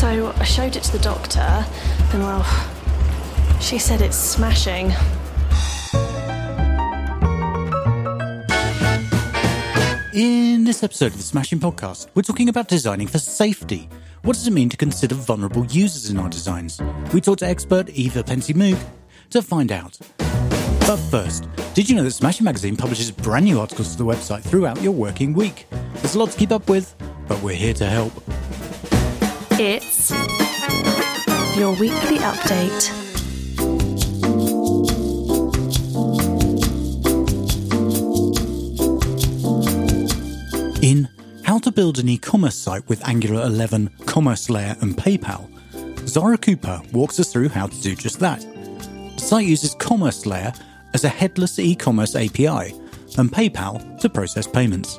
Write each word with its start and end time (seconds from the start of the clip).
So 0.00 0.32
I 0.38 0.44
showed 0.44 0.76
it 0.76 0.82
to 0.84 0.92
the 0.92 0.98
doctor, 1.00 1.40
and 1.40 2.22
well, 2.22 2.42
she 3.60 3.78
said 3.78 4.00
it's 4.00 4.16
smashing. 4.16 4.94
In 10.14 10.64
this 10.64 10.82
episode 10.82 11.08
of 11.08 11.18
the 11.18 11.22
Smashing 11.22 11.58
Podcast, 11.58 12.08
we're 12.14 12.22
talking 12.22 12.48
about 12.48 12.66
designing 12.66 13.08
for 13.08 13.18
safety. 13.18 13.90
What 14.22 14.36
does 14.36 14.46
it 14.46 14.54
mean 14.54 14.70
to 14.70 14.78
consider 14.78 15.14
vulnerable 15.14 15.66
users 15.66 16.08
in 16.08 16.16
our 16.16 16.30
designs? 16.30 16.80
We 17.12 17.20
talked 17.20 17.40
to 17.40 17.46
expert 17.46 17.90
Eva 17.90 18.22
PenzeyMoog 18.22 18.82
to 19.28 19.42
find 19.42 19.70
out. 19.70 19.98
But 20.86 20.96
first, 20.96 21.46
did 21.74 21.90
you 21.90 21.94
know 21.94 22.04
that 22.04 22.12
Smashing 22.12 22.46
Magazine 22.46 22.74
publishes 22.74 23.10
brand 23.10 23.44
new 23.44 23.60
articles 23.60 23.92
to 23.92 23.98
the 23.98 24.06
website 24.06 24.44
throughout 24.44 24.80
your 24.80 24.92
working 24.92 25.34
week? 25.34 25.66
There's 25.96 26.14
a 26.14 26.18
lot 26.18 26.30
to 26.30 26.38
keep 26.38 26.52
up 26.52 26.70
with, 26.70 26.94
but 27.28 27.42
we're 27.42 27.54
here 27.54 27.74
to 27.74 27.84
help. 27.84 28.14
It's 29.62 30.10
your 31.54 31.72
weekly 31.72 32.16
update. 32.16 32.88
In 40.82 41.06
How 41.44 41.58
to 41.58 41.70
Build 41.70 41.98
an 41.98 42.08
E-commerce 42.08 42.56
Site 42.56 42.88
with 42.88 43.06
Angular 43.06 43.42
11, 43.42 43.90
Commerce 44.06 44.48
Layer 44.48 44.76
and 44.80 44.96
PayPal, 44.96 45.46
Zara 46.08 46.38
Cooper 46.38 46.80
walks 46.94 47.20
us 47.20 47.30
through 47.30 47.50
how 47.50 47.66
to 47.66 47.80
do 47.82 47.94
just 47.94 48.18
that. 48.20 48.40
The 48.40 49.18
site 49.18 49.46
uses 49.46 49.74
Commerce 49.74 50.24
Layer 50.24 50.54
as 50.94 51.04
a 51.04 51.10
headless 51.10 51.58
e-commerce 51.58 52.16
API 52.16 52.72
and 53.18 53.30
PayPal 53.30 54.00
to 54.00 54.08
process 54.08 54.46
payments. 54.46 54.98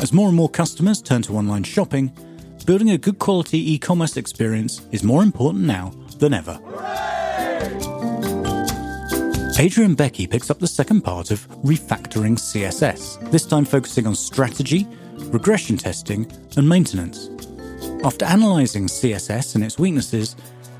As 0.00 0.14
more 0.14 0.28
and 0.28 0.36
more 0.38 0.48
customers 0.48 1.02
turn 1.02 1.20
to 1.20 1.36
online 1.36 1.64
shopping, 1.64 2.10
building 2.64 2.90
a 2.90 2.98
good 2.98 3.18
quality 3.18 3.72
e-commerce 3.72 4.16
experience 4.16 4.86
is 4.90 5.02
more 5.02 5.22
important 5.22 5.64
now 5.64 5.92
than 6.18 6.32
ever. 6.32 6.58
Adrian 9.58 9.94
Bece 9.94 10.28
picks 10.28 10.50
up 10.50 10.58
the 10.58 10.66
second 10.66 11.02
part 11.02 11.30
of 11.30 11.48
Refactoring 11.62 12.36
CSS, 12.36 13.30
this 13.30 13.46
time 13.46 13.64
focusing 13.64 14.06
on 14.06 14.14
strategy, 14.14 14.86
regression 15.32 15.76
testing, 15.76 16.30
and 16.56 16.68
maintenance. 16.68 17.30
After 18.04 18.24
analysing 18.24 18.86
CSS 18.86 19.54
and 19.54 19.62
its 19.62 19.78
weaknesses, 19.78 20.34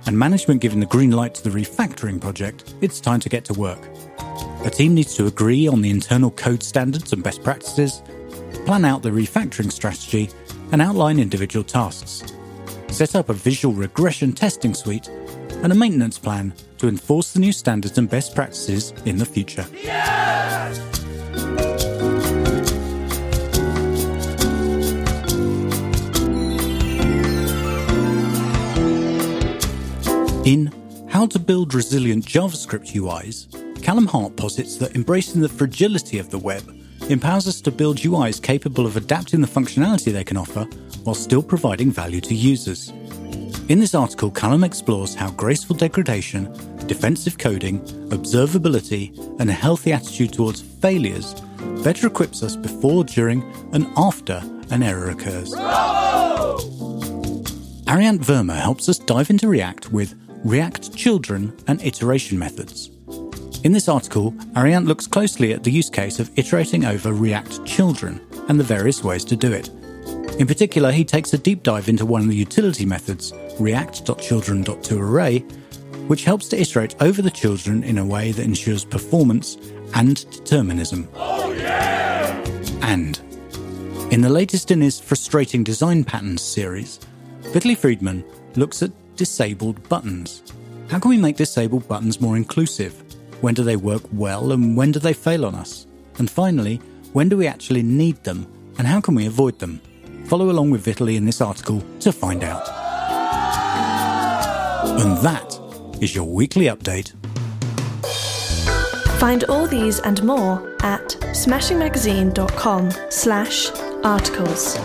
and 0.06 0.18
management 0.18 0.60
giving 0.60 0.80
the 0.80 0.86
green 0.86 1.12
light 1.12 1.34
to 1.34 1.42
the 1.42 1.50
refactoring 1.50 2.20
project, 2.20 2.74
it's 2.80 3.00
time 3.00 3.20
to 3.20 3.28
get 3.28 3.44
to 3.46 3.54
work. 3.54 3.88
A 4.64 4.70
team 4.70 4.94
needs 4.94 5.14
to 5.16 5.26
agree 5.26 5.66
on 5.66 5.80
the 5.80 5.90
internal 5.90 6.30
code 6.30 6.62
standards 6.62 7.12
and 7.12 7.22
best 7.22 7.42
practices, 7.42 8.02
plan 8.66 8.84
out 8.84 9.02
the 9.02 9.10
refactoring 9.10 9.70
strategy, 9.70 10.30
and 10.72 10.82
outline 10.82 11.18
individual 11.18 11.64
tasks. 11.64 12.22
Set 12.88 13.14
up 13.14 13.28
a 13.28 13.34
visual 13.34 13.74
regression 13.74 14.32
testing 14.32 14.74
suite 14.74 15.08
and 15.62 15.72
a 15.72 15.74
maintenance 15.74 16.18
plan 16.18 16.52
to 16.78 16.88
enforce 16.88 17.32
the 17.32 17.40
new 17.40 17.52
standards 17.52 17.98
and 17.98 18.08
best 18.10 18.34
practices 18.34 18.92
in 19.04 19.16
the 19.18 19.26
future. 19.26 19.66
Yes! 19.82 20.80
In 30.44 30.70
How 31.08 31.24
to 31.26 31.38
Build 31.38 31.72
Resilient 31.72 32.26
JavaScript 32.26 32.92
UIs, 32.92 33.82
Callum 33.82 34.04
Hart 34.04 34.36
posits 34.36 34.76
that 34.76 34.94
embracing 34.94 35.40
the 35.40 35.48
fragility 35.48 36.18
of 36.18 36.28
the 36.28 36.38
web 36.38 36.62
empowers 37.08 37.46
us 37.46 37.60
to 37.60 37.70
build 37.70 37.98
UIs 37.98 38.42
capable 38.42 38.86
of 38.86 38.96
adapting 38.96 39.40
the 39.40 39.46
functionality 39.46 40.12
they 40.12 40.24
can 40.24 40.36
offer 40.36 40.64
while 41.04 41.14
still 41.14 41.42
providing 41.42 41.90
value 41.90 42.20
to 42.20 42.34
users. 42.34 42.90
In 43.68 43.78
this 43.78 43.94
article, 43.94 44.30
Callum 44.30 44.64
explores 44.64 45.14
how 45.14 45.30
graceful 45.30 45.76
degradation, 45.76 46.52
defensive 46.86 47.38
coding, 47.38 47.80
observability, 48.10 49.16
and 49.40 49.48
a 49.48 49.54
healthy 49.54 49.92
attitude 49.92 50.32
towards 50.32 50.60
failures 50.60 51.34
better 51.82 52.06
equips 52.06 52.42
us 52.42 52.56
before, 52.56 53.04
during, 53.04 53.42
and 53.72 53.86
after 53.96 54.42
an 54.70 54.82
error 54.82 55.10
occurs. 55.10 55.54
Arihant 57.86 58.20
Verma 58.24 58.56
helps 58.56 58.88
us 58.88 58.98
dive 58.98 59.30
into 59.30 59.48
React 59.48 59.92
with 59.92 60.14
React 60.44 60.96
Children 60.96 61.56
and 61.66 61.80
iteration 61.82 62.38
methods. 62.38 62.90
In 63.64 63.72
this 63.72 63.88
article, 63.88 64.32
Arihant 64.56 64.86
looks 64.86 65.06
closely 65.06 65.54
at 65.54 65.64
the 65.64 65.72
use 65.72 65.88
case 65.88 66.20
of 66.20 66.30
iterating 66.38 66.84
over 66.84 67.14
React 67.14 67.64
Children 67.64 68.20
and 68.48 68.60
the 68.60 68.64
various 68.64 69.02
ways 69.02 69.24
to 69.24 69.36
do 69.36 69.50
it. 69.50 69.70
In 70.38 70.46
particular, 70.46 70.92
he 70.92 71.02
takes 71.02 71.32
a 71.32 71.38
deep 71.38 71.62
dive 71.62 71.88
into 71.88 72.04
one 72.04 72.20
of 72.20 72.28
the 72.28 72.36
utility 72.36 72.84
methods, 72.84 73.32
react.children.toArray, 73.58 75.50
which 76.08 76.24
helps 76.24 76.48
to 76.48 76.60
iterate 76.60 76.94
over 77.00 77.22
the 77.22 77.30
children 77.30 77.82
in 77.84 77.96
a 77.96 78.04
way 78.04 78.32
that 78.32 78.44
ensures 78.44 78.84
performance 78.84 79.56
and 79.94 80.30
determinism. 80.30 81.08
Oh, 81.14 81.50
and 82.82 83.18
in 84.12 84.20
the 84.20 84.28
latest 84.28 84.72
in 84.72 84.82
his 84.82 85.00
Frustrating 85.00 85.64
Design 85.64 86.04
Patterns 86.04 86.42
series, 86.42 87.00
Vitaly 87.44 87.78
Friedman 87.78 88.24
looks 88.56 88.82
at 88.82 88.92
disabled 89.16 89.88
buttons. 89.88 90.42
How 90.90 90.98
can 90.98 91.08
we 91.08 91.16
make 91.16 91.38
disabled 91.38 91.88
buttons 91.88 92.20
more 92.20 92.36
inclusive? 92.36 93.03
When 93.44 93.52
do 93.52 93.62
they 93.62 93.76
work 93.76 94.04
well 94.10 94.52
and 94.52 94.74
when 94.74 94.92
do 94.92 94.98
they 94.98 95.12
fail 95.12 95.44
on 95.44 95.54
us? 95.54 95.86
And 96.16 96.30
finally, 96.30 96.80
when 97.12 97.28
do 97.28 97.36
we 97.36 97.46
actually 97.46 97.82
need 97.82 98.24
them 98.24 98.46
and 98.78 98.86
how 98.86 99.02
can 99.02 99.14
we 99.14 99.26
avoid 99.26 99.58
them? 99.58 99.82
Follow 100.28 100.48
along 100.48 100.70
with 100.70 100.86
Vitaly 100.86 101.16
in 101.16 101.26
this 101.26 101.42
article 101.42 101.84
to 102.00 102.10
find 102.10 102.42
out. 102.42 102.66
And 104.98 105.18
that 105.18 105.60
is 106.00 106.14
your 106.14 106.24
weekly 106.24 106.68
update. 106.68 107.12
Find 109.20 109.44
all 109.44 109.66
these 109.66 110.00
and 110.00 110.24
more 110.24 110.74
at 110.82 111.08
smashingmagazine.com 111.34 112.92
slash 113.10 113.70
articles. 114.04 114.78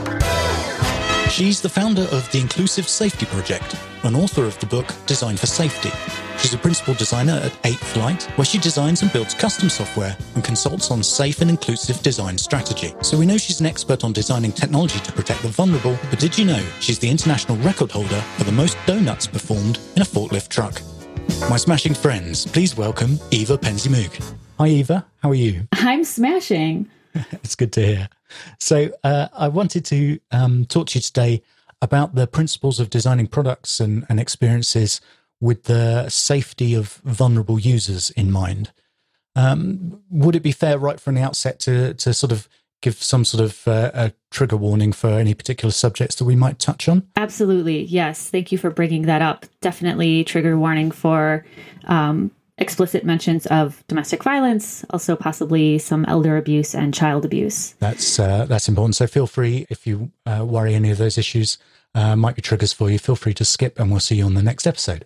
She's 1.31 1.61
the 1.61 1.69
founder 1.69 2.09
of 2.11 2.29
the 2.33 2.41
Inclusive 2.41 2.89
Safety 2.89 3.25
Project, 3.27 3.77
and 4.03 4.17
author 4.17 4.43
of 4.43 4.59
the 4.59 4.65
book 4.65 4.93
Design 5.05 5.37
for 5.37 5.47
Safety. 5.47 5.91
She's 6.39 6.53
a 6.53 6.57
principal 6.57 6.93
designer 6.93 7.33
at 7.33 7.51
8th 7.63 7.97
Light, 7.97 8.23
where 8.37 8.45
she 8.45 8.59
designs 8.59 9.01
and 9.01 9.11
builds 9.11 9.33
custom 9.33 9.69
software 9.69 10.15
and 10.35 10.43
consults 10.43 10.89
on 10.89 11.03
safe 11.03 11.41
and 11.41 11.49
inclusive 11.49 12.01
design 12.01 12.37
strategy. 12.37 12.93
So 13.01 13.17
we 13.17 13.25
know 13.25 13.37
she's 13.37 13.59
an 13.59 13.65
expert 13.65 14.05
on 14.05 14.13
designing 14.13 14.53
technology 14.53 14.99
to 15.01 15.11
protect 15.11 15.41
the 15.41 15.49
vulnerable, 15.49 15.99
but 16.09 16.17
did 16.17 16.37
you 16.37 16.45
know 16.45 16.65
she's 16.79 16.97
the 16.97 17.09
international 17.09 17.57
record 17.57 17.91
holder 17.91 18.21
for 18.37 18.45
the 18.45 18.53
most 18.53 18.77
donuts 18.85 19.27
performed 19.27 19.79
in 19.97 20.01
a 20.01 20.05
forklift 20.05 20.47
truck? 20.47 20.81
My 21.49 21.57
smashing 21.57 21.93
friends, 21.93 22.45
please 22.45 22.77
welcome 22.77 23.19
Eva 23.31 23.57
PenzeyMoog. 23.57 24.35
Hi, 24.59 24.67
Eva. 24.67 25.05
How 25.21 25.31
are 25.31 25.35
you? 25.35 25.67
I'm 25.73 26.05
smashing. 26.05 26.89
it's 27.13 27.55
good 27.55 27.73
to 27.73 27.85
hear. 27.85 28.09
So, 28.59 28.91
uh, 29.03 29.27
I 29.33 29.49
wanted 29.49 29.83
to 29.85 30.19
um, 30.31 30.65
talk 30.65 30.87
to 30.87 30.99
you 30.99 31.01
today 31.01 31.43
about 31.81 32.15
the 32.15 32.27
principles 32.27 32.79
of 32.79 32.89
designing 32.89 33.27
products 33.27 33.79
and, 33.79 34.05
and, 34.09 34.19
experiences 34.19 34.99
with 35.41 35.63
the 35.63 36.09
safety 36.09 36.73
of 36.73 37.01
vulnerable 37.03 37.59
users 37.59 38.09
in 38.11 38.31
mind. 38.31 38.71
Um, 39.35 40.01
would 40.09 40.35
it 40.35 40.43
be 40.43 40.51
fair, 40.51 40.77
right 40.77 40.99
from 40.99 41.15
the 41.15 41.21
outset, 41.21 41.59
to 41.61 41.93
to 41.93 42.13
sort 42.13 42.31
of 42.31 42.49
give 42.81 43.01
some 43.01 43.25
sort 43.25 43.43
of 43.43 43.67
uh, 43.67 43.91
a 43.93 44.13
trigger 44.31 44.57
warning 44.57 44.93
for 44.93 45.09
any 45.09 45.33
particular 45.33 45.71
subjects 45.71 46.15
that 46.15 46.25
we 46.25 46.35
might 46.35 46.59
touch 46.59 46.87
on? 46.87 47.07
Absolutely, 47.15 47.83
yes. 47.83 48.29
Thank 48.29 48.51
you 48.51 48.57
for 48.57 48.69
bringing 48.69 49.03
that 49.03 49.21
up. 49.21 49.45
Definitely 49.61 50.23
trigger 50.23 50.57
warning 50.57 50.91
for 50.91 51.45
um, 51.85 52.31
explicit 52.57 53.05
mentions 53.05 53.45
of 53.47 53.83
domestic 53.87 54.23
violence, 54.23 54.83
also 54.89 55.15
possibly 55.15 55.77
some 55.77 56.05
elder 56.05 56.37
abuse 56.37 56.75
and 56.75 56.93
child 56.93 57.25
abuse. 57.25 57.73
That's 57.79 58.19
uh, 58.19 58.45
that's 58.45 58.67
important. 58.67 58.95
So 58.95 59.07
feel 59.07 59.27
free 59.27 59.65
if 59.69 59.87
you 59.87 60.11
uh, 60.25 60.45
worry 60.47 60.73
any 60.73 60.91
of 60.91 60.97
those 60.97 61.17
issues 61.17 61.57
uh, 61.95 62.15
might 62.15 62.35
be 62.35 62.41
triggers 62.41 62.73
for 62.73 62.89
you. 62.89 62.99
Feel 62.99 63.15
free 63.15 63.33
to 63.35 63.45
skip, 63.45 63.79
and 63.79 63.91
we'll 63.91 63.99
see 63.99 64.15
you 64.15 64.25
on 64.25 64.33
the 64.33 64.43
next 64.43 64.67
episode. 64.67 65.05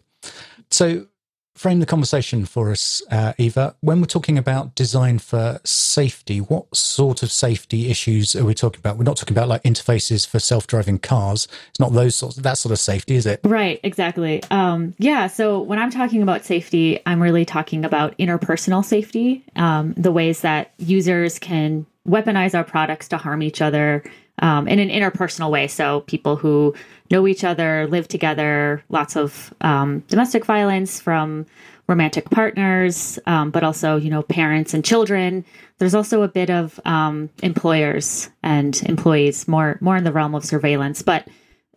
So 0.69 1.07
frame 1.55 1.79
the 1.79 1.85
conversation 1.85 2.45
for 2.45 2.71
us, 2.71 3.01
uh, 3.11 3.33
Eva. 3.37 3.75
When 3.81 4.01
we're 4.01 4.07
talking 4.07 4.37
about 4.37 4.73
design 4.75 5.19
for 5.19 5.59
safety, 5.63 6.39
what 6.39 6.75
sort 6.75 7.21
of 7.21 7.31
safety 7.31 7.89
issues 7.91 8.35
are 8.35 8.43
we 8.43 8.55
talking 8.55 8.79
about? 8.79 8.97
We're 8.97 9.03
not 9.03 9.17
talking 9.17 9.37
about 9.37 9.47
like 9.47 9.63
interfaces 9.63 10.27
for 10.27 10.39
self-driving 10.39 10.99
cars. 10.99 11.47
It's 11.69 11.79
not 11.79 11.93
those 11.93 12.15
sorts 12.15 12.37
that 12.37 12.57
sort 12.57 12.71
of 12.71 12.79
safety, 12.79 13.15
is 13.15 13.25
it? 13.25 13.39
Right, 13.43 13.79
exactly. 13.83 14.41
Um, 14.49 14.95
yeah. 14.97 15.27
So 15.27 15.61
when 15.61 15.79
I'm 15.79 15.91
talking 15.91 16.23
about 16.23 16.43
safety, 16.43 16.99
I'm 17.05 17.21
really 17.21 17.45
talking 17.45 17.85
about 17.85 18.17
interpersonal 18.17 18.83
safety, 18.83 19.43
um, 19.55 19.93
the 19.93 20.11
ways 20.11 20.41
that 20.41 20.73
users 20.79 21.37
can 21.37 21.85
weaponize 22.07 22.55
our 22.55 22.63
products 22.63 23.07
to 23.09 23.17
harm 23.17 23.41
each 23.41 23.61
other 23.61 24.03
um, 24.43 24.67
in 24.67 24.77
an 24.77 24.89
interpersonal 24.89 25.49
way. 25.49 25.67
So 25.67 26.01
people 26.01 26.35
who 26.35 26.75
know 27.09 27.27
each 27.27 27.45
other, 27.45 27.87
live 27.87 28.09
together, 28.09 28.83
lots 28.89 29.15
of 29.15 29.53
um, 29.61 29.99
domestic 30.09 30.45
violence 30.45 30.99
from 30.99 31.45
romantic 31.87 32.29
partners, 32.29 33.17
um, 33.25 33.51
but 33.51 33.63
also 33.63 33.95
you 33.95 34.09
know 34.09 34.21
parents 34.21 34.73
and 34.73 34.83
children. 34.83 35.45
There's 35.77 35.95
also 35.95 36.21
a 36.21 36.27
bit 36.27 36.49
of 36.49 36.79
um, 36.85 37.29
employers 37.41 38.29
and 38.43 38.79
employees, 38.83 39.47
more 39.47 39.77
more 39.79 39.95
in 39.95 40.03
the 40.03 40.11
realm 40.11 40.35
of 40.35 40.45
surveillance, 40.45 41.01
but 41.01 41.27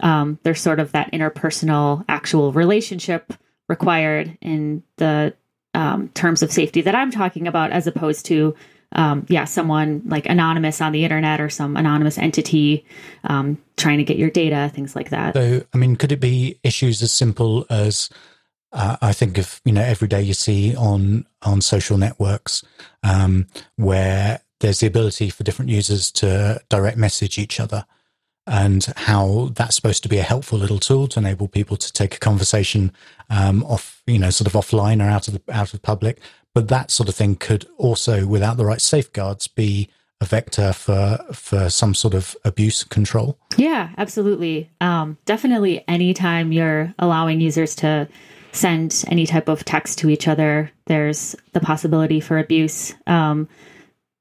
um, 0.00 0.38
there's 0.42 0.60
sort 0.60 0.80
of 0.80 0.92
that 0.92 1.12
interpersonal 1.12 2.04
actual 2.08 2.52
relationship 2.52 3.32
required 3.68 4.36
in 4.40 4.82
the 4.96 5.34
um, 5.74 6.08
terms 6.10 6.42
of 6.42 6.50
safety 6.50 6.80
that 6.80 6.96
I'm 6.96 7.12
talking 7.12 7.46
about, 7.46 7.70
as 7.70 7.86
opposed 7.86 8.26
to 8.26 8.56
um, 8.96 9.26
yeah, 9.28 9.44
someone 9.44 10.02
like 10.06 10.26
anonymous 10.26 10.80
on 10.80 10.90
the 10.90 11.04
internet 11.04 11.40
or 11.40 11.48
some 11.50 11.76
anonymous 11.76 12.18
entity 12.18 12.84
um, 13.24 13.58
trying 13.76 13.98
to 13.98 14.04
get 14.04 14.16
your 14.16 14.30
data, 14.30 14.70
things 14.74 14.96
like 14.96 15.10
that. 15.10 15.34
So, 15.34 15.64
I 15.72 15.78
mean, 15.78 15.96
could 15.96 16.12
it 16.12 16.20
be 16.20 16.58
issues 16.64 17.02
as 17.02 17.12
simple 17.12 17.66
as 17.70 18.08
uh, 18.72 18.96
I 19.00 19.12
think 19.12 19.38
of 19.38 19.60
you 19.64 19.72
know 19.72 19.82
every 19.82 20.08
day 20.08 20.22
you 20.22 20.34
see 20.34 20.74
on 20.74 21.26
on 21.42 21.60
social 21.60 21.98
networks 21.98 22.64
um, 23.02 23.46
where 23.76 24.40
there's 24.60 24.80
the 24.80 24.86
ability 24.86 25.28
for 25.28 25.44
different 25.44 25.70
users 25.70 26.10
to 26.12 26.60
direct 26.70 26.96
message 26.96 27.38
each 27.38 27.60
other 27.60 27.84
and 28.46 28.86
how 28.96 29.50
that's 29.54 29.76
supposed 29.76 30.02
to 30.04 30.08
be 30.08 30.18
a 30.18 30.22
helpful 30.22 30.58
little 30.58 30.78
tool 30.78 31.08
to 31.08 31.18
enable 31.18 31.48
people 31.48 31.76
to 31.76 31.92
take 31.92 32.14
a 32.14 32.18
conversation 32.18 32.92
um, 33.28 33.64
off, 33.64 34.02
you 34.06 34.18
know, 34.18 34.30
sort 34.30 34.46
of 34.46 34.52
offline 34.52 35.04
or 35.04 35.08
out 35.08 35.26
of 35.28 35.34
the 35.34 35.54
out 35.54 35.74
of 35.74 35.82
public. 35.82 36.20
But 36.56 36.68
that 36.68 36.90
sort 36.90 37.10
of 37.10 37.14
thing 37.14 37.36
could 37.36 37.66
also, 37.76 38.26
without 38.26 38.56
the 38.56 38.64
right 38.64 38.80
safeguards, 38.80 39.46
be 39.46 39.90
a 40.22 40.24
vector 40.24 40.72
for 40.72 41.18
for 41.30 41.68
some 41.68 41.92
sort 41.92 42.14
of 42.14 42.34
abuse 42.46 42.82
control. 42.82 43.38
Yeah, 43.58 43.90
absolutely. 43.98 44.70
Um, 44.80 45.18
definitely, 45.26 45.84
anytime 45.86 46.52
you're 46.52 46.94
allowing 46.98 47.42
users 47.42 47.74
to 47.74 48.08
send 48.52 49.04
any 49.08 49.26
type 49.26 49.48
of 49.48 49.66
text 49.66 49.98
to 49.98 50.08
each 50.08 50.26
other, 50.26 50.70
there's 50.86 51.36
the 51.52 51.60
possibility 51.60 52.20
for 52.20 52.38
abuse. 52.38 52.94
Um, 53.06 53.50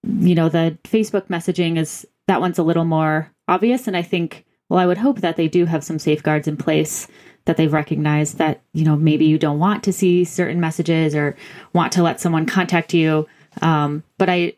you 0.03 0.35
know, 0.35 0.49
the 0.49 0.77
Facebook 0.83 1.27
messaging 1.27 1.77
is 1.77 2.05
that 2.27 2.41
one's 2.41 2.59
a 2.59 2.63
little 2.63 2.83
more 2.83 3.31
obvious. 3.47 3.87
And 3.87 3.95
I 3.95 4.01
think, 4.01 4.43
well, 4.67 4.81
I 4.81 4.85
would 4.85 4.97
hope 4.97 5.21
that 5.21 5.37
they 5.37 5.47
do 5.47 5.63
have 5.63 5.85
some 5.85 5.99
safeguards 5.99 6.49
in 6.49 6.57
place 6.57 7.07
that 7.45 7.57
they've 7.57 7.71
recognized 7.71 8.37
that, 8.37 8.61
you 8.73 8.83
know, 8.83 8.95
maybe 8.95 9.25
you 9.25 9.37
don't 9.37 9.59
want 9.59 9.83
to 9.83 9.93
see 9.93 10.23
certain 10.25 10.59
messages 10.59 11.15
or 11.15 11.35
want 11.73 11.93
to 11.93 12.03
let 12.03 12.19
someone 12.19 12.45
contact 12.45 12.93
you. 12.93 13.27
Um, 13.61 14.03
but 14.17 14.29
I, 14.29 14.53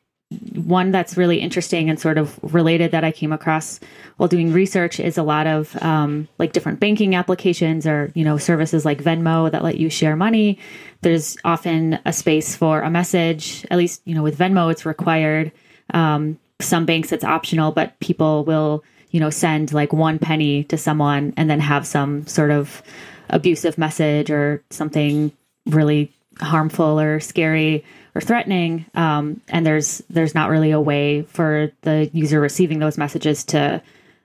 one 0.55 0.91
that's 0.91 1.15
really 1.15 1.39
interesting 1.39 1.89
and 1.89 1.99
sort 1.99 2.17
of 2.17 2.37
related 2.53 2.91
that 2.91 3.05
I 3.05 3.11
came 3.11 3.31
across 3.31 3.79
while 4.17 4.27
doing 4.27 4.51
research 4.51 4.99
is 4.99 5.17
a 5.17 5.23
lot 5.23 5.47
of 5.47 5.81
um, 5.81 6.27
like 6.37 6.51
different 6.51 6.81
banking 6.81 7.15
applications 7.15 7.87
or 7.87 8.11
you 8.13 8.25
know 8.25 8.37
services 8.37 8.83
like 8.83 9.01
Venmo 9.01 9.49
that 9.49 9.63
let 9.63 9.77
you 9.77 9.89
share 9.89 10.17
money. 10.17 10.59
There's 11.01 11.37
often 11.45 11.99
a 12.03 12.11
space 12.11 12.57
for 12.57 12.81
a 12.81 12.89
message. 12.89 13.65
At 13.71 13.77
least 13.77 14.01
you 14.03 14.13
know 14.15 14.23
with 14.23 14.37
Venmo, 14.37 14.69
it's 14.69 14.85
required. 14.85 15.53
Um, 15.93 16.37
some 16.59 16.85
banks 16.85 17.11
it's 17.11 17.23
optional, 17.23 17.71
but 17.71 17.99
people 17.99 18.43
will, 18.43 18.83
you 19.11 19.19
know, 19.19 19.29
send 19.29 19.73
like 19.73 19.93
one 19.93 20.19
penny 20.19 20.63
to 20.65 20.77
someone 20.77 21.33
and 21.37 21.49
then 21.49 21.59
have 21.59 21.87
some 21.87 22.25
sort 22.27 22.51
of 22.51 22.81
abusive 23.29 23.77
message 23.77 24.29
or 24.29 24.63
something 24.69 25.31
really 25.65 26.11
harmful 26.39 26.99
or 26.99 27.19
scary 27.19 27.83
or 28.15 28.21
threatening. 28.21 28.85
Um, 28.95 29.41
and 29.49 29.65
there's 29.65 30.01
there's 30.09 30.35
not 30.35 30.49
really 30.49 30.71
a 30.71 30.81
way 30.81 31.23
for 31.23 31.71
the 31.81 32.09
user 32.13 32.39
receiving 32.39 32.79
those 32.79 32.97
messages 32.97 33.43
to 33.45 33.81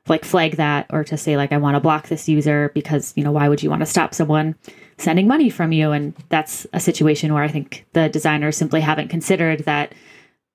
like 0.09 0.25
flag 0.25 0.57
that 0.57 0.87
or 0.91 1.05
to 1.05 1.17
say 1.17 1.37
like 1.37 1.53
I 1.53 1.59
want 1.59 1.77
to 1.77 1.81
block 1.81 2.09
this 2.09 2.29
user 2.29 2.71
because 2.75 3.13
you 3.17 3.23
know 3.23 3.33
why 3.33 3.49
would 3.49 3.63
you 3.63 3.71
want 3.71 3.81
to 3.81 3.87
stop 3.87 4.15
someone 4.15 4.57
sending 4.99 5.29
money 5.29 5.51
from 5.51 5.73
you? 5.73 5.93
And 5.93 6.15
that's 6.29 6.67
a 6.73 6.81
situation 6.81 7.33
where 7.33 7.43
I 7.43 7.49
think 7.49 7.87
the 7.93 8.09
designers 8.09 8.57
simply 8.57 8.81
haven't 8.81 9.09
considered 9.09 9.61
that 9.61 9.95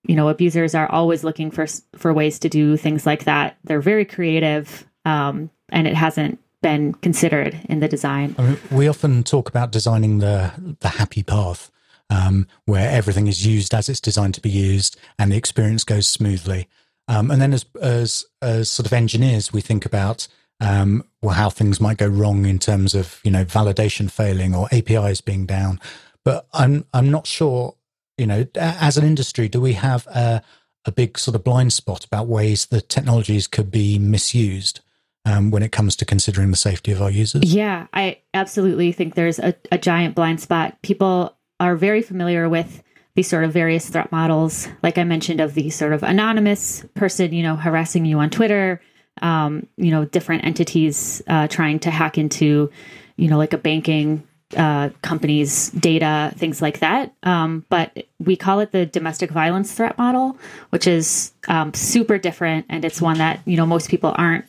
you 0.08 0.16
know 0.16 0.30
abusers 0.30 0.74
are 0.74 0.90
always 0.92 1.24
looking 1.24 1.52
for 1.52 1.68
for 1.96 2.14
ways 2.14 2.40
to 2.40 2.50
do 2.50 2.78
things 2.78 3.06
like 3.06 3.26
that. 3.26 3.58
They're 3.64 3.82
very 3.82 4.06
creative 4.06 4.88
um, 5.06 5.52
and 5.70 5.88
it 5.88 5.96
hasn't 5.96 6.40
been 6.62 6.94
considered 6.96 7.60
in 7.70 7.80
the 7.80 7.88
design. 7.88 8.36
I 8.38 8.42
mean, 8.42 8.60
we 8.72 8.88
often 8.88 9.24
talk 9.24 9.50
about 9.50 9.72
designing 9.72 10.20
the 10.20 10.52
the 10.80 10.90
happy 10.90 11.24
path 11.24 11.70
um, 12.10 12.48
where 12.66 12.90
everything 12.90 13.28
is 13.28 13.46
used 13.46 13.74
as 13.74 13.90
it's 13.90 14.00
designed 14.00 14.34
to 14.36 14.42
be 14.42 14.50
used 14.50 14.98
and 15.20 15.32
the 15.32 15.38
experience 15.38 15.84
goes 15.84 16.08
smoothly. 16.08 16.68
Um, 17.10 17.30
and 17.30 17.42
then 17.42 17.54
as 17.54 17.66
as 17.82 18.26
as 18.42 18.70
sort 18.70 18.86
of 18.86 18.94
engineers 18.94 19.54
we 19.54 19.62
think 19.62 19.86
about 19.86 20.28
um, 20.60 21.04
well 21.22 21.36
how 21.36 21.50
things 21.50 21.80
might 21.80 21.98
go 21.98 22.08
wrong 22.08 22.46
in 22.46 22.60
terms 22.60 22.96
of 22.96 23.20
you 23.24 23.32
know 23.32 23.46
validation 23.46 24.10
failing 24.10 24.56
or 24.56 24.68
apis 24.72 25.22
being 25.22 25.46
down. 25.46 25.80
But 26.24 26.46
i'm 26.52 26.86
i'm 26.94 27.10
not 27.10 27.26
sure 27.26 27.77
you 28.18 28.26
know, 28.26 28.46
as 28.56 28.98
an 28.98 29.06
industry, 29.06 29.48
do 29.48 29.62
we 29.62 29.74
have 29.74 30.08
a, 30.08 30.42
a 30.86 30.92
big 30.92 31.18
sort 31.18 31.36
of 31.36 31.44
blind 31.44 31.74
spot 31.74 32.06
about 32.06 32.28
ways 32.28 32.66
that 32.68 32.90
technologies 32.90 33.48
could 33.48 33.72
be 33.72 34.00
misused? 34.00 34.82
Um, 35.26 35.52
when 35.52 35.62
it 35.62 35.74
comes 35.74 35.98
to 35.98 36.06
considering 36.06 36.52
the 36.52 36.56
safety 36.56 36.94
of 36.94 37.02
our 37.02 37.12
users? 37.12 37.54
Yeah, 37.54 37.88
I 37.92 38.20
absolutely 38.34 38.94
think 38.94 39.16
there's 39.16 39.40
a, 39.40 39.54
a, 39.74 39.78
giant 39.78 40.16
blind 40.16 40.40
spot. 40.40 40.82
People 40.84 41.36
are 41.60 41.76
very 41.76 42.02
familiar 42.02 42.48
with 42.48 42.82
these 43.18 43.28
sort 43.28 43.44
of 43.44 43.52
various 43.52 43.90
threat 43.90 44.10
models, 44.10 44.70
like 44.84 44.98
I 44.98 45.04
mentioned, 45.04 45.42
of 45.42 45.54
the 45.54 45.70
sort 45.70 45.92
of 45.92 46.04
anonymous 46.04 46.86
person, 46.94 47.34
you 47.34 47.44
know, 47.44 47.58
harassing 47.58 48.06
you 48.06 48.20
on 48.20 48.30
Twitter, 48.30 48.80
um, 49.22 49.68
you 49.76 49.92
know, 49.92 50.06
different 50.06 50.46
entities 50.46 51.22
uh, 51.28 51.48
trying 51.48 51.80
to 51.80 51.92
hack 51.92 52.18
into, 52.18 52.72
you 53.18 53.28
know, 53.28 53.38
like 53.38 53.52
a 53.52 53.58
banking 53.58 54.26
uh, 54.56 54.90
companies' 55.02 55.72
data, 55.72 56.32
things 56.38 56.62
like 56.62 56.80
that. 56.80 57.14
Um, 57.24 57.66
but 57.70 58.08
we 58.20 58.36
call 58.36 58.60
it 58.60 58.72
the 58.72 58.86
domestic 58.86 59.32
violence 59.32 59.74
threat 59.74 59.98
model, 59.98 60.38
which 60.70 60.88
is 60.88 61.34
um, 61.48 61.74
super 61.74 62.18
different, 62.18 62.66
and 62.70 62.86
it's 62.86 63.02
one 63.02 63.18
that 63.18 63.42
you 63.46 63.58
know 63.58 63.66
most 63.66 63.90
people 63.90 64.14
aren't 64.18 64.46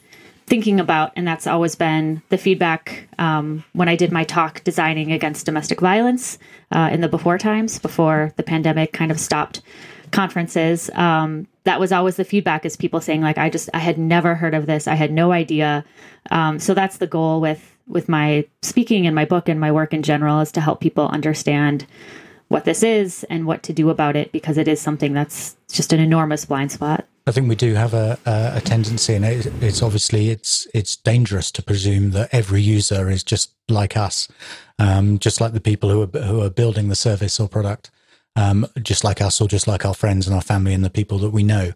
thinking 0.46 0.80
about. 0.80 1.12
And 1.14 1.26
that's 1.26 1.46
always 1.46 1.74
been 1.74 2.22
the 2.30 2.38
feedback 2.38 3.08
um, 3.18 3.64
when 3.74 3.88
I 3.88 3.96
did 3.96 4.12
my 4.12 4.24
talk 4.24 4.64
designing 4.64 5.12
against 5.12 5.44
domestic 5.44 5.80
violence 5.80 6.38
uh, 6.72 6.88
in 6.90 7.02
the 7.02 7.08
before 7.08 7.36
times, 7.36 7.78
before 7.78 8.32
the 8.36 8.42
pandemic 8.42 8.92
kind 8.92 9.10
of 9.10 9.20
stopped 9.20 9.60
conferences. 10.10 10.90
Um, 10.94 11.46
that 11.64 11.78
was 11.78 11.92
always 11.92 12.16
the 12.16 12.24
feedback 12.24 12.64
is 12.64 12.76
people 12.76 13.00
saying 13.00 13.20
like, 13.20 13.36
I 13.36 13.50
just 13.50 13.68
I 13.74 13.78
had 13.78 13.98
never 13.98 14.34
heard 14.34 14.54
of 14.54 14.64
this, 14.64 14.88
I 14.88 14.94
had 14.94 15.12
no 15.12 15.32
idea. 15.32 15.84
Um, 16.30 16.58
so 16.58 16.72
that's 16.72 16.96
the 16.96 17.06
goal 17.06 17.42
with 17.42 17.76
with 17.88 18.08
my 18.08 18.46
speaking 18.62 19.06
and 19.06 19.14
my 19.14 19.24
book 19.24 19.48
and 19.48 19.58
my 19.58 19.72
work 19.72 19.92
in 19.92 20.02
general 20.02 20.40
is 20.40 20.52
to 20.52 20.60
help 20.60 20.80
people 20.80 21.08
understand 21.08 21.86
what 22.48 22.64
this 22.64 22.82
is 22.82 23.24
and 23.24 23.46
what 23.46 23.62
to 23.62 23.72
do 23.72 23.90
about 23.90 24.16
it 24.16 24.32
because 24.32 24.56
it 24.58 24.68
is 24.68 24.80
something 24.80 25.12
that's 25.12 25.56
just 25.70 25.92
an 25.92 26.00
enormous 26.00 26.44
blind 26.44 26.72
spot. 26.72 27.06
I 27.26 27.30
think 27.30 27.48
we 27.48 27.56
do 27.56 27.74
have 27.74 27.92
a, 27.92 28.18
a, 28.24 28.60
tendency, 28.62 29.12
and 29.12 29.22
it, 29.22 29.46
it's 29.62 29.82
obviously 29.82 30.30
it's 30.30 30.66
it's 30.72 30.96
dangerous 30.96 31.50
to 31.52 31.62
presume 31.62 32.12
that 32.12 32.30
every 32.32 32.62
user 32.62 33.10
is 33.10 33.22
just 33.22 33.52
like 33.68 33.98
us, 33.98 34.28
um, 34.78 35.18
just 35.18 35.38
like 35.38 35.52
the 35.52 35.60
people 35.60 35.90
who 35.90 36.02
are 36.02 36.22
who 36.22 36.40
are 36.40 36.48
building 36.48 36.88
the 36.88 36.96
service 36.96 37.38
or 37.38 37.46
product, 37.46 37.90
um, 38.34 38.66
just 38.82 39.04
like 39.04 39.20
us, 39.20 39.42
or 39.42 39.46
just 39.48 39.68
like 39.68 39.84
our 39.84 39.92
friends 39.92 40.26
and 40.26 40.34
our 40.34 40.40
family 40.40 40.72
and 40.72 40.82
the 40.82 40.88
people 40.88 41.18
that 41.18 41.28
we 41.28 41.42
know. 41.42 41.72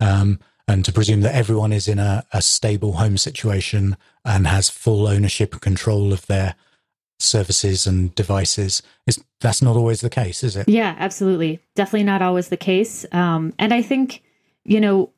Um, 0.00 0.40
and 0.68 0.84
to 0.84 0.92
presume 0.92 1.22
that 1.22 1.34
everyone 1.34 1.72
is 1.72 1.88
in 1.88 1.98
a, 1.98 2.24
a 2.32 2.42
stable 2.42 2.92
home 2.92 3.16
situation 3.16 3.96
and 4.24 4.46
has 4.46 4.68
full 4.68 5.08
ownership 5.08 5.52
and 5.54 5.62
control 5.62 6.12
of 6.12 6.26
their 6.26 6.54
services 7.18 7.86
and 7.86 8.14
devices 8.14 8.80
is 9.06 9.18
that's 9.40 9.60
not 9.60 9.74
always 9.76 10.02
the 10.02 10.10
case 10.10 10.44
is 10.44 10.54
it? 10.54 10.68
Yeah 10.68 10.94
absolutely. 10.98 11.58
Definitely 11.74 12.04
not 12.04 12.22
always 12.22 12.48
the 12.48 12.56
case. 12.56 13.04
Um, 13.10 13.54
and 13.58 13.74
i 13.74 13.82
think 13.82 14.22
you 14.64 14.80
know 14.80 15.10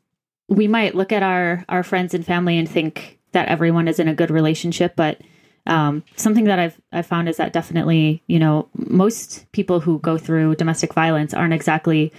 we 0.48 0.66
might 0.66 0.94
look 0.94 1.12
at 1.12 1.22
our 1.22 1.64
our 1.68 1.82
friends 1.82 2.14
and 2.14 2.24
family 2.24 2.56
and 2.56 2.68
think 2.68 3.18
that 3.32 3.48
everyone 3.48 3.86
is 3.86 3.98
in 3.98 4.08
a 4.08 4.14
good 4.14 4.30
relationship 4.30 4.94
but 4.96 5.20
um, 5.66 6.02
something 6.16 6.44
that 6.44 6.58
I've 6.58 6.80
I've 6.90 7.06
found 7.06 7.28
is 7.28 7.36
that 7.36 7.52
definitely 7.52 8.22
you 8.28 8.38
know 8.38 8.68
most 8.74 9.46
people 9.52 9.80
who 9.80 9.98
go 9.98 10.16
through 10.16 10.56
domestic 10.56 10.94
violence 10.94 11.34
aren't 11.34 11.52
exactly 11.52 12.12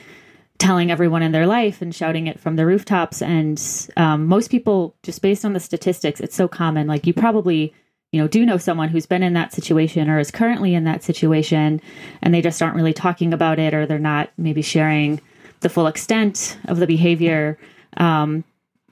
telling 0.62 0.92
everyone 0.92 1.24
in 1.24 1.32
their 1.32 1.48
life 1.48 1.82
and 1.82 1.94
shouting 1.94 2.28
it 2.28 2.40
from 2.40 2.56
the 2.56 2.68
rooftops. 2.68 3.20
And 3.20 3.60
um, 3.98 4.28
most 4.28 4.52
people, 4.52 4.96
just 5.02 5.20
based 5.24 5.44
on 5.44 5.54
the 5.54 5.60
statistics, 5.60 6.20
it's 6.20 6.36
so 6.36 6.48
common. 6.48 6.86
Like 6.86 7.08
you 7.08 7.16
probably, 7.16 7.74
you 8.12 8.22
know, 8.22 8.28
do 8.28 8.46
know 8.46 8.58
someone 8.58 8.90
who's 8.90 9.08
been 9.08 9.24
in 9.24 9.34
that 9.34 9.54
situation 9.54 10.08
or 10.08 10.20
is 10.20 10.30
currently 10.30 10.76
in 10.76 10.84
that 10.84 11.04
situation, 11.04 11.82
and 12.22 12.32
they 12.32 12.42
just 12.44 12.62
aren't 12.62 12.76
really 12.76 12.94
talking 12.94 13.34
about 13.34 13.58
it, 13.58 13.74
or 13.74 13.88
they're 13.88 13.98
not 13.98 14.30
maybe 14.38 14.62
sharing 14.62 15.20
the 15.62 15.70
full 15.70 15.88
extent 15.88 16.60
of 16.68 16.78
the 16.78 16.86
behavior. 16.86 17.58
Um, 17.98 18.44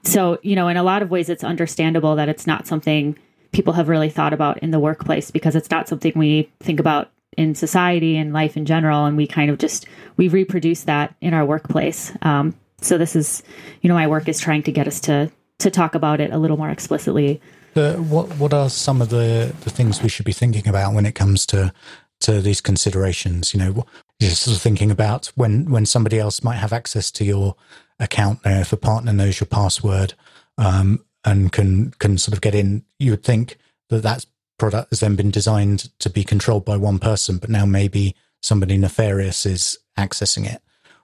so, 0.02 0.40
you 0.42 0.56
know, 0.56 0.66
in 0.66 0.76
a 0.76 0.82
lot 0.82 1.02
of 1.02 1.10
ways, 1.12 1.28
it's 1.28 1.44
understandable 1.44 2.16
that 2.16 2.28
it's 2.28 2.48
not 2.48 2.66
something 2.66 3.16
people 3.52 3.74
have 3.74 3.88
really 3.88 4.10
thought 4.10 4.32
about 4.32 4.58
in 4.58 4.72
the 4.72 4.80
workplace 4.80 5.30
because 5.30 5.54
it's 5.54 5.70
not 5.70 5.88
something 5.88 6.12
we 6.16 6.50
think 6.58 6.80
about 6.80 7.10
in 7.36 7.54
society 7.54 8.16
and 8.16 8.32
life 8.32 8.56
in 8.56 8.66
general 8.66 9.06
and 9.06 9.16
we 9.16 9.26
kind 9.26 9.50
of 9.50 9.58
just 9.58 9.86
we 10.16 10.28
reproduce 10.28 10.84
that 10.84 11.14
in 11.20 11.34
our 11.34 11.44
workplace. 11.44 12.12
Um, 12.22 12.54
so 12.80 12.98
this 12.98 13.14
is 13.14 13.42
you 13.82 13.88
know 13.88 13.94
my 13.94 14.06
work 14.06 14.28
is 14.28 14.40
trying 14.40 14.62
to 14.64 14.72
get 14.72 14.86
us 14.86 15.00
to 15.00 15.30
to 15.58 15.70
talk 15.70 15.94
about 15.94 16.20
it 16.20 16.32
a 16.32 16.38
little 16.38 16.56
more 16.56 16.70
explicitly. 16.70 17.40
What 17.74 18.28
what 18.38 18.52
are 18.52 18.68
some 18.68 19.00
of 19.00 19.10
the 19.10 19.54
the 19.62 19.70
things 19.70 20.02
we 20.02 20.08
should 20.08 20.26
be 20.26 20.32
thinking 20.32 20.66
about 20.66 20.94
when 20.94 21.06
it 21.06 21.14
comes 21.14 21.46
to 21.46 21.72
to 22.20 22.40
these 22.40 22.60
considerations? 22.60 23.54
You 23.54 23.60
know 23.60 23.86
just 24.20 24.42
sort 24.42 24.56
of 24.56 24.62
thinking 24.62 24.90
about 24.90 25.32
when 25.34 25.70
when 25.70 25.86
somebody 25.86 26.18
else 26.18 26.44
might 26.44 26.56
have 26.56 26.72
access 26.72 27.10
to 27.12 27.24
your 27.24 27.56
account 27.98 28.42
there, 28.42 28.60
if 28.60 28.72
a 28.72 28.76
partner 28.76 29.12
knows 29.12 29.40
your 29.40 29.46
password 29.46 30.14
um, 30.58 31.04
and 31.24 31.50
can 31.52 31.92
can 31.92 32.18
sort 32.18 32.34
of 32.34 32.40
get 32.40 32.54
in. 32.54 32.84
You 32.98 33.12
would 33.12 33.24
think 33.24 33.56
that 33.88 34.02
that 34.02 34.26
product 34.60 34.90
has 34.90 35.00
then 35.00 35.16
been 35.16 35.30
designed 35.30 35.90
to 35.98 36.08
be 36.08 36.22
controlled 36.22 36.64
by 36.64 36.76
one 36.76 37.00
person, 37.00 37.38
but 37.38 37.50
now 37.50 37.66
maybe 37.66 38.14
somebody 38.42 38.76
nefarious 38.76 39.44
is 39.44 39.78
accessing 39.98 40.46
it. 40.46 40.62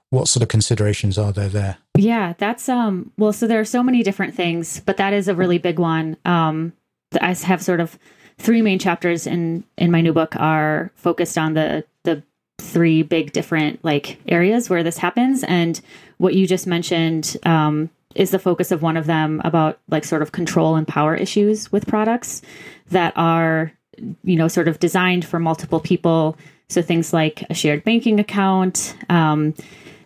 What 0.09 0.29
sort 0.29 0.43
of 0.43 0.47
considerations 0.47 1.17
are 1.17 1.33
there 1.33 1.49
there? 1.49 1.77
Yeah, 1.97 2.33
that's 2.37 2.69
um 2.69 3.11
well, 3.17 3.33
so 3.33 3.47
there 3.47 3.59
are 3.59 3.65
so 3.65 3.83
many 3.83 4.03
different 4.03 4.35
things, 4.35 4.79
but 4.85 4.95
that 4.97 5.11
is 5.11 5.27
a 5.27 5.35
really 5.35 5.57
big 5.57 5.79
one. 5.79 6.15
Um, 6.23 6.71
I 7.19 7.33
have 7.33 7.61
sort 7.61 7.81
of 7.81 7.99
three 8.37 8.61
main 8.61 8.79
chapters 8.79 9.27
in 9.27 9.65
in 9.77 9.91
my 9.91 9.99
new 9.99 10.13
book 10.13 10.35
are 10.37 10.91
focused 10.95 11.37
on 11.37 11.53
the 11.55 11.83
the 12.03 12.23
three 12.59 13.03
big 13.03 13.33
different 13.33 13.83
like 13.83 14.19
areas 14.27 14.69
where 14.69 14.83
this 14.83 14.97
happens 14.97 15.43
and 15.43 15.81
what 16.17 16.33
you 16.33 16.47
just 16.47 16.67
mentioned 16.67 17.37
um, 17.43 17.89
is 18.15 18.31
the 18.31 18.39
focus 18.39 18.71
of 18.71 18.81
one 18.81 18.97
of 18.97 19.05
them 19.05 19.41
about 19.43 19.79
like 19.89 20.03
sort 20.03 20.21
of 20.21 20.31
control 20.31 20.75
and 20.75 20.87
power 20.87 21.15
issues 21.15 21.71
with 21.71 21.87
products 21.87 22.41
that 22.89 23.13
are 23.15 23.71
you 24.23 24.35
know 24.35 24.47
sort 24.47 24.67
of 24.67 24.79
designed 24.79 25.25
for 25.25 25.39
multiple 25.39 25.79
people. 25.79 26.37
So 26.69 26.81
things 26.81 27.13
like 27.13 27.43
a 27.49 27.53
shared 27.53 27.83
banking 27.83 28.19
account 28.19 28.95
um, 29.09 29.53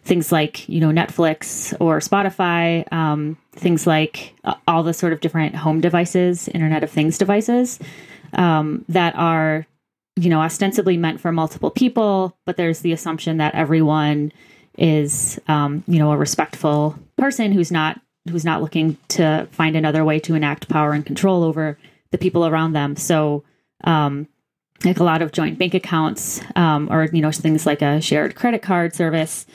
things 0.03 0.31
like 0.31 0.67
you 0.67 0.79
know 0.79 0.89
netflix 0.89 1.75
or 1.79 1.99
spotify 1.99 2.91
um, 2.91 3.37
things 3.51 3.85
like 3.85 4.33
uh, 4.43 4.55
all 4.67 4.83
the 4.83 4.93
sort 4.93 5.13
of 5.13 5.21
different 5.21 5.55
home 5.55 5.81
devices 5.81 6.47
internet 6.49 6.83
of 6.83 6.89
things 6.89 7.17
devices 7.17 7.79
um, 8.33 8.83
that 8.89 9.15
are 9.15 9.65
you 10.15 10.29
know 10.29 10.41
ostensibly 10.41 10.97
meant 10.97 11.19
for 11.19 11.31
multiple 11.31 11.71
people 11.71 12.35
but 12.45 12.57
there's 12.57 12.79
the 12.79 12.91
assumption 12.91 13.37
that 13.37 13.53
everyone 13.53 14.31
is 14.77 15.39
um, 15.47 15.83
you 15.87 15.99
know 15.99 16.11
a 16.11 16.17
respectful 16.17 16.97
person 17.17 17.51
who's 17.51 17.71
not 17.71 17.99
who's 18.29 18.45
not 18.45 18.61
looking 18.61 18.97
to 19.09 19.47
find 19.51 19.75
another 19.75 20.05
way 20.05 20.19
to 20.19 20.35
enact 20.35 20.69
power 20.69 20.93
and 20.93 21.05
control 21.05 21.43
over 21.43 21.77
the 22.11 22.17
people 22.17 22.45
around 22.45 22.73
them 22.73 22.95
so 22.95 23.43
um, 23.83 24.27
like 24.83 24.99
a 24.99 25.03
lot 25.03 25.21
of 25.21 25.31
joint 25.31 25.57
bank 25.57 25.73
accounts 25.73 26.41
um, 26.55 26.87
or 26.91 27.05
you 27.11 27.21
know 27.21 27.31
things 27.31 27.65
like 27.65 27.81
a 27.81 28.01
shared 28.01 28.35
credit 28.35 28.61
card 28.61 28.95
service 28.95 29.45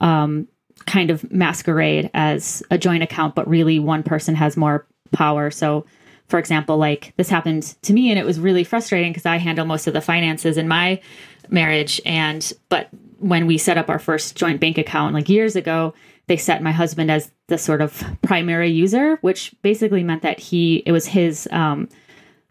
um, 0.00 0.48
kind 0.86 1.10
of 1.10 1.30
masquerade 1.30 2.10
as 2.14 2.62
a 2.70 2.78
joint 2.78 3.02
account 3.02 3.34
but 3.34 3.48
really 3.48 3.78
one 3.78 4.02
person 4.02 4.34
has 4.34 4.56
more 4.56 4.86
power 5.12 5.50
so 5.50 5.84
for 6.28 6.38
example, 6.38 6.78
like 6.78 7.12
this 7.16 7.28
happened 7.28 7.74
to 7.82 7.92
me 7.92 8.10
and 8.10 8.18
it 8.18 8.24
was 8.24 8.40
really 8.40 8.64
frustrating 8.64 9.12
because 9.12 9.26
I 9.26 9.36
handle 9.36 9.66
most 9.66 9.86
of 9.86 9.92
the 9.92 10.00
finances 10.00 10.56
in 10.56 10.68
my 10.68 11.00
marriage. 11.48 12.00
And, 12.06 12.50
but 12.68 12.88
when 13.24 13.46
we 13.46 13.56
set 13.56 13.78
up 13.78 13.88
our 13.88 13.98
first 13.98 14.36
joint 14.36 14.60
bank 14.60 14.76
account 14.76 15.14
like 15.14 15.30
years 15.30 15.56
ago, 15.56 15.94
they 16.26 16.36
set 16.36 16.62
my 16.62 16.72
husband 16.72 17.10
as 17.10 17.30
the 17.46 17.56
sort 17.56 17.80
of 17.80 18.04
primary 18.20 18.70
user, 18.70 19.16
which 19.22 19.54
basically 19.62 20.04
meant 20.04 20.20
that 20.20 20.38
he, 20.38 20.82
it 20.84 20.92
was 20.92 21.06
his, 21.06 21.48
um, 21.50 21.88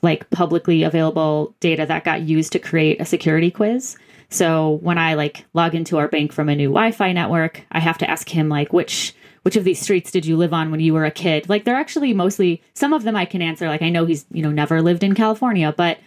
like 0.02 0.28
publicly 0.32 0.82
available 0.82 1.56
data 1.60 1.86
that 1.86 2.04
got 2.04 2.24
used 2.24 2.52
to 2.54 2.60
create 2.60 3.00
a 3.00 3.06
security 3.06 3.52
quiz. 3.52 3.96
So 4.30 4.80
when 4.82 4.98
I 4.98 5.14
like 5.14 5.46
log 5.54 5.76
into 5.76 6.00
our 6.00 6.08
bank 6.08 6.34
from 6.34 6.50
a 6.50 6.56
new 6.56 6.70
Wi-Fi 6.70 7.14
network, 7.14 7.62
I 7.72 7.80
have 7.80 8.00
to 8.00 8.10
ask 8.10 8.28
him 8.28 8.50
like 8.50 8.74
which 8.74 9.14
which 9.44 9.56
of 9.56 9.66
these 9.66 9.80
streets 9.80 10.10
did 10.10 10.26
you 10.26 10.38
live 10.38 10.54
on 10.54 10.72
when 10.72 10.80
you 10.80 10.94
were 10.94 11.06
a 11.06 11.12
kid? 11.12 11.50
Like 11.50 11.66
they're 11.66 11.76
actually 11.76 12.14
mostly 12.14 12.64
some 12.74 12.94
of 12.94 13.04
them 13.04 13.16
I 13.16 13.26
can 13.26 13.42
answer. 13.44 13.68
Like 13.68 13.82
I 13.84 13.90
know 13.90 14.06
he's, 14.06 14.26
you 14.32 14.42
know, 14.42 14.52
never 14.52 14.82
lived 14.82 15.04
in 15.04 15.14
California, 15.14 15.74
but 15.76 16.00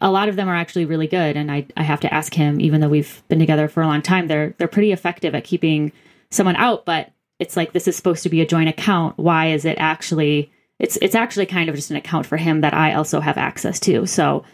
a 0.00 0.10
lot 0.10 0.28
of 0.28 0.36
them 0.36 0.48
are 0.48 0.56
actually 0.56 0.84
really 0.84 1.06
good. 1.06 1.36
And 1.36 1.50
I, 1.50 1.66
I 1.76 1.82
have 1.82 2.00
to 2.00 2.12
ask 2.12 2.34
him, 2.34 2.60
even 2.60 2.80
though 2.80 2.88
we've 2.88 3.22
been 3.28 3.38
together 3.38 3.68
for 3.68 3.82
a 3.82 3.86
long 3.86 4.02
time, 4.02 4.26
they're 4.26 4.54
they're 4.58 4.68
pretty 4.68 4.92
effective 4.92 5.34
at 5.34 5.44
keeping 5.44 5.92
someone 6.30 6.56
out, 6.56 6.84
but 6.84 7.12
it's 7.38 7.56
like 7.56 7.72
this 7.72 7.88
is 7.88 7.96
supposed 7.96 8.22
to 8.22 8.28
be 8.28 8.40
a 8.40 8.46
joint 8.46 8.68
account. 8.68 9.18
Why 9.18 9.48
is 9.48 9.64
it 9.64 9.76
actually 9.78 10.50
it's 10.78 10.96
it's 10.98 11.14
actually 11.14 11.46
kind 11.46 11.68
of 11.68 11.74
just 11.76 11.90
an 11.90 11.96
account 11.96 12.26
for 12.26 12.36
him 12.36 12.60
that 12.60 12.74
I 12.74 12.94
also 12.94 13.20
have 13.20 13.38
access 13.38 13.80
to. 13.80 14.06
So 14.06 14.44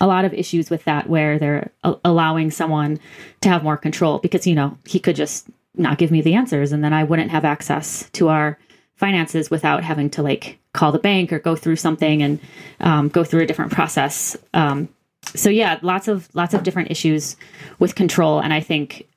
a 0.00 0.06
lot 0.06 0.24
of 0.24 0.34
issues 0.34 0.70
with 0.70 0.84
that 0.84 1.08
where 1.08 1.38
they're 1.38 1.70
a- 1.84 1.96
allowing 2.04 2.50
someone 2.50 2.98
to 3.42 3.48
have 3.48 3.62
more 3.62 3.76
control 3.76 4.18
because 4.18 4.46
you 4.46 4.54
know 4.54 4.76
he 4.86 4.98
could 4.98 5.16
just 5.16 5.48
not 5.76 5.98
give 5.98 6.10
me 6.10 6.20
the 6.20 6.34
answers 6.34 6.72
and 6.72 6.84
then 6.84 6.92
I 6.92 7.04
wouldn't 7.04 7.30
have 7.30 7.44
access 7.44 8.08
to 8.10 8.28
our 8.28 8.58
finances 8.96 9.50
without 9.50 9.82
having 9.82 10.10
to 10.10 10.22
like 10.22 10.58
call 10.74 10.92
the 10.92 10.98
bank 10.98 11.32
or 11.32 11.38
go 11.38 11.56
through 11.56 11.76
something 11.76 12.22
and 12.22 12.38
um, 12.80 13.08
go 13.08 13.24
through 13.24 13.40
a 13.40 13.46
different 13.46 13.72
process. 13.72 14.36
Um, 14.52 14.88
so 15.34 15.48
yeah, 15.48 15.78
lots 15.80 16.06
of 16.06 16.28
lots 16.34 16.52
of 16.52 16.62
different 16.62 16.90
issues 16.90 17.36
with 17.78 17.94
control, 17.94 18.40
and 18.40 18.52
I 18.52 18.60
think 18.60 19.08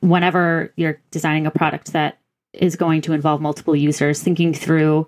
whenever 0.00 0.72
you're 0.76 0.98
designing 1.10 1.46
a 1.46 1.50
product 1.50 1.92
that 1.92 2.18
is 2.54 2.76
going 2.76 3.02
to 3.02 3.12
involve 3.12 3.40
multiple 3.40 3.76
users, 3.76 4.22
thinking 4.22 4.54
through 4.54 5.06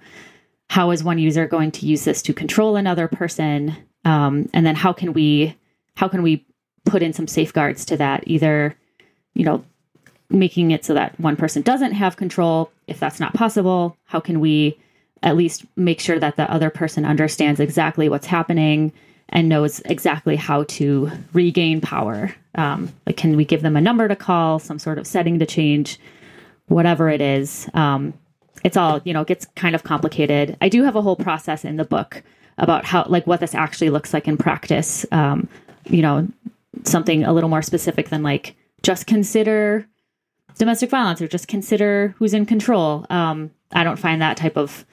how 0.69 0.91
is 0.91 1.03
one 1.03 1.19
user 1.19 1.47
going 1.47 1.71
to 1.73 1.87
use 1.87 2.05
this 2.05 2.23
to 2.23 2.35
control 2.35 2.77
another 2.77 3.09
person, 3.09 3.75
um, 4.05 4.49
and 4.53 4.67
then 4.67 4.75
how 4.75 4.93
can 4.93 5.15
we 5.15 5.57
how 5.97 6.09
can 6.09 6.23
we 6.23 6.45
put 6.85 7.03
in 7.03 7.13
some 7.13 7.27
safeguards 7.27 7.85
to 7.87 7.97
that, 7.97 8.25
either 8.27 8.77
you 9.35 9.45
know 9.45 9.65
making 10.29 10.71
it 10.71 10.85
so 10.85 10.95
that 10.95 11.19
one 11.21 11.37
person 11.37 11.63
doesn't 11.63 11.93
have 11.93 12.17
control. 12.17 12.71
If 12.87 13.01
that's 13.01 13.21
not 13.21 13.35
possible, 13.35 13.97
how 14.05 14.21
can 14.21 14.41
we 14.41 14.79
at 15.23 15.37
least 15.37 15.65
make 15.77 16.01
sure 16.01 16.19
that 16.19 16.37
the 16.37 16.51
other 16.51 16.71
person 16.71 17.05
understands 17.05 17.61
exactly 17.61 18.09
what's 18.09 18.27
happening 18.27 18.93
and 19.29 19.49
knows 19.49 19.81
exactly 19.87 20.37
how 20.37 20.65
to 20.65 21.11
regain 21.33 21.81
power? 21.81 22.35
Um, 22.55 22.93
like, 23.07 23.17
can 23.17 23.37
we 23.37 23.45
give 23.45 23.63
them 23.63 23.77
a 23.77 23.81
number 23.81 24.09
to 24.09 24.17
call, 24.17 24.59
some 24.59 24.79
sort 24.79 24.99
of 24.99 25.07
setting 25.07 25.39
to 25.39 25.47
change, 25.47 25.99
whatever 26.67 27.09
it 27.09 27.21
is? 27.21 27.69
Um, 27.75 28.15
it's 28.65 28.77
all, 28.77 29.01
you 29.05 29.13
know, 29.13 29.25
gets 29.25 29.47
kind 29.57 29.75
of 29.75 29.83
complicated. 29.83 30.57
I 30.61 30.69
do 30.69 30.83
have 30.85 30.97
a 30.97 31.03
whole 31.03 31.17
process 31.17 31.65
in 31.65 31.77
the 31.77 31.85
book 31.85 32.23
about 32.59 32.85
how, 32.85 33.07
like, 33.09 33.27
what 33.27 33.41
this 33.41 33.55
actually 33.55 33.91
looks 33.91 34.13
like 34.13 34.29
in 34.29 34.37
practice. 34.37 35.07
Um, 35.11 35.49
you 35.87 36.03
know, 36.03 36.29
something 36.85 37.25
a 37.25 37.33
little 37.33 37.51
more 37.51 37.63
specific 37.63 38.09
than 38.09 38.23
like 38.23 38.55
just 38.83 39.07
consider 39.07 39.87
domestic 40.59 40.91
violence 40.91 41.21
or 41.23 41.29
just 41.29 41.49
consider 41.49 42.15
who's 42.19 42.35
in 42.35 42.47
control. 42.47 43.07
Um, 43.11 43.51
I 43.73 43.85
don't 43.85 43.99
find 43.99 44.21
that 44.21 44.37
type 44.37 44.57
of 44.57 44.85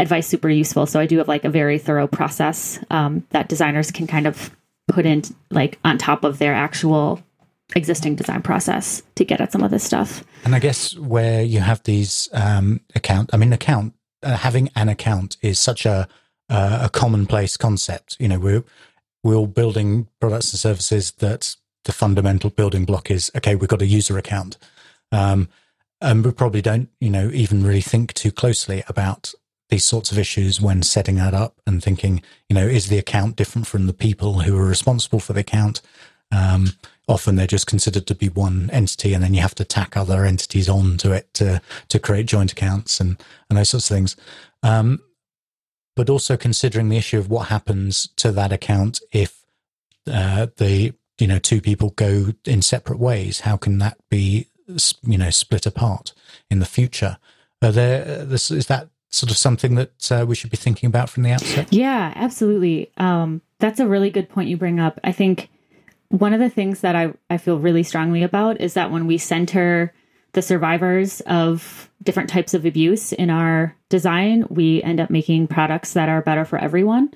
advice 0.00 0.26
super 0.26 0.48
useful. 0.48 0.86
So 0.86 1.00
I 1.00 1.06
do 1.06 1.18
have 1.18 1.28
like 1.28 1.44
a 1.44 1.50
very 1.50 1.78
thorough 1.78 2.06
process 2.06 2.78
um, 2.90 3.26
that 3.30 3.48
designers 3.48 3.90
can 3.90 4.06
kind 4.06 4.26
of 4.26 4.54
put 4.88 5.04
in 5.06 5.22
like 5.50 5.78
on 5.84 5.98
top 5.98 6.24
of 6.24 6.38
their 6.38 6.54
actual 6.54 7.22
existing 7.76 8.16
design 8.16 8.42
process 8.42 9.02
to 9.16 9.24
get 9.24 9.40
at 9.40 9.52
some 9.52 9.62
of 9.62 9.70
this 9.70 9.84
stuff. 9.84 10.24
And 10.44 10.54
I 10.54 10.58
guess 10.58 10.96
where 10.96 11.42
you 11.42 11.60
have 11.60 11.82
these 11.82 12.28
um, 12.32 12.80
account, 12.94 13.30
I 13.32 13.36
mean, 13.36 13.52
account 13.52 13.94
uh, 14.22 14.36
having 14.36 14.70
an 14.74 14.88
account 14.88 15.36
is 15.42 15.60
such 15.60 15.84
a 15.86 16.08
uh, 16.50 16.80
a 16.84 16.88
commonplace 16.88 17.58
concept. 17.58 18.16
You 18.18 18.28
know, 18.28 18.38
we're 18.38 18.64
we're 19.22 19.34
all 19.34 19.46
building 19.46 20.08
products 20.20 20.52
and 20.52 20.60
services 20.60 21.12
that 21.18 21.56
the 21.84 21.92
fundamental 21.92 22.50
building 22.50 22.84
block 22.84 23.10
is 23.10 23.30
okay. 23.36 23.54
We've 23.54 23.68
got 23.68 23.82
a 23.82 23.86
user 23.86 24.16
account 24.16 24.56
um, 25.12 25.48
and 26.00 26.24
we 26.24 26.32
probably 26.32 26.62
don't, 26.62 26.88
you 27.00 27.10
know, 27.10 27.30
even 27.32 27.64
really 27.64 27.80
think 27.80 28.12
too 28.14 28.30
closely 28.30 28.82
about 28.88 29.34
these 29.68 29.84
sorts 29.84 30.10
of 30.10 30.18
issues 30.18 30.60
when 30.60 30.82
setting 30.82 31.16
that 31.16 31.34
up 31.34 31.60
and 31.66 31.82
thinking, 31.82 32.22
you 32.48 32.54
know, 32.54 32.66
is 32.66 32.88
the 32.88 32.98
account 32.98 33.36
different 33.36 33.66
from 33.66 33.86
the 33.86 33.92
people 33.92 34.40
who 34.40 34.56
are 34.56 34.66
responsible 34.66 35.20
for 35.20 35.32
the 35.32 35.40
account? 35.40 35.80
Um, 36.32 36.74
often 37.06 37.36
they're 37.36 37.46
just 37.46 37.66
considered 37.66 38.06
to 38.06 38.14
be 38.14 38.28
one 38.28 38.70
entity, 38.72 39.14
and 39.14 39.22
then 39.22 39.34
you 39.34 39.40
have 39.40 39.54
to 39.56 39.64
tack 39.64 39.96
other 39.96 40.24
entities 40.24 40.68
onto 40.68 41.12
it 41.12 41.32
to 41.34 41.60
to 41.88 41.98
create 41.98 42.26
joint 42.26 42.52
accounts 42.52 43.00
and 43.00 43.22
and 43.48 43.58
those 43.58 43.70
sorts 43.70 43.90
of 43.90 43.96
things. 43.96 44.16
Um, 44.62 45.00
but 45.96 46.10
also 46.10 46.36
considering 46.36 46.88
the 46.88 46.96
issue 46.96 47.18
of 47.18 47.28
what 47.28 47.48
happens 47.48 48.08
to 48.16 48.30
that 48.32 48.52
account 48.52 49.00
if 49.10 49.42
uh, 50.10 50.46
the 50.56 50.92
you 51.18 51.26
know 51.26 51.38
two 51.38 51.60
people 51.60 51.90
go 51.90 52.32
in 52.44 52.62
separate 52.62 52.98
ways. 52.98 53.40
How 53.40 53.56
can 53.56 53.78
that 53.78 53.98
be 54.08 54.46
you 55.02 55.18
know 55.18 55.30
split 55.30 55.66
apart 55.66 56.12
in 56.50 56.58
the 56.58 56.66
future. 56.66 57.18
Are 57.62 57.72
there 57.72 58.24
this 58.24 58.50
is 58.50 58.66
that 58.66 58.88
sort 59.10 59.30
of 59.30 59.36
something 59.36 59.74
that 59.74 60.12
uh, 60.12 60.24
we 60.26 60.34
should 60.34 60.50
be 60.50 60.56
thinking 60.56 60.86
about 60.86 61.10
from 61.10 61.22
the 61.22 61.30
outset? 61.30 61.72
Yeah, 61.72 62.12
absolutely. 62.14 62.90
Um, 62.98 63.40
that's 63.58 63.80
a 63.80 63.86
really 63.86 64.10
good 64.10 64.28
point 64.28 64.48
you 64.48 64.56
bring 64.56 64.80
up. 64.80 65.00
I 65.02 65.12
think 65.12 65.50
one 66.08 66.32
of 66.32 66.40
the 66.40 66.50
things 66.50 66.80
that 66.80 66.96
I, 66.96 67.12
I 67.28 67.38
feel 67.38 67.58
really 67.58 67.82
strongly 67.82 68.22
about 68.22 68.60
is 68.60 68.74
that 68.74 68.90
when 68.90 69.06
we 69.06 69.18
center 69.18 69.92
the 70.32 70.42
survivors 70.42 71.20
of 71.22 71.90
different 72.02 72.30
types 72.30 72.54
of 72.54 72.64
abuse 72.64 73.12
in 73.12 73.30
our 73.30 73.74
design, 73.88 74.46
we 74.48 74.82
end 74.82 75.00
up 75.00 75.10
making 75.10 75.48
products 75.48 75.94
that 75.94 76.08
are 76.08 76.22
better 76.22 76.44
for 76.44 76.58
everyone. 76.58 77.12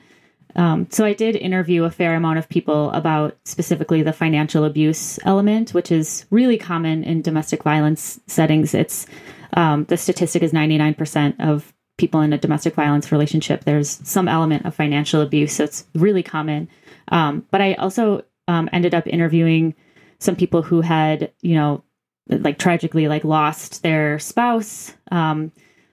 Um, 0.54 0.86
so 0.90 1.04
I 1.04 1.14
did 1.14 1.36
interview 1.36 1.84
a 1.84 1.90
fair 1.90 2.14
amount 2.14 2.38
of 2.38 2.48
people 2.48 2.90
about 2.90 3.38
specifically 3.44 4.02
the 4.02 4.12
financial 4.12 4.64
abuse 4.64 5.18
element, 5.24 5.72
which 5.72 5.90
is 5.90 6.26
really 6.30 6.58
common 6.58 7.04
in 7.04 7.22
domestic 7.22 7.62
violence 7.62 8.20
settings. 8.26 8.74
It's 8.74 9.06
um, 9.54 9.84
the 9.84 9.96
statistic 9.96 10.42
is 10.42 10.52
99% 10.52 11.36
of 11.40 11.72
people 11.98 12.20
in 12.20 12.32
a 12.32 12.38
domestic 12.38 12.74
violence 12.74 13.12
relationship. 13.12 13.64
There's 13.64 14.00
some 14.08 14.28
element 14.28 14.66
of 14.66 14.74
financial 14.74 15.20
abuse, 15.20 15.54
so 15.54 15.64
it's 15.64 15.86
really 15.94 16.22
common. 16.22 16.68
Um, 17.08 17.46
but 17.50 17.60
I 17.60 17.74
also 17.74 18.24
um, 18.48 18.68
ended 18.72 18.94
up 18.94 19.06
interviewing 19.06 19.74
some 20.18 20.36
people 20.36 20.62
who 20.62 20.80
had, 20.80 21.32
you 21.42 21.54
know, 21.54 21.82
like 22.28 22.58
tragically 22.58 23.08
like 23.08 23.24
lost 23.24 23.82
their 23.82 24.18
spouse, 24.18 24.94
um, 25.10 25.52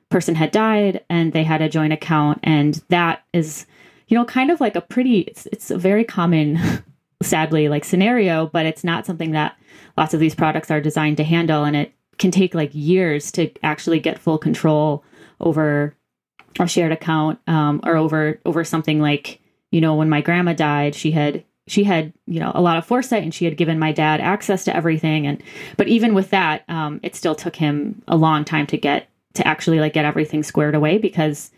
person 0.10 0.36
had 0.36 0.52
died 0.52 1.04
and 1.10 1.34
they 1.34 1.44
had 1.44 1.62
a 1.62 1.70
joint 1.70 1.94
account 1.94 2.40
and 2.44 2.82
that 2.90 3.24
is 3.32 3.66
you 4.08 4.18
know 4.18 4.26
kind 4.26 4.50
of 4.50 4.60
like 4.60 4.76
a 4.76 4.82
pretty 4.82 5.20
it's, 5.20 5.46
it's 5.48 5.70
a 5.72 5.78
very 5.78 6.04
common 6.04 6.60
sadly 7.22 7.70
like 7.70 7.86
scenario 7.86 8.48
but 8.48 8.66
it's 8.66 8.84
not 8.84 9.06
something 9.06 9.32
that 9.32 9.56
lots 9.98 10.14
of 10.14 10.20
these 10.20 10.34
products 10.34 10.72
are 10.72 10.82
designed 10.82 11.18
to 11.18 11.24
handle 11.24 11.64
and 11.64 11.76
it 11.76 11.94
can 12.18 12.32
take 12.32 12.56
like 12.56 12.72
years 12.74 13.32
to 13.32 13.52
actually 13.64 14.00
get 14.00 14.20
full 14.20 14.38
control 14.38 15.04
over 15.40 15.96
a 16.60 16.68
shared 16.68 16.92
account 16.92 17.40
um, 17.48 17.82
or 17.86 17.96
over 17.96 18.40
over 18.46 18.64
something 18.64 19.00
like 19.00 19.40
you 19.72 19.82
know 19.82 19.96
when 19.96 20.10
my 20.10 20.22
grandma 20.22 20.54
died 20.54 20.96
she 20.96 21.12
had 21.12 21.44
she 21.70 21.84
had 21.84 22.14
you 22.26 22.40
know 22.40 22.52
a 22.56 22.62
lot 22.62 22.78
of 22.78 22.86
foresight 22.86 23.24
and 23.24 23.34
she 23.34 23.46
had 23.46 23.58
given 23.58 23.80
my 23.80 23.92
dad 23.92 24.20
access 24.20 24.66
to 24.66 24.76
everything. 24.76 25.28
And 25.28 25.42
but 25.78 25.88
even 25.88 26.14
with 26.14 26.32
that 26.32 26.64
um, 26.68 27.00
it 27.04 27.16
still 27.16 27.36
took 27.36 27.56
him 27.56 28.02
a 28.08 28.18
long 28.18 28.44
time 28.44 28.68
to 28.68 28.78
get 28.78 29.10
to 29.36 29.48
actually 29.48 29.80
like 29.80 29.94
get 29.94 30.06
everything 30.06 30.44
squared 30.44 30.76
away 30.76 30.98
because 30.98 31.52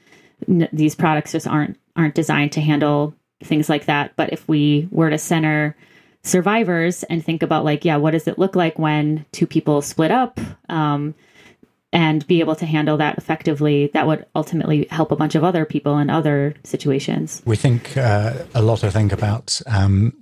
n- 0.48 0.70
these 0.72 0.96
products 0.96 1.32
just 1.32 1.48
aren't 1.48 1.78
aren't 1.96 2.16
designed 2.16 2.52
to 2.54 2.62
handle 2.62 3.16
things 3.44 3.70
like 3.70 3.86
that. 3.86 4.16
But 4.16 4.34
if 4.34 4.48
we 4.48 4.88
were 4.92 5.10
to 5.10 5.18
center 5.18 5.76
survivors 6.24 7.04
and 7.04 7.26
think 7.26 7.42
about 7.42 7.66
like 7.66 7.84
yeah 7.84 7.96
what 7.96 8.12
does 8.12 8.28
it 8.28 8.38
look 8.38 8.56
like 8.56 8.78
when 8.78 9.26
two 9.32 9.48
people 9.48 9.82
split 9.82 10.12
up? 10.12 10.40
Um, 10.70 11.16
and 11.94 12.26
be 12.28 12.40
able 12.40 12.56
to 12.56 12.66
handle 12.66 12.98
that 12.98 13.18
effectively, 13.18 13.88
that 13.94 14.08
would 14.08 14.26
ultimately 14.36 14.88
help 14.90 15.12
a 15.12 15.16
bunch 15.16 15.36
of 15.36 15.44
other 15.44 15.66
people 15.66 15.98
in 15.98 16.10
other 16.10 16.54
situations. 16.64 17.42
We 17.46 17.56
think 17.56 17.98
uh, 17.98 18.46
a 18.56 18.62
lot, 18.62 18.84
I 18.84 18.90
think, 18.90 19.12
about 19.12 19.62
um, 19.68 20.14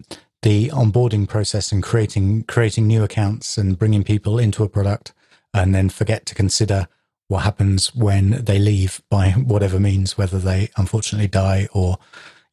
the 0.41 0.69
onboarding 0.69 1.27
process 1.27 1.71
and 1.71 1.83
creating 1.83 2.43
creating 2.43 2.87
new 2.87 3.03
accounts 3.03 3.57
and 3.57 3.77
bringing 3.77 4.03
people 4.03 4.39
into 4.39 4.63
a 4.63 4.69
product, 4.69 5.13
and 5.53 5.75
then 5.75 5.89
forget 5.89 6.25
to 6.27 6.35
consider 6.35 6.87
what 7.27 7.43
happens 7.43 7.93
when 7.93 8.43
they 8.43 8.57
leave 8.57 9.01
by 9.09 9.31
whatever 9.31 9.79
means, 9.79 10.17
whether 10.17 10.39
they 10.39 10.69
unfortunately 10.77 11.27
die 11.27 11.67
or 11.73 11.99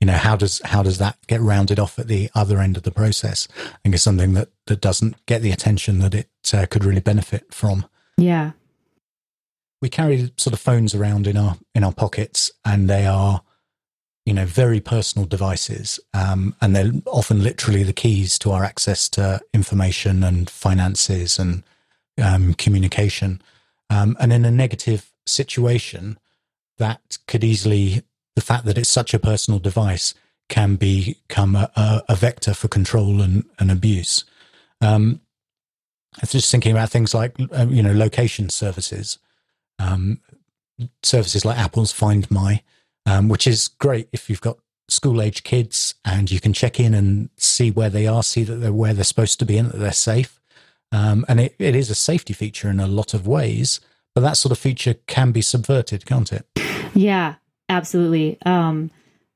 you 0.00 0.06
know 0.06 0.12
how 0.12 0.37
does 0.37 0.61
how 0.64 0.82
does 0.82 0.99
that 0.99 1.16
get 1.26 1.40
rounded 1.40 1.78
off 1.78 1.99
at 1.99 2.08
the 2.08 2.30
other 2.35 2.61
end 2.61 2.76
of 2.76 2.82
the 2.82 2.90
process? 2.90 3.49
I 3.56 3.78
think 3.82 3.94
it's 3.94 4.04
something 4.04 4.35
that 4.35 4.49
that 4.66 4.80
doesn't 4.80 5.25
get 5.25 5.40
the 5.40 5.52
attention 5.52 6.00
that 6.00 6.14
it 6.14 6.28
uh, 6.52 6.66
could 6.66 6.85
really 6.85 7.00
benefit 7.00 7.52
from. 7.54 7.87
Yeah, 8.18 8.52
we 9.80 9.88
carry 9.88 10.33
sort 10.37 10.54
of 10.54 10.61
phones 10.61 10.95
around 10.95 11.26
in 11.26 11.37
our 11.37 11.56
in 11.75 11.85
our 11.85 11.92
pockets, 11.92 12.50
and 12.64 12.88
they 12.88 13.06
are, 13.06 13.42
you 14.25 14.33
know, 14.33 14.47
very 14.47 14.80
personal 14.80 15.26
devices, 15.26 16.00
um, 16.14 16.54
and 16.61 16.75
they're 16.75 16.92
often 17.06 17.42
literally 17.42 17.83
the 17.83 17.92
keys 17.92 18.38
to 18.40 18.52
our 18.52 18.64
access 18.64 19.09
to 19.11 19.40
information 19.52 20.25
and 20.25 20.49
finances 20.49 21.38
and 21.38 21.62
um, 22.23 22.54
communication. 22.54 23.40
Um, 23.90 24.16
and 24.18 24.33
in 24.33 24.45
a 24.45 24.50
negative 24.50 25.12
situation, 25.26 26.18
that 26.78 27.18
could 27.26 27.45
easily 27.45 28.02
the 28.35 28.42
fact 28.42 28.64
that 28.66 28.78
it's 28.78 28.88
such 28.88 29.14
a 29.14 29.18
personal 29.18 29.61
device 29.61 30.14
can 30.49 30.76
become 30.76 31.56
a, 31.56 31.71
a, 31.75 32.02
a 32.11 32.14
vector 32.14 32.54
for 32.54 32.68
control 32.68 33.21
and, 33.21 33.45
and 33.59 33.71
abuse. 33.71 34.25
Um, 34.80 35.21
I 36.16 36.21
was 36.23 36.33
just 36.33 36.50
thinking 36.50 36.73
about 36.73 36.90
things 36.90 37.14
like, 37.14 37.35
uh, 37.52 37.66
you 37.68 37.83
know, 37.83 37.92
location 37.92 38.49
services 38.49 39.18
um, 39.78 40.21
services 41.02 41.45
like 41.45 41.59
Apple's 41.59 41.92
Find 41.92 42.30
My, 42.30 42.62
um, 43.04 43.28
which 43.28 43.47
is 43.47 43.68
great 43.68 44.09
if 44.12 44.28
you've 44.28 44.40
got 44.40 44.59
school 44.88 45.21
age 45.21 45.42
kids 45.42 45.95
and 46.04 46.30
you 46.30 46.40
can 46.40 46.52
check 46.52 46.78
in 46.78 46.95
and 46.95 47.30
see 47.37 47.71
where 47.71 47.90
they 47.90 48.06
are, 48.06 48.23
see 48.23 48.45
that 48.45 48.56
they're 48.56 48.73
where 48.73 48.95
they're 48.95 49.04
supposed 49.04 49.38
to 49.40 49.45
be 49.45 49.59
and 49.59 49.71
that 49.71 49.78
they're 49.78 49.92
safe. 49.92 50.40
Um, 50.92 51.25
and 51.28 51.40
it, 51.40 51.56
it 51.59 51.75
is 51.75 51.90
a 51.90 51.95
safety 51.95 52.33
feature 52.33 52.71
in 52.71 52.78
a 52.78 52.87
lot 52.87 53.12
of 53.12 53.26
ways, 53.26 53.80
but 54.14 54.21
that 54.21 54.37
sort 54.37 54.52
of 54.52 54.59
feature 54.59 54.95
can 55.06 55.33
be 55.33 55.42
subverted, 55.42 56.06
can't 56.06 56.33
it? 56.33 56.47
Yeah, 56.95 57.35
absolutely. 57.68 58.38
Um, 58.47 58.90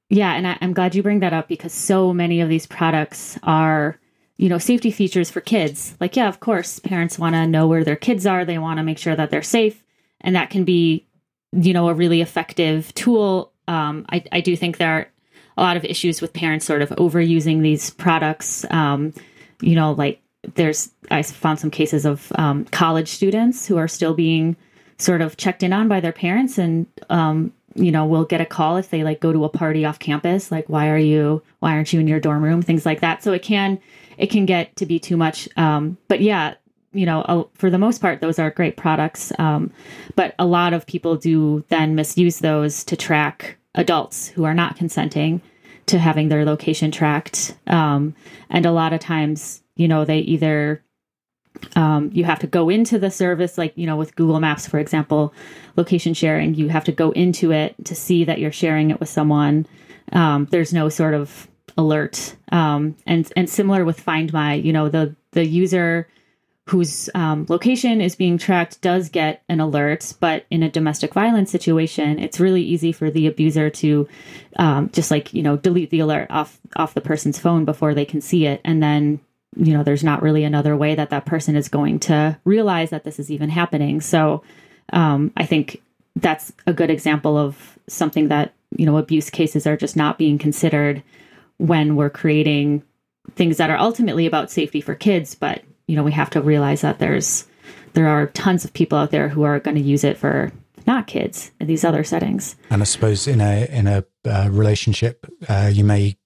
yeah, 0.09 0.33
and 0.35 0.47
I, 0.47 0.59
I'm 0.61 0.73
glad 0.73 0.95
you 0.95 1.03
bring 1.03 1.21
that 1.21 1.33
up 1.33 1.49
because 1.49 1.73
so 1.73 2.13
many 2.13 2.41
of 2.41 2.49
these 2.49 2.67
products 2.67 3.39
are 3.43 3.99
you 4.37 4.49
know 4.49 4.57
safety 4.57 4.91
features 4.91 5.31
for 5.31 5.43
kids 5.43 5.95
like 6.01 6.17
yeah 6.17 6.27
of 6.27 6.41
course 6.41 6.79
parents 6.79 7.19
want 7.19 7.35
to 7.35 7.47
know 7.47 7.69
where 7.69 7.85
their 7.85 7.95
kids 7.95 8.25
are 8.25 8.43
they 8.43 8.57
want 8.57 8.79
to 8.79 8.83
make 8.83 8.97
sure 8.97 9.15
that 9.15 9.31
they're 9.31 9.43
safe 9.43 9.85
and 10.21 10.37
that 10.37 10.51
can 10.51 10.65
be 10.65 11.07
you 11.53 11.73
know 11.73 11.89
a 11.89 11.95
really 11.95 12.21
effective 12.21 12.95
tool. 12.95 13.53
Um, 13.69 14.05
I, 14.11 14.25
I 14.33 14.41
do 14.41 14.57
think 14.57 14.79
there 14.79 14.93
are 14.93 15.09
a 15.57 15.63
lot 15.63 15.77
of 15.77 15.85
issues 15.85 16.21
with 16.21 16.33
parents 16.33 16.65
sort 16.65 16.83
of 16.83 16.91
overusing 16.91 17.63
these 17.63 17.91
products. 17.91 18.65
Um, 18.71 19.13
you 19.61 19.75
know 19.75 19.93
like 19.93 20.21
there's 20.55 20.91
i 21.11 21.23
found 21.23 21.59
some 21.59 21.71
cases 21.71 22.07
of 22.07 22.33
um, 22.37 22.65
college 22.67 23.09
students 23.09 23.67
who 23.67 23.77
are 23.77 23.89
still 23.89 24.15
being 24.15 24.57
sort 24.99 25.21
of 25.21 25.37
checked 25.37 25.63
in 25.63 25.73
on 25.73 25.89
by 25.89 26.01
their 26.01 26.13
parents 26.13 26.59
and 26.59 26.87
um, 27.09 27.53
you 27.75 27.91
know 27.91 28.07
will 28.07 28.25
get 28.25 28.41
a 28.41 28.47
call 28.47 28.77
if 28.77 28.91
they 28.91 29.05
like 29.05 29.21
go 29.21 29.33
to 29.33 29.45
a 29.45 29.49
party 29.49 29.85
off 29.85 29.99
campus 29.99 30.51
like 30.51 30.69
why 30.69 30.89
are 30.89 30.99
you 30.99 31.43
why 31.61 31.73
aren't 31.73 31.93
you 31.93 32.01
in 32.01 32.09
your 32.09 32.21
dorm 32.21 32.43
room? 32.43 32.63
Things 32.63 32.85
like 32.85 33.01
that. 33.01 33.23
So 33.23 33.33
it 33.33 33.43
can 33.43 33.79
it 34.19 34.29
can 34.29 34.45
get 34.45 34.77
to 34.77 34.87
be 34.87 34.99
too 34.99 35.17
much. 35.17 35.49
Um, 35.57 35.97
but 36.09 36.21
yeah 36.21 36.55
you 36.93 37.07
know, 37.07 37.51
for 37.55 37.71
the 37.71 37.79
most 37.79 38.01
part, 38.01 38.21
those 38.21 38.39
are 38.39 38.51
great 38.51 38.77
products. 38.77 39.33
Um, 39.39 39.73
but 40.17 40.35
a 40.39 40.47
lot 40.47 40.73
of 40.73 40.87
people 40.87 41.17
do 41.17 41.65
then 41.69 41.95
misuse 41.95 42.41
those 42.41 42.85
to 42.85 42.97
track 42.97 43.57
adults 43.75 44.29
who 44.29 44.45
are 44.45 44.55
not 44.55 44.77
consenting 44.77 45.41
to 45.87 45.99
having 45.99 46.29
their 46.29 46.45
location 46.45 46.91
tracked. 46.91 47.57
Um, 47.67 48.15
and 48.49 48.67
a 48.67 48.73
lot 48.73 48.93
of 48.93 49.01
times, 49.01 49.63
you 49.77 49.89
know, 49.89 50.05
they 50.05 50.19
either 50.19 50.83
um, 51.77 52.11
you 52.13 52.25
have 52.25 52.39
to 52.41 52.47
go 52.47 52.69
into 52.69 52.99
the 52.99 53.11
service, 53.11 53.59
like, 53.59 53.73
you 53.77 53.87
know, 53.87 53.97
with 53.97 54.15
Google 54.17 54.41
Maps, 54.41 54.67
for 54.67 54.79
example, 54.79 55.35
location 55.77 56.15
sharing, 56.15 56.55
you 56.55 56.69
have 56.69 56.85
to 56.85 56.93
go 56.93 57.11
into 57.11 57.53
it 57.53 57.75
to 57.85 57.95
see 57.95 58.25
that 58.25 58.39
you're 58.39 58.53
sharing 58.53 58.91
it 58.91 59.01
with 59.01 59.09
someone. 59.09 59.67
Um, 60.13 60.47
there's 60.51 60.73
no 60.73 60.89
sort 60.89 61.15
of 61.15 61.49
alert. 61.77 62.37
Um, 62.51 62.97
and, 63.07 63.31
and 63.37 63.49
similar 63.49 63.85
with 63.85 64.01
Find 64.01 64.33
My, 64.33 64.55
you 64.55 64.73
know, 64.73 64.89
the, 64.89 65.15
the 65.33 65.45
user 65.45 66.09
whose 66.71 67.11
um, 67.17 67.47
location 67.49 68.01
is 68.01 68.15
being 68.15 68.39
tracked 68.39 68.81
does 68.81 69.09
get 69.09 69.43
an 69.49 69.59
alert, 69.59 70.15
but 70.21 70.47
in 70.51 70.63
a 70.63 70.71
domestic 70.71 71.13
violence 71.13 71.51
situation, 71.51 72.21
it's 72.21 72.39
really 72.39 72.63
easy 72.63 72.93
for 72.93 73.11
the 73.11 73.27
abuser 73.27 73.69
to 73.69 74.07
um, 74.57 74.89
just 74.93 75.11
like 75.11 75.35
you 75.35 75.43
know 75.43 75.57
delete 75.57 75.91
the 75.91 75.99
alert 75.99 76.29
off 76.31 76.61
off 76.77 76.95
the 76.95 77.01
person's 77.01 77.41
phone 77.41 77.65
before 77.65 77.93
they 77.93 78.05
can 78.05 78.21
see 78.21 78.47
it, 78.47 78.61
and 78.65 78.81
then 78.81 79.19
you 79.57 79.73
know 79.73 79.83
there's 79.83 80.05
not 80.05 80.23
really 80.23 80.45
another 80.45 80.77
way 80.77 80.95
that 80.95 81.11
that 81.11 81.27
person 81.27 81.57
is 81.57 81.69
going 81.69 81.99
to 81.99 82.39
realize 82.45 82.91
that 82.91 83.03
this 83.03 83.19
is 83.19 83.33
even 83.33 83.51
happening. 83.51 84.01
So 84.01 84.45
um, 84.93 85.33
I 85.37 85.47
think 85.47 85.83
that's 86.15 86.53
a 86.69 86.73
good 86.73 86.91
example 86.91 87.37
of 87.37 87.79
something 87.89 88.29
that 88.29 88.55
you 88.77 88.87
know 88.87 88.97
abuse 88.97 89.29
cases 89.29 89.67
are 89.67 89.77
just 89.77 89.97
not 89.97 90.19
being 90.19 90.39
considered 90.39 91.03
when 91.57 91.97
we're 91.97 92.11
creating 92.11 92.85
things 93.35 93.57
that 93.57 93.71
are 93.71 93.79
ultimately 93.79 94.25
about 94.25 94.53
safety 94.53 94.81
for 94.81 94.95
kids, 94.95 95.35
but 95.35 95.65
you 95.91 95.97
know 95.97 96.05
we 96.05 96.13
have 96.13 96.31
to 96.31 96.41
realize 96.41 96.83
that 96.83 97.01
there's 97.01 97.47
there 97.95 98.07
are 98.07 98.29
tons 98.29 98.65
of 98.65 98.73
people 98.73 98.97
out 98.97 99.11
there 99.11 99.29
who 99.29 99.43
are 99.43 99.59
going 99.59 99.75
to 99.75 99.83
use 99.83 100.05
it 100.05 100.17
for 100.17 100.53
not 100.87 101.09
kids 101.09 101.51
in 101.59 101.67
these 101.67 101.85
other 101.85 102.05
settings. 102.05 102.55
And 102.71 102.81
I 102.81 102.85
suppose 102.85 103.27
in 103.27 103.41
a 103.41 103.67
in 103.67 103.89
a 103.89 104.05
uh, 104.25 104.49
relationship, 104.53 105.27
uh, 105.49 105.69
you 105.73 105.83
may 105.83 106.17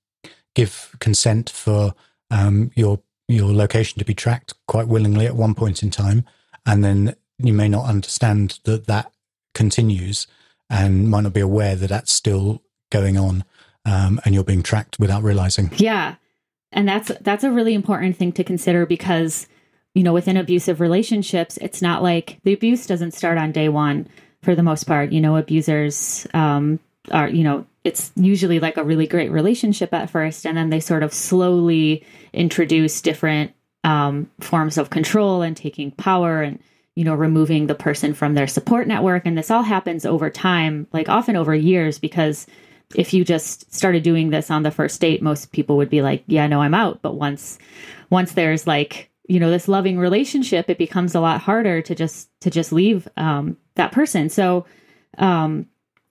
give 0.54 0.94
consent 1.00 1.48
for 1.48 1.94
um, 2.30 2.70
your 2.74 3.00
your 3.26 3.52
location 3.52 3.98
to 3.98 4.04
be 4.04 4.14
tracked 4.14 4.52
quite 4.68 4.86
willingly 4.86 5.24
at 5.24 5.34
one 5.34 5.54
point 5.54 5.82
in 5.82 5.90
time, 5.90 6.26
and 6.66 6.84
then 6.84 7.14
you 7.38 7.54
may 7.54 7.68
not 7.68 7.86
understand 7.86 8.60
that 8.64 8.86
that 8.86 9.10
continues, 9.54 10.26
and 10.68 11.08
might 11.08 11.22
not 11.22 11.32
be 11.32 11.40
aware 11.40 11.74
that 11.74 11.88
that's 11.88 12.12
still 12.12 12.62
going 12.90 13.16
on, 13.16 13.44
um, 13.86 14.20
and 14.26 14.34
you're 14.34 14.44
being 14.44 14.62
tracked 14.62 14.98
without 14.98 15.22
realizing. 15.22 15.72
Yeah, 15.78 16.16
and 16.70 16.86
that's 16.86 17.10
that's 17.22 17.44
a 17.44 17.50
really 17.50 17.72
important 17.72 18.18
thing 18.18 18.32
to 18.32 18.44
consider 18.44 18.84
because 18.84 19.46
you 19.94 20.02
know, 20.02 20.12
within 20.12 20.36
abusive 20.36 20.80
relationships, 20.80 21.56
it's 21.60 21.80
not 21.80 22.02
like 22.02 22.38
the 22.42 22.52
abuse 22.52 22.86
doesn't 22.86 23.14
start 23.14 23.38
on 23.38 23.52
day 23.52 23.68
one 23.68 24.08
for 24.42 24.54
the 24.54 24.62
most 24.62 24.84
part. 24.84 25.12
You 25.12 25.20
know, 25.20 25.36
abusers 25.36 26.26
um, 26.34 26.80
are, 27.10 27.28
you 27.28 27.44
know, 27.44 27.64
it's 27.84 28.10
usually 28.16 28.60
like 28.60 28.76
a 28.76 28.84
really 28.84 29.06
great 29.06 29.30
relationship 29.30 29.94
at 29.94 30.10
first, 30.10 30.46
and 30.46 30.56
then 30.56 30.70
they 30.70 30.80
sort 30.80 31.02
of 31.02 31.14
slowly 31.14 32.04
introduce 32.32 33.00
different 33.00 33.52
um, 33.84 34.30
forms 34.40 34.78
of 34.78 34.90
control 34.90 35.42
and 35.42 35.56
taking 35.56 35.90
power 35.92 36.42
and, 36.42 36.58
you 36.96 37.04
know, 37.04 37.14
removing 37.14 37.66
the 37.66 37.74
person 37.74 38.14
from 38.14 38.34
their 38.34 38.46
support 38.46 38.88
network. 38.88 39.26
And 39.26 39.36
this 39.36 39.50
all 39.50 39.62
happens 39.62 40.06
over 40.06 40.30
time, 40.30 40.86
like 40.92 41.08
often 41.08 41.36
over 41.36 41.54
years, 41.54 41.98
because 41.98 42.46
if 42.94 43.12
you 43.12 43.24
just 43.24 43.72
started 43.72 44.02
doing 44.02 44.30
this 44.30 44.50
on 44.50 44.62
the 44.62 44.70
first 44.70 45.00
date, 45.00 45.22
most 45.22 45.52
people 45.52 45.76
would 45.76 45.90
be 45.90 46.02
like, 46.02 46.24
yeah, 46.26 46.46
no, 46.46 46.62
I'm 46.62 46.74
out. 46.74 47.02
But 47.02 47.16
once, 47.16 47.58
once 48.10 48.32
there's 48.32 48.66
like 48.66 49.10
you 49.26 49.40
know 49.40 49.50
this 49.50 49.68
loving 49.68 49.98
relationship 49.98 50.68
it 50.68 50.78
becomes 50.78 51.14
a 51.14 51.20
lot 51.20 51.40
harder 51.40 51.80
to 51.82 51.94
just 51.94 52.28
to 52.40 52.50
just 52.50 52.72
leave 52.72 53.08
um, 53.16 53.56
that 53.74 53.92
person 53.92 54.28
so 54.28 54.64
um, 55.18 55.66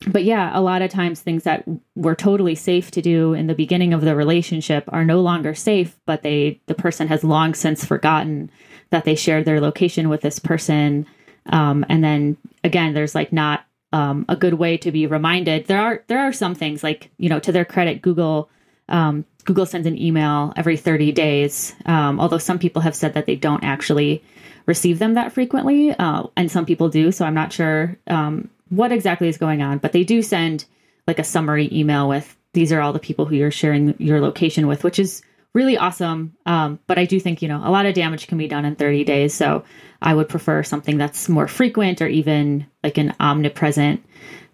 but 0.07 0.23
yeah 0.23 0.51
a 0.53 0.61
lot 0.61 0.81
of 0.81 0.91
times 0.91 1.19
things 1.19 1.43
that 1.43 1.63
were 1.95 2.15
totally 2.15 2.55
safe 2.55 2.91
to 2.91 3.01
do 3.01 3.33
in 3.33 3.47
the 3.47 3.55
beginning 3.55 3.93
of 3.93 4.01
the 4.01 4.15
relationship 4.15 4.83
are 4.89 5.05
no 5.05 5.21
longer 5.21 5.53
safe 5.53 5.99
but 6.05 6.21
they 6.23 6.59
the 6.67 6.75
person 6.75 7.07
has 7.07 7.23
long 7.23 7.53
since 7.53 7.85
forgotten 7.85 8.49
that 8.89 9.05
they 9.05 9.15
shared 9.15 9.45
their 9.45 9.61
location 9.61 10.09
with 10.09 10.21
this 10.21 10.39
person 10.39 11.05
um, 11.47 11.85
and 11.89 12.03
then 12.03 12.37
again 12.63 12.93
there's 12.93 13.15
like 13.15 13.31
not 13.31 13.65
um, 13.93 14.25
a 14.27 14.35
good 14.35 14.55
way 14.55 14.75
to 14.77 14.91
be 14.91 15.05
reminded. 15.05 15.67
There 15.67 15.79
are 15.79 16.03
there 16.07 16.19
are 16.19 16.33
some 16.33 16.55
things 16.55 16.83
like 16.83 17.11
you 17.17 17.29
know 17.29 17.39
to 17.39 17.51
their 17.51 17.63
credit, 17.63 18.01
Google 18.01 18.49
um, 18.89 19.23
Google 19.45 19.65
sends 19.65 19.87
an 19.87 20.01
email 20.01 20.53
every 20.55 20.77
30 20.77 21.11
days. 21.11 21.75
Um, 21.85 22.19
although 22.19 22.37
some 22.37 22.59
people 22.59 22.81
have 22.81 22.95
said 22.95 23.13
that 23.13 23.25
they 23.25 23.35
don't 23.35 23.63
actually 23.63 24.23
receive 24.65 24.99
them 24.99 25.15
that 25.15 25.33
frequently, 25.33 25.91
uh, 25.91 26.23
and 26.37 26.49
some 26.49 26.65
people 26.65 26.89
do. 26.89 27.11
So 27.11 27.25
I'm 27.25 27.33
not 27.33 27.51
sure 27.51 27.97
um, 28.07 28.49
what 28.69 28.91
exactly 28.91 29.27
is 29.27 29.37
going 29.37 29.61
on, 29.61 29.77
but 29.79 29.91
they 29.91 30.03
do 30.03 30.21
send 30.21 30.65
like 31.07 31.19
a 31.19 31.23
summary 31.23 31.69
email 31.71 32.07
with 32.07 32.35
these 32.53 32.71
are 32.71 32.81
all 32.81 32.93
the 32.93 32.99
people 32.99 33.25
who 33.25 33.35
you're 33.35 33.51
sharing 33.51 33.95
your 33.97 34.21
location 34.21 34.67
with, 34.67 34.83
which 34.83 34.99
is 34.99 35.21
really 35.53 35.77
awesome. 35.77 36.35
Um, 36.45 36.79
but 36.87 36.97
I 36.97 37.05
do 37.05 37.19
think, 37.19 37.41
you 37.41 37.47
know, 37.47 37.61
a 37.63 37.71
lot 37.71 37.85
of 37.85 37.93
damage 37.93 38.27
can 38.27 38.37
be 38.37 38.47
done 38.47 38.65
in 38.65 38.75
30 38.75 39.03
days. 39.03 39.33
So 39.33 39.63
I 40.01 40.13
would 40.13 40.29
prefer 40.29 40.63
something 40.63 40.97
that's 40.97 41.29
more 41.29 41.47
frequent 41.47 42.01
or 42.01 42.07
even 42.07 42.67
like 42.83 42.97
an 42.97 43.13
omnipresent 43.19 44.03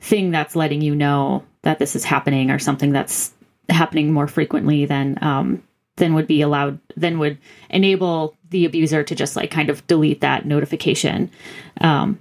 thing 0.02 0.32
that's 0.32 0.56
letting 0.56 0.82
you 0.82 0.95
know 0.95 1.45
that 1.62 1.80
this 1.80 1.95
is 1.95 2.04
happening 2.04 2.52
or 2.52 2.60
something 2.60 2.91
that's 2.91 3.34
happening 3.69 4.12
more 4.12 4.27
frequently 4.27 4.86
than 4.86 5.17
um, 5.21 5.63
than 5.97 6.13
would 6.13 6.27
be 6.27 6.41
allowed 6.41 6.79
then 6.95 7.19
would 7.19 7.38
enable 7.69 8.36
the 8.49 8.65
abuser 8.65 9.03
to 9.03 9.15
just 9.15 9.36
like 9.36 9.51
kind 9.51 9.69
of 9.69 9.86
delete 9.88 10.21
that 10.21 10.45
notification 10.45 11.29
um, 11.82 12.19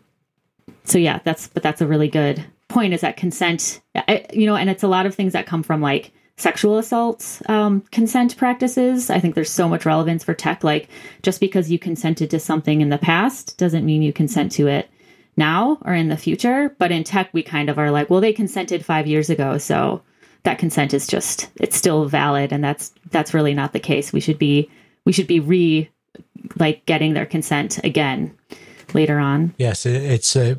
so 0.85 0.99
yeah 0.99 1.21
that's 1.25 1.49
but 1.49 1.63
that's 1.63 1.81
a 1.81 1.87
really 1.87 2.09
good 2.09 2.45
point 2.69 2.93
is 2.93 3.01
that 3.01 3.17
consent 3.17 3.81
I, 3.95 4.27
you 4.33 4.47
know 4.47 4.57
and 4.57 4.69
it's 4.69 4.83
a 4.83 4.89
lot 4.89 5.07
of 5.07 5.15
things 5.15 5.33
that 5.33 5.47
come 5.47 5.63
from 5.63 5.81
like 5.81 6.13
sexual 6.39 6.79
assault 6.79 7.43
um, 7.47 7.83
consent 7.91 8.37
practices. 8.37 9.11
I 9.11 9.19
think 9.21 9.35
there's 9.35 9.51
so 9.51 9.69
much 9.69 9.85
relevance 9.85 10.25
for 10.25 10.35
tech. 10.35 10.65
Like, 10.65 10.89
just 11.23 11.41
because 11.41 11.71
you 11.71 11.79
consented 11.79 12.31
to 12.31 12.39
something 12.39 12.81
in 12.81 12.89
the 12.89 12.99
past 12.99 13.59
doesn't 13.59 13.85
mean 13.85 14.03
you 14.03 14.13
consent 14.13 14.53
to 14.53 14.69
it 14.69 14.89
now 15.37 15.79
or 15.85 15.95
in 15.95 16.09
the 16.09 16.17
future. 16.17 16.75
But 16.79 16.93
in 16.93 17.05
tech, 17.05 17.31
we 17.33 17.43
kind 17.43 17.69
of 17.69 17.79
are 17.79 17.91
like, 17.91 18.09
well, 18.09 18.21
they 18.21 18.33
consented 18.33 18.85
five 18.85 19.07
years 19.07 19.29
ago, 19.29 19.59
so 19.59 20.03
that 20.45 20.59
consent 20.59 20.95
is 20.95 21.07
just 21.07 21.49
it's 21.57 21.77
still 21.77 22.07
valid, 22.07 22.53
and 22.53 22.63
that's 22.63 22.93
that's 23.11 23.35
really 23.35 23.55
not 23.55 23.73
the 23.73 23.81
case. 23.81 24.13
We 24.13 24.21
should 24.21 24.39
be 24.39 24.71
we 25.05 25.13
should 25.13 25.27
be 25.27 25.41
re 25.41 25.91
like 26.59 26.87
getting 26.87 27.15
their 27.15 27.27
consent 27.27 27.83
again 27.85 28.37
later 28.95 29.19
on. 29.19 29.55
Yes, 29.59 29.87
it's 29.87 30.37
uh, 30.37 30.57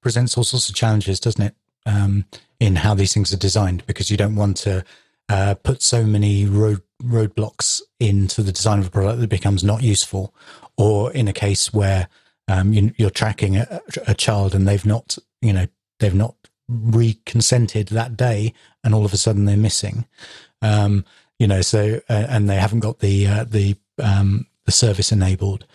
presents 0.00 0.36
all 0.36 0.44
sorts 0.44 0.68
of 0.68 0.74
challenges, 0.74 1.20
doesn't 1.20 1.42
it? 1.42 1.54
Um, 1.86 2.26
in 2.60 2.76
how 2.76 2.94
these 2.94 3.12
things 3.12 3.32
are 3.32 3.38
designed, 3.38 3.84
because 3.86 4.10
you 4.10 4.16
don't 4.16 4.36
want 4.36 4.56
to 4.58 4.84
uh, 5.28 5.54
put 5.62 5.82
so 5.82 6.04
many 6.04 6.46
road 6.46 6.82
roadblocks 7.02 7.80
into 7.98 8.42
the 8.42 8.52
design 8.52 8.78
of 8.78 8.86
a 8.86 8.90
product 8.90 9.20
that 9.20 9.28
becomes 9.28 9.64
not 9.64 9.82
useful, 9.82 10.34
or 10.76 11.12
in 11.12 11.26
a 11.28 11.32
case 11.32 11.72
where 11.72 12.08
um, 12.48 12.72
you, 12.72 13.06
are 13.06 13.10
tracking 13.10 13.56
a, 13.56 13.80
a, 14.06 14.14
child 14.14 14.54
and 14.54 14.66
they've 14.66 14.86
not, 14.86 15.16
you 15.40 15.52
know, 15.52 15.66
they've 16.00 16.14
not 16.14 16.34
reconsented 16.72 17.88
that 17.88 18.16
day, 18.16 18.52
and 18.82 18.94
all 18.94 19.04
of 19.04 19.12
a 19.12 19.18
sudden 19.18 19.44
they're 19.44 19.56
missing. 19.56 20.06
Um, 20.60 21.04
you 21.38 21.46
know, 21.46 21.60
so 21.60 22.00
uh, 22.08 22.26
and 22.28 22.48
they 22.48 22.56
haven't 22.56 22.80
got 22.80 23.00
the 23.00 23.26
uh, 23.26 23.44
the 23.44 23.76
um, 24.02 24.46
the 24.64 24.72
service 24.72 25.12
enabled. 25.12 25.66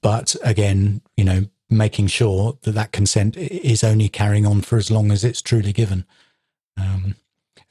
But 0.00 0.36
again, 0.44 1.02
you 1.16 1.24
know, 1.24 1.46
making 1.68 2.06
sure 2.06 2.56
that 2.62 2.72
that 2.72 2.92
consent 2.92 3.36
is 3.36 3.82
only 3.82 4.08
carrying 4.08 4.46
on 4.46 4.60
for 4.60 4.76
as 4.76 4.90
long 4.90 5.10
as 5.10 5.24
it's 5.24 5.42
truly 5.42 5.72
given. 5.72 6.04
Um, 6.76 7.16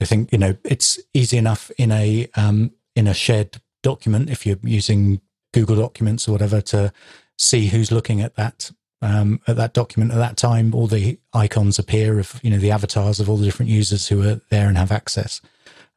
I 0.01 0.05
think 0.05 0.31
you 0.31 0.37
know 0.37 0.57
it's 0.63 0.99
easy 1.13 1.37
enough 1.37 1.71
in 1.77 1.91
a 1.91 2.27
um, 2.35 2.71
in 2.95 3.07
a 3.07 3.13
shared 3.13 3.61
document 3.83 4.29
if 4.29 4.45
you're 4.45 4.59
using 4.63 5.21
Google 5.53 5.75
Documents 5.75 6.27
or 6.27 6.33
whatever 6.33 6.61
to 6.61 6.91
see 7.37 7.67
who's 7.67 7.91
looking 7.91 8.21
at 8.21 8.35
that 8.35 8.71
um, 9.01 9.41
at 9.47 9.55
that 9.57 9.73
document 9.73 10.11
at 10.11 10.17
that 10.17 10.37
time. 10.37 10.73
All 10.73 10.87
the 10.87 11.19
icons 11.33 11.79
appear 11.79 12.19
of 12.19 12.39
you 12.43 12.49
know 12.49 12.57
the 12.57 12.71
avatars 12.71 13.19
of 13.19 13.29
all 13.29 13.37
the 13.37 13.45
different 13.45 13.71
users 13.71 14.07
who 14.07 14.27
are 14.27 14.41
there 14.49 14.67
and 14.67 14.77
have 14.77 14.91
access. 14.91 15.41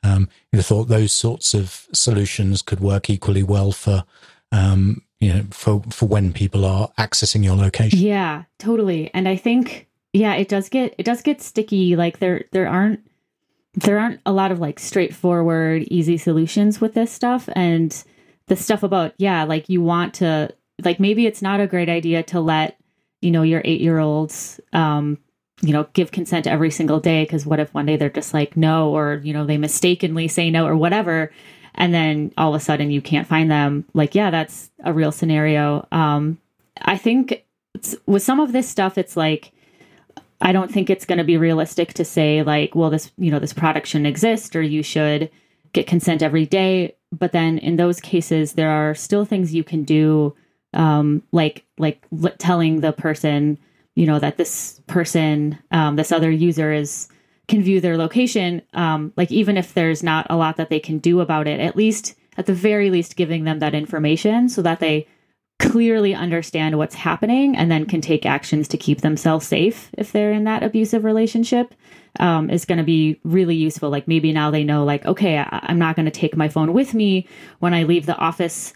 Um, 0.03 0.29
have 0.53 0.67
thought 0.67 0.89
those 0.89 1.13
sorts 1.13 1.55
of 1.55 1.87
solutions 1.93 2.61
could 2.61 2.81
work 2.81 3.09
equally 3.09 3.43
well 3.43 3.73
for 3.73 4.05
um, 4.53 5.03
you 5.21 5.33
know 5.33 5.45
for 5.51 5.83
for 5.91 6.07
when 6.07 6.33
people 6.33 6.65
are 6.65 6.89
accessing 6.99 7.45
your 7.45 7.57
location. 7.57 7.99
Yeah, 7.99 8.45
totally. 8.59 9.11
And 9.15 9.29
I 9.29 9.37
think 9.37 9.89
yeah, 10.13 10.35
it 10.35 10.49
does 10.49 10.69
get 10.69 10.95
it 10.99 11.05
does 11.05 11.23
get 11.23 11.41
sticky. 11.41 11.97
Like 11.97 12.19
there 12.19 12.45
there 12.53 12.69
aren't 12.69 13.01
there 13.75 13.99
aren't 13.99 14.21
a 14.25 14.33
lot 14.33 14.53
of 14.53 14.61
like 14.61 14.79
straightforward, 14.79 15.83
easy 15.85 16.17
solutions 16.17 16.81
with 16.81 16.95
this 16.95 17.11
stuff. 17.11 17.49
And 17.55 18.05
the 18.47 18.57
stuff 18.57 18.83
about, 18.83 19.15
yeah, 19.19 19.45
like 19.45 19.69
you 19.69 19.83
want 19.83 20.15
to, 20.15 20.55
like 20.83 21.01
maybe 21.01 21.27
it's 21.27 21.43
not 21.43 21.61
a 21.61 21.67
great 21.67 21.89
idea 21.89 22.23
to 22.25 22.41
let, 22.41 22.79
you 23.25 23.31
know, 23.31 23.43
your 23.43 23.63
eight 23.65 23.81
year 23.81 23.99
olds, 23.99 24.61
um, 24.73 25.19
you 25.63 25.73
know, 25.73 25.87
give 25.95 26.13
consent 26.13 26.47
every 26.47 26.71
single 26.71 27.01
day. 27.01 27.25
Cause 27.27 27.47
what 27.47 27.61
if 27.61 27.73
one 27.73 27.87
day 27.87 27.97
they're 27.97 28.11
just 28.11 28.35
like, 28.35 28.57
no, 28.57 28.91
or, 28.91 29.21
you 29.25 29.33
know, 29.33 29.47
they 29.47 29.57
mistakenly 29.57 30.29
say 30.29 30.51
no 30.51 30.67
or 30.67 30.77
whatever. 30.77 31.33
And 31.75 31.93
then 31.93 32.33
all 32.37 32.55
of 32.55 32.61
a 32.61 32.65
sudden 32.65 32.91
you 32.91 33.01
can't 33.01 33.27
find 33.27 33.51
them. 33.51 33.85
Like, 33.95 34.15
yeah, 34.15 34.31
that's 34.31 34.71
a 34.85 34.93
real 34.93 35.11
scenario. 35.11 35.87
Um, 35.91 36.39
I 36.83 36.97
think 36.97 37.45
with 38.07 38.23
some 38.23 38.41
of 38.41 38.53
this 38.53 38.69
stuff, 38.69 38.99
it's 38.99 39.17
like, 39.17 39.53
I 40.41 40.53
don't 40.53 40.71
think 40.71 40.91
it's 40.91 41.07
going 41.07 41.19
to 41.19 41.25
be 41.25 41.39
realistic 41.39 41.95
to 41.95 42.05
say 42.05 42.43
like, 42.43 42.75
well, 42.75 42.91
this 42.91 43.11
you 43.17 43.31
know 43.31 43.39
this 43.39 43.55
product 43.55 43.87
shouldn't 43.87 44.09
exist 44.09 44.55
or 44.55 44.63
you 44.63 44.83
should 44.83 45.31
get 45.73 45.87
consent 45.87 46.23
every 46.23 46.45
day. 46.45 46.97
But 47.13 47.33
then 47.33 47.59
in 47.59 47.77
those 47.77 47.99
cases, 48.01 48.53
there 48.53 48.71
are 48.71 48.95
still 48.95 49.25
things 49.25 49.55
you 49.55 49.65
can 49.65 49.85
do, 49.85 50.37
um, 50.75 51.23
like 51.33 51.65
like 51.79 52.03
telling 52.39 52.81
the 52.81 52.93
person, 52.93 53.59
you 53.95 54.07
know, 54.07 54.19
that 54.19 54.37
this 54.37 54.81
person, 54.87 55.59
um, 55.71 55.97
this 55.97 56.13
other 56.13 56.31
user 56.31 56.73
is 56.73 57.09
can 57.49 57.63
view 57.63 57.81
their 57.81 57.97
location. 57.97 58.63
Um, 58.73 59.13
like 59.17 59.31
even 59.31 59.57
if 59.57 59.75
there's 59.75 60.03
not 60.03 60.27
a 60.31 60.37
lot 60.37 60.57
that 60.57 60.71
they 60.71 60.81
can 60.81 60.99
do 60.99 61.21
about 61.21 61.47
it, 61.47 61.61
at 61.61 61.77
least 61.77 62.15
at 62.37 62.47
the 62.47 62.55
very 62.55 62.91
least, 62.91 63.17
giving 63.17 63.45
them 63.45 63.61
that 63.61 63.75
information 63.75 64.49
so 64.49 64.63
that 64.63 64.81
they 64.81 65.07
clearly 65.61 66.15
understand 66.15 66.77
what's 66.77 66.97
happening 66.97 67.57
and 67.57 67.71
then 67.71 67.87
can 67.87 68.01
take 68.01 68.27
actions 68.27 68.67
to 68.69 68.77
keep 68.77 69.01
themselves 69.01 69.47
safe 69.47 69.91
if 69.97 70.11
they're 70.11 70.33
in 70.33 70.45
that 70.45 70.63
abusive 70.63 71.05
relationship 71.05 71.75
um, 72.19 72.51
is 72.51 72.65
going 72.65 72.79
to 72.79 72.85
be 72.85 73.21
really 73.25 73.55
useful. 73.55 73.89
Like 73.89 74.09
maybe 74.09 74.33
now 74.33 74.51
they 74.51 74.65
know, 74.65 74.85
like, 74.85 75.07
okay, 75.07 75.39
I- 75.39 75.67
am 75.69 75.79
not 75.79 75.97
going 75.97 76.07
to 76.07 76.11
take 76.11 76.37
my 76.37 76.49
phone 76.49 76.73
with 76.73 76.93
me 76.93 77.29
when 77.61 77.73
I 77.73 77.85
leave 77.85 78.07
the 78.07 78.17
office 78.17 78.75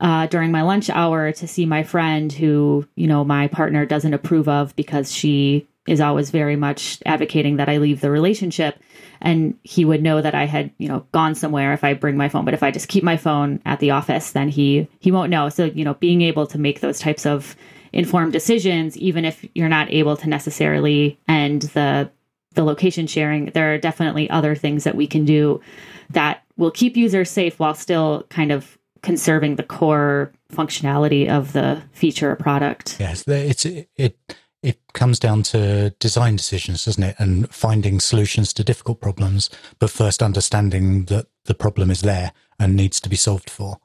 uh, 0.00 0.26
during 0.26 0.50
my 0.50 0.62
lunch 0.62 0.88
hour 0.90 1.30
to 1.32 1.46
see 1.46 1.66
my 1.66 1.82
friend 1.82 2.32
who, 2.32 2.86
you 2.96 3.06
know, 3.06 3.24
my 3.24 3.48
partner 3.48 3.84
doesn't 3.84 4.14
approve 4.14 4.48
of 4.48 4.74
because 4.74 5.12
she 5.12 5.68
is 5.86 6.00
always 6.00 6.30
very 6.30 6.56
much 6.56 6.98
advocating 7.04 7.56
that 7.56 7.68
I 7.68 7.78
leave 7.78 8.00
the 8.00 8.10
relationship. 8.10 8.78
And 9.20 9.58
he 9.62 9.84
would 9.84 10.02
know 10.02 10.22
that 10.22 10.34
I 10.34 10.46
had, 10.46 10.72
you 10.78 10.88
know, 10.88 11.06
gone 11.12 11.34
somewhere 11.34 11.72
if 11.74 11.84
I 11.84 11.94
bring 11.94 12.16
my 12.16 12.28
phone. 12.28 12.44
But 12.44 12.54
if 12.54 12.62
I 12.62 12.70
just 12.70 12.88
keep 12.88 13.04
my 13.04 13.16
phone 13.16 13.60
at 13.66 13.80
the 13.80 13.90
office, 13.90 14.32
then 14.32 14.48
he 14.48 14.88
he 15.00 15.10
won't 15.10 15.30
know. 15.30 15.48
So, 15.48 15.64
you 15.64 15.84
know, 15.84 15.94
being 15.94 16.22
able 16.22 16.46
to 16.46 16.58
make 16.58 16.80
those 16.80 16.98
types 16.98 17.26
of 17.26 17.56
informed 17.92 18.32
decisions, 18.32 18.96
even 18.96 19.24
if 19.24 19.44
you're 19.54 19.68
not 19.68 19.92
able 19.92 20.16
to 20.16 20.28
necessarily 20.28 21.18
end 21.28 21.62
the 21.62 22.10
the 22.54 22.64
location 22.64 23.06
sharing, 23.06 23.46
there 23.46 23.74
are 23.74 23.78
definitely 23.78 24.30
other 24.30 24.54
things 24.54 24.84
that 24.84 24.96
we 24.96 25.06
can 25.06 25.24
do 25.24 25.60
that 26.10 26.42
will 26.56 26.70
keep 26.70 26.96
users 26.96 27.30
safe 27.30 27.58
while 27.58 27.74
still 27.74 28.26
kind 28.28 28.50
of 28.50 28.78
conserving 29.02 29.56
the 29.56 29.62
core 29.62 30.32
functionality 30.52 31.28
of 31.28 31.52
the 31.52 31.82
feature 31.92 32.30
or 32.30 32.36
product. 32.36 32.96
Yes, 33.00 33.26
it's 33.26 33.64
it 33.64 34.36
it 34.62 34.78
comes 34.92 35.18
down 35.18 35.42
to 35.42 35.90
design 35.98 36.36
decisions, 36.36 36.84
doesn't 36.84 37.02
it? 37.02 37.16
And 37.18 37.50
finding 37.50 38.00
solutions 38.00 38.52
to 38.54 38.64
difficult 38.64 39.00
problems, 39.00 39.48
but 39.78 39.90
first 39.90 40.22
understanding 40.22 41.06
that 41.06 41.26
the 41.46 41.54
problem 41.54 41.90
is 41.90 42.02
there 42.02 42.32
and 42.58 42.76
needs 42.76 43.00
to 43.00 43.08
be 43.08 43.16
solved 43.16 43.50
for. 43.50 43.78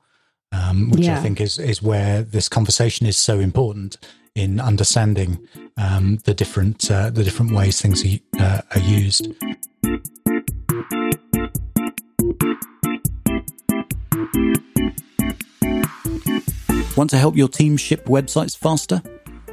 Um, 0.52 0.90
which 0.92 1.06
yeah. 1.06 1.18
I 1.18 1.22
think 1.22 1.42
is 1.42 1.58
is 1.58 1.82
where 1.82 2.22
this 2.22 2.48
conversation 2.48 3.08
is 3.08 3.18
so 3.18 3.40
important 3.40 3.98
in 4.36 4.60
understanding 4.60 5.46
um, 5.78 6.20
the 6.24 6.34
different 6.34 6.90
uh, 6.92 7.10
the 7.10 7.24
different 7.24 7.54
ways 7.54 7.82
things 7.82 8.06
are, 8.06 8.20
uh, 8.40 8.62
are 8.74 8.82
used. 8.82 9.28
Want 16.96 17.10
to 17.10 17.18
help 17.18 17.36
your 17.36 17.50
team 17.50 17.76
ship 17.76 18.06
websites 18.06 18.56
faster? 18.56 19.02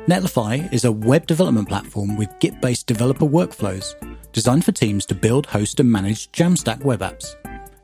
Netlify 0.07 0.73
is 0.73 0.85
a 0.85 0.93
web 0.93 1.27
development 1.27 1.69
platform 1.69 2.17
with 2.17 2.39
Git 2.39 2.61
based 2.61 2.87
developer 2.87 3.27
workflows 3.27 3.95
designed 4.33 4.65
for 4.65 4.71
teams 4.71 5.05
to 5.07 5.15
build, 5.17 5.47
host, 5.47 5.81
and 5.81 5.91
manage 5.91 6.31
Jamstack 6.31 6.85
web 6.85 7.01
apps. 7.01 7.35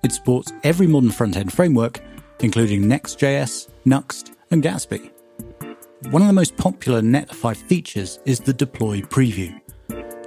It 0.05 0.13
supports 0.13 0.53
every 0.63 0.87
modern 0.87 1.11
front 1.11 1.37
end 1.37 1.53
framework, 1.53 2.01
including 2.39 2.87
Next.js, 2.87 3.69
Nuxt, 3.85 4.31
and 4.53 4.63
Gatsby. 4.63 5.11
One 6.11 6.23
of 6.23 6.29
the 6.29 6.35
most 6.35 6.57
popular 6.57 7.03
Netlify 7.03 7.57
features 7.57 8.21
is 8.25 8.39
the 8.39 8.53
deploy 8.53 9.01
preview. 9.01 9.61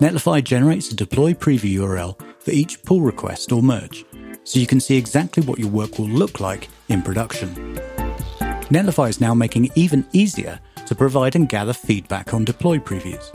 Netlify 0.01 0.43
generates 0.43 0.91
a 0.91 0.95
deploy 0.95 1.33
preview 1.33 1.79
URL 1.79 2.19
for 2.41 2.51
each 2.51 2.83
pull 2.83 2.99
request 2.99 3.53
or 3.53 3.63
merge, 3.63 4.03
so 4.43 4.59
you 4.59 4.67
can 4.67 4.81
see 4.81 4.97
exactly 4.97 5.41
what 5.43 5.57
your 5.57 5.69
work 5.69 5.99
will 5.99 6.09
look 6.09 6.41
like 6.41 6.67
in 6.89 7.01
production. 7.01 7.79
Netlify 8.71 9.09
is 9.09 9.19
now 9.19 9.33
making 9.33 9.65
it 9.65 9.73
even 9.75 10.07
easier 10.13 10.57
to 10.85 10.95
provide 10.95 11.35
and 11.35 11.49
gather 11.49 11.73
feedback 11.73 12.33
on 12.33 12.45
deploy 12.45 12.77
previews. 12.77 13.29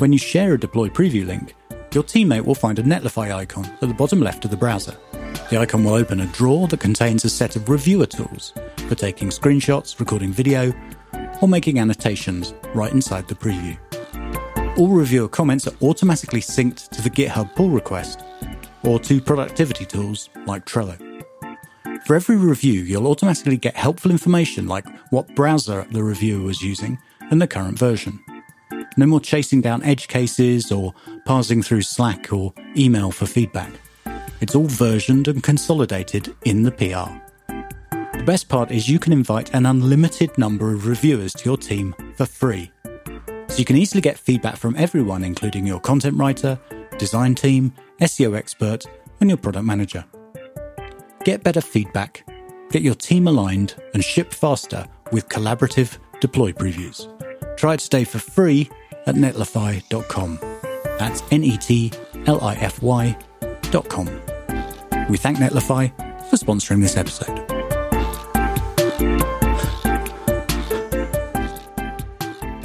When 0.00 0.14
you 0.14 0.18
share 0.18 0.54
a 0.54 0.58
deploy 0.58 0.88
preview 0.88 1.26
link, 1.26 1.54
your 1.92 2.02
teammate 2.02 2.46
will 2.46 2.54
find 2.54 2.78
a 2.78 2.82
Netlify 2.82 3.34
icon 3.34 3.66
at 3.66 3.80
the 3.80 3.92
bottom 3.92 4.20
left 4.20 4.46
of 4.46 4.50
the 4.50 4.56
browser. 4.56 4.96
The 5.50 5.58
icon 5.58 5.84
will 5.84 5.92
open 5.92 6.20
a 6.20 6.26
drawer 6.28 6.68
that 6.68 6.80
contains 6.80 7.22
a 7.26 7.28
set 7.28 7.54
of 7.54 7.68
reviewer 7.68 8.06
tools 8.06 8.54
for 8.88 8.94
taking 8.94 9.28
screenshots, 9.28 10.00
recording 10.00 10.32
video, 10.32 10.72
or 11.42 11.48
making 11.48 11.78
annotations 11.78 12.54
right 12.74 12.92
inside 12.92 13.28
the 13.28 13.34
preview. 13.34 13.76
All 14.78 14.88
reviewer 14.88 15.28
comments 15.28 15.68
are 15.68 15.76
automatically 15.82 16.40
synced 16.40 16.88
to 16.92 17.02
the 17.02 17.10
GitHub 17.10 17.54
pull 17.54 17.68
request 17.68 18.20
or 18.84 18.98
to 19.00 19.20
productivity 19.20 19.84
tools 19.84 20.30
like 20.46 20.64
Trello. 20.64 21.11
For 22.06 22.16
every 22.16 22.36
review, 22.36 22.82
you'll 22.82 23.06
automatically 23.06 23.56
get 23.56 23.76
helpful 23.76 24.10
information 24.10 24.66
like 24.66 24.84
what 25.10 25.34
browser 25.36 25.86
the 25.92 26.02
reviewer 26.02 26.42
was 26.42 26.60
using 26.60 26.98
and 27.30 27.40
the 27.40 27.46
current 27.46 27.78
version. 27.78 28.18
No 28.96 29.06
more 29.06 29.20
chasing 29.20 29.60
down 29.60 29.84
edge 29.84 30.08
cases 30.08 30.72
or 30.72 30.94
parsing 31.24 31.62
through 31.62 31.82
Slack 31.82 32.32
or 32.32 32.52
email 32.76 33.12
for 33.12 33.26
feedback. 33.26 33.70
It's 34.40 34.56
all 34.56 34.66
versioned 34.66 35.28
and 35.28 35.42
consolidated 35.42 36.34
in 36.44 36.64
the 36.64 36.72
PR. 36.72 37.12
The 38.18 38.24
best 38.24 38.48
part 38.48 38.72
is 38.72 38.88
you 38.88 38.98
can 38.98 39.12
invite 39.12 39.54
an 39.54 39.64
unlimited 39.64 40.36
number 40.36 40.74
of 40.74 40.86
reviewers 40.88 41.32
to 41.34 41.44
your 41.44 41.56
team 41.56 41.94
for 42.16 42.26
free. 42.26 42.72
So 42.84 43.58
you 43.58 43.64
can 43.64 43.76
easily 43.76 44.00
get 44.00 44.18
feedback 44.18 44.56
from 44.56 44.74
everyone, 44.76 45.22
including 45.22 45.66
your 45.66 45.80
content 45.80 46.18
writer, 46.18 46.58
design 46.98 47.36
team, 47.36 47.72
SEO 48.00 48.36
expert, 48.36 48.86
and 49.20 49.30
your 49.30 49.36
product 49.36 49.64
manager. 49.64 50.04
Get 51.24 51.44
better 51.44 51.60
feedback, 51.60 52.24
get 52.70 52.82
your 52.82 52.96
team 52.96 53.28
aligned, 53.28 53.76
and 53.94 54.02
ship 54.02 54.32
faster 54.32 54.86
with 55.12 55.28
collaborative 55.28 55.98
deploy 56.20 56.52
previews. 56.52 57.06
Try 57.56 57.74
it 57.74 57.80
today 57.80 58.04
for 58.04 58.18
free 58.18 58.68
at 59.06 59.14
netlify.com. 59.14 60.38
That's 60.98 61.22
N 61.30 61.44
E 61.44 61.56
T 61.56 61.92
L 62.26 62.40
I 62.42 62.54
F 62.54 62.82
Y.com. 62.82 64.06
We 65.08 65.16
thank 65.16 65.38
Netlify 65.38 65.92
for 66.28 66.36
sponsoring 66.36 66.80
this 66.80 66.96
episode. 66.96 67.38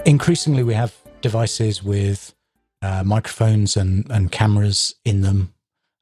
Increasingly, 0.05 0.63
we 0.63 0.73
have 0.73 0.95
devices 1.21 1.83
with 1.83 2.33
uh, 2.81 3.03
microphones 3.03 3.75
and, 3.75 4.09
and 4.09 4.31
cameras 4.31 4.95
in 5.03 5.21
them. 5.21 5.53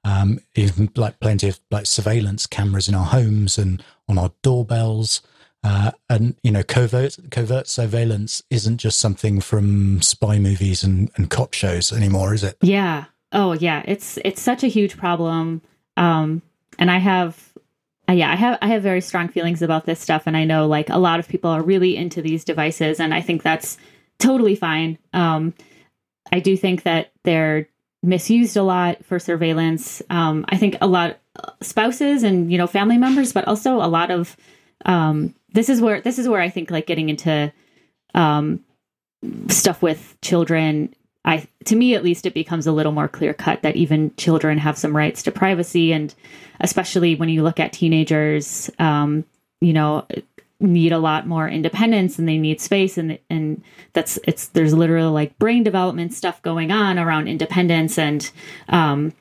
Um, 0.05 0.39
even 0.53 0.89
like 0.95 1.19
plenty 1.19 1.49
of 1.49 1.59
like 1.71 1.87
surveillance 1.87 2.45
cameras 2.45 2.87
in 2.87 2.93
our 2.93 3.05
homes 3.05 3.57
and 3.57 3.83
on 4.07 4.17
our 4.17 4.31
doorbells. 4.43 5.21
Uh, 5.63 5.91
and 6.11 6.35
you 6.43 6.51
know, 6.51 6.61
covert 6.61 7.17
covert 7.31 7.67
surveillance 7.67 8.43
isn't 8.51 8.77
just 8.77 8.99
something 8.99 9.41
from 9.41 9.99
spy 10.03 10.37
movies 10.37 10.83
and, 10.83 11.09
and 11.15 11.31
cop 11.31 11.53
shows 11.53 11.91
anymore, 11.91 12.35
is 12.35 12.43
it? 12.43 12.55
Yeah. 12.61 13.05
Oh, 13.31 13.53
yeah. 13.53 13.81
It's 13.85 14.19
it's 14.23 14.41
such 14.41 14.63
a 14.63 14.67
huge 14.67 14.95
problem. 14.95 15.63
Um, 15.97 16.43
and 16.77 16.91
I 16.91 16.99
have, 16.99 17.53
uh, 18.07 18.13
yeah, 18.13 18.31
I 18.31 18.35
have 18.35 18.59
I 18.61 18.67
have 18.67 18.83
very 18.83 19.01
strong 19.01 19.27
feelings 19.27 19.63
about 19.63 19.85
this 19.85 19.99
stuff, 19.99 20.23
and 20.27 20.37
I 20.37 20.43
know 20.43 20.67
like 20.67 20.89
a 20.89 20.99
lot 20.99 21.19
of 21.19 21.27
people 21.27 21.49
are 21.49 21.63
really 21.63 21.97
into 21.97 22.21
these 22.21 22.43
devices, 22.43 22.99
and 22.99 23.11
I 23.11 23.21
think 23.21 23.41
that's 23.41 23.79
totally 24.19 24.55
fine. 24.55 24.99
Um, 25.13 25.53
I 26.31 26.39
do 26.41 26.55
think 26.55 26.83
that 26.83 27.11
they're 27.23 27.67
misused 28.05 28.57
a 28.57 28.63
lot 28.63 29.03
for 29.05 29.19
surveillance. 29.19 30.01
Um, 30.09 30.45
I 30.49 30.57
think 30.57 30.77
a 30.81 30.87
lot 30.87 31.17
spouses 31.61 32.23
and 32.23 32.51
you 32.51 32.57
know 32.57 32.67
family 32.67 32.97
members, 32.97 33.33
but 33.33 33.47
also 33.47 33.77
a 33.77 33.87
lot 33.87 34.11
of 34.11 34.35
um, 34.85 35.33
this 35.53 35.69
is 35.69 35.81
where 35.81 36.01
this 36.01 36.19
is 36.19 36.27
where 36.27 36.41
I 36.41 36.49
think 36.49 36.71
like 36.71 36.85
getting 36.85 37.09
into 37.09 37.51
um, 38.13 38.63
stuff 39.47 39.81
with 39.81 40.17
children. 40.21 40.93
I 41.23 41.47
to 41.65 41.75
me 41.75 41.95
at 41.95 42.03
least 42.03 42.25
it 42.25 42.33
becomes 42.33 42.67
a 42.67 42.71
little 42.71 42.91
more 42.91 43.07
clear 43.07 43.33
cut 43.33 43.63
that 43.63 43.75
even 43.75 44.15
children 44.15 44.57
have 44.59 44.77
some 44.77 44.95
rights 44.95 45.23
to 45.23 45.31
privacy, 45.31 45.91
and 45.91 46.13
especially 46.59 47.15
when 47.15 47.29
you 47.29 47.43
look 47.43 47.59
at 47.59 47.73
teenagers, 47.73 48.69
um, 48.79 49.25
you 49.61 49.73
know 49.73 50.05
need 50.59 50.91
a 50.91 50.99
lot 50.99 51.27
more 51.27 51.47
independence 51.47 52.17
and 52.17 52.27
they 52.27 52.37
need 52.37 52.61
space 52.61 52.97
and 52.97 53.19
and 53.29 53.61
that's 53.93 54.17
it's 54.23 54.47
there's 54.47 54.73
literally 54.73 55.09
like 55.09 55.37
brain 55.37 55.63
development 55.63 56.13
stuff 56.13 56.41
going 56.41 56.71
on 56.71 56.97
around 56.97 57.27
independence. 57.27 57.97
And 57.97 58.29
um 58.69 59.13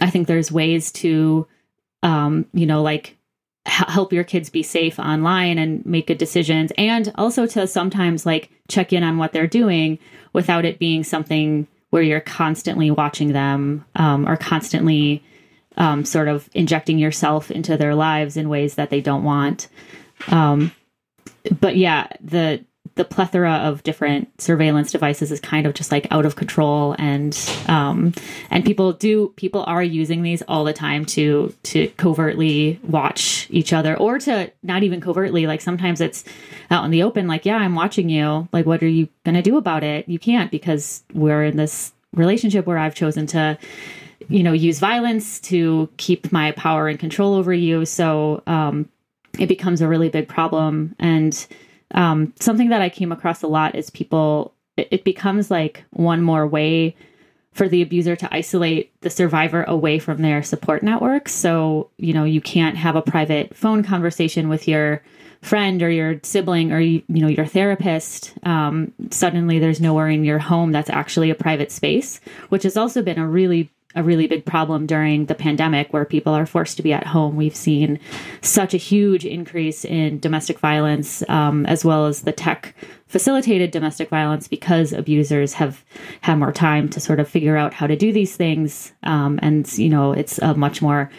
i 0.00 0.10
think 0.10 0.26
there's 0.26 0.52
ways 0.52 0.90
to 0.92 1.46
um 2.02 2.46
you 2.52 2.66
know 2.66 2.82
like 2.82 3.16
h- 3.66 3.88
help 3.88 4.12
your 4.12 4.24
kids 4.24 4.48
be 4.48 4.62
safe 4.62 4.98
online 4.98 5.58
and 5.58 5.84
make 5.84 6.06
good 6.06 6.18
decisions. 6.18 6.72
And 6.78 7.12
also 7.16 7.46
to 7.46 7.66
sometimes 7.66 8.24
like 8.24 8.50
check 8.68 8.92
in 8.92 9.02
on 9.02 9.18
what 9.18 9.32
they're 9.32 9.46
doing 9.46 9.98
without 10.32 10.64
it 10.64 10.78
being 10.78 11.04
something 11.04 11.66
where 11.90 12.02
you're 12.02 12.20
constantly 12.20 12.90
watching 12.90 13.32
them 13.32 13.84
um, 13.96 14.28
or 14.28 14.36
constantly 14.36 15.22
um, 15.76 16.04
sort 16.04 16.28
of 16.28 16.48
injecting 16.54 16.98
yourself 16.98 17.50
into 17.50 17.76
their 17.76 17.94
lives 17.94 18.36
in 18.36 18.48
ways 18.48 18.74
that 18.76 18.90
they 18.90 19.00
don't 19.00 19.24
want. 19.24 19.68
Um, 20.28 20.72
but 21.60 21.76
yeah, 21.76 22.08
the 22.20 22.64
the 22.96 23.04
plethora 23.04 23.52
of 23.52 23.82
different 23.82 24.40
surveillance 24.40 24.90
devices 24.90 25.30
is 25.30 25.38
kind 25.38 25.66
of 25.66 25.74
just 25.74 25.92
like 25.92 26.06
out 26.10 26.24
of 26.24 26.34
control 26.34 26.96
and 26.98 27.38
um 27.68 28.12
and 28.50 28.64
people 28.64 28.92
do 28.92 29.28
people 29.36 29.62
are 29.66 29.82
using 29.82 30.22
these 30.22 30.42
all 30.42 30.64
the 30.64 30.72
time 30.72 31.04
to 31.04 31.54
to 31.62 31.88
covertly 31.98 32.80
watch 32.82 33.46
each 33.50 33.72
other 33.72 33.96
or 33.96 34.18
to 34.18 34.50
not 34.62 34.82
even 34.82 35.00
covertly 35.00 35.46
like 35.46 35.60
sometimes 35.60 36.00
it's 36.00 36.24
out 36.70 36.84
in 36.84 36.90
the 36.90 37.02
open 37.02 37.26
like 37.26 37.44
yeah 37.44 37.56
i'm 37.56 37.74
watching 37.74 38.08
you. 38.08 38.48
Like 38.52 38.66
what 38.66 38.82
are 38.82 38.88
you 38.88 39.08
going 39.24 39.34
to 39.34 39.42
do 39.42 39.56
about 39.56 39.84
it? 39.84 40.08
You 40.08 40.18
can't 40.18 40.50
because 40.50 41.02
we're 41.12 41.44
in 41.44 41.56
this 41.56 41.92
relationship 42.12 42.66
where 42.66 42.78
i've 42.78 42.94
chosen 42.94 43.26
to 43.26 43.58
you 44.28 44.42
know 44.42 44.52
use 44.52 44.78
violence 44.78 45.38
to 45.40 45.88
keep 45.98 46.32
my 46.32 46.52
power 46.52 46.88
and 46.88 46.98
control 46.98 47.34
over 47.34 47.52
you. 47.52 47.84
So 47.84 48.42
um 48.46 48.88
it 49.38 49.46
becomes 49.46 49.80
a 49.80 49.88
really 49.88 50.08
big 50.08 50.28
problem. 50.28 50.94
And 50.98 51.46
um, 51.92 52.32
something 52.40 52.70
that 52.70 52.82
I 52.82 52.88
came 52.88 53.12
across 53.12 53.42
a 53.42 53.46
lot 53.46 53.74
is 53.74 53.90
people, 53.90 54.54
it, 54.76 54.88
it 54.90 55.04
becomes 55.04 55.50
like 55.50 55.84
one 55.90 56.22
more 56.22 56.46
way 56.46 56.96
for 57.52 57.68
the 57.68 57.80
abuser 57.80 58.14
to 58.16 58.34
isolate 58.34 58.92
the 59.00 59.08
survivor 59.08 59.62
away 59.64 59.98
from 59.98 60.20
their 60.20 60.42
support 60.42 60.82
network. 60.82 61.28
So, 61.28 61.90
you 61.96 62.12
know, 62.12 62.24
you 62.24 62.40
can't 62.40 62.76
have 62.76 62.96
a 62.96 63.02
private 63.02 63.56
phone 63.56 63.82
conversation 63.82 64.48
with 64.48 64.68
your 64.68 65.02
friend 65.40 65.82
or 65.82 65.90
your 65.90 66.20
sibling 66.22 66.72
or 66.72 66.80
you, 66.80 67.02
know 67.08 67.28
your 67.28 67.46
therapist 67.46 68.34
um, 68.42 68.92
suddenly 69.10 69.58
there's 69.58 69.80
nowhere 69.80 70.08
in 70.08 70.24
your 70.24 70.38
home 70.38 70.72
that's 70.72 70.90
actually 70.90 71.30
a 71.30 71.34
private 71.34 71.70
space 71.70 72.20
which 72.48 72.64
has 72.64 72.76
also 72.76 73.02
been 73.02 73.18
a 73.18 73.28
really 73.28 73.70
a 73.96 74.02
really 74.02 74.26
big 74.26 74.44
problem 74.44 74.86
during 74.86 75.26
the 75.26 75.34
pandemic 75.34 75.92
where 75.92 76.04
people 76.04 76.34
are 76.34 76.46
forced 76.46 76.76
to 76.76 76.82
be 76.82 76.92
at 76.92 77.06
home. 77.06 77.34
We've 77.34 77.56
seen 77.56 77.98
such 78.42 78.74
a 78.74 78.76
huge 78.76 79.24
increase 79.24 79.84
in 79.84 80.20
domestic 80.20 80.58
violence, 80.60 81.28
um, 81.28 81.66
as 81.66 81.84
well 81.84 82.06
as 82.06 82.22
the 82.22 82.32
tech 82.32 82.74
facilitated 83.08 83.70
domestic 83.70 84.10
violence 84.10 84.48
because 84.48 84.92
abusers 84.92 85.54
have 85.54 85.84
had 86.20 86.36
more 86.36 86.52
time 86.52 86.88
to 86.90 87.00
sort 87.00 87.20
of 87.20 87.28
figure 87.28 87.56
out 87.56 87.72
how 87.72 87.86
to 87.86 87.96
do 87.96 88.12
these 88.12 88.36
things. 88.36 88.92
Um, 89.02 89.38
and, 89.42 89.66
you 89.78 89.88
know, 89.88 90.12
it's 90.12 90.38
a 90.38 90.54
much 90.54 90.82
more 90.82 91.10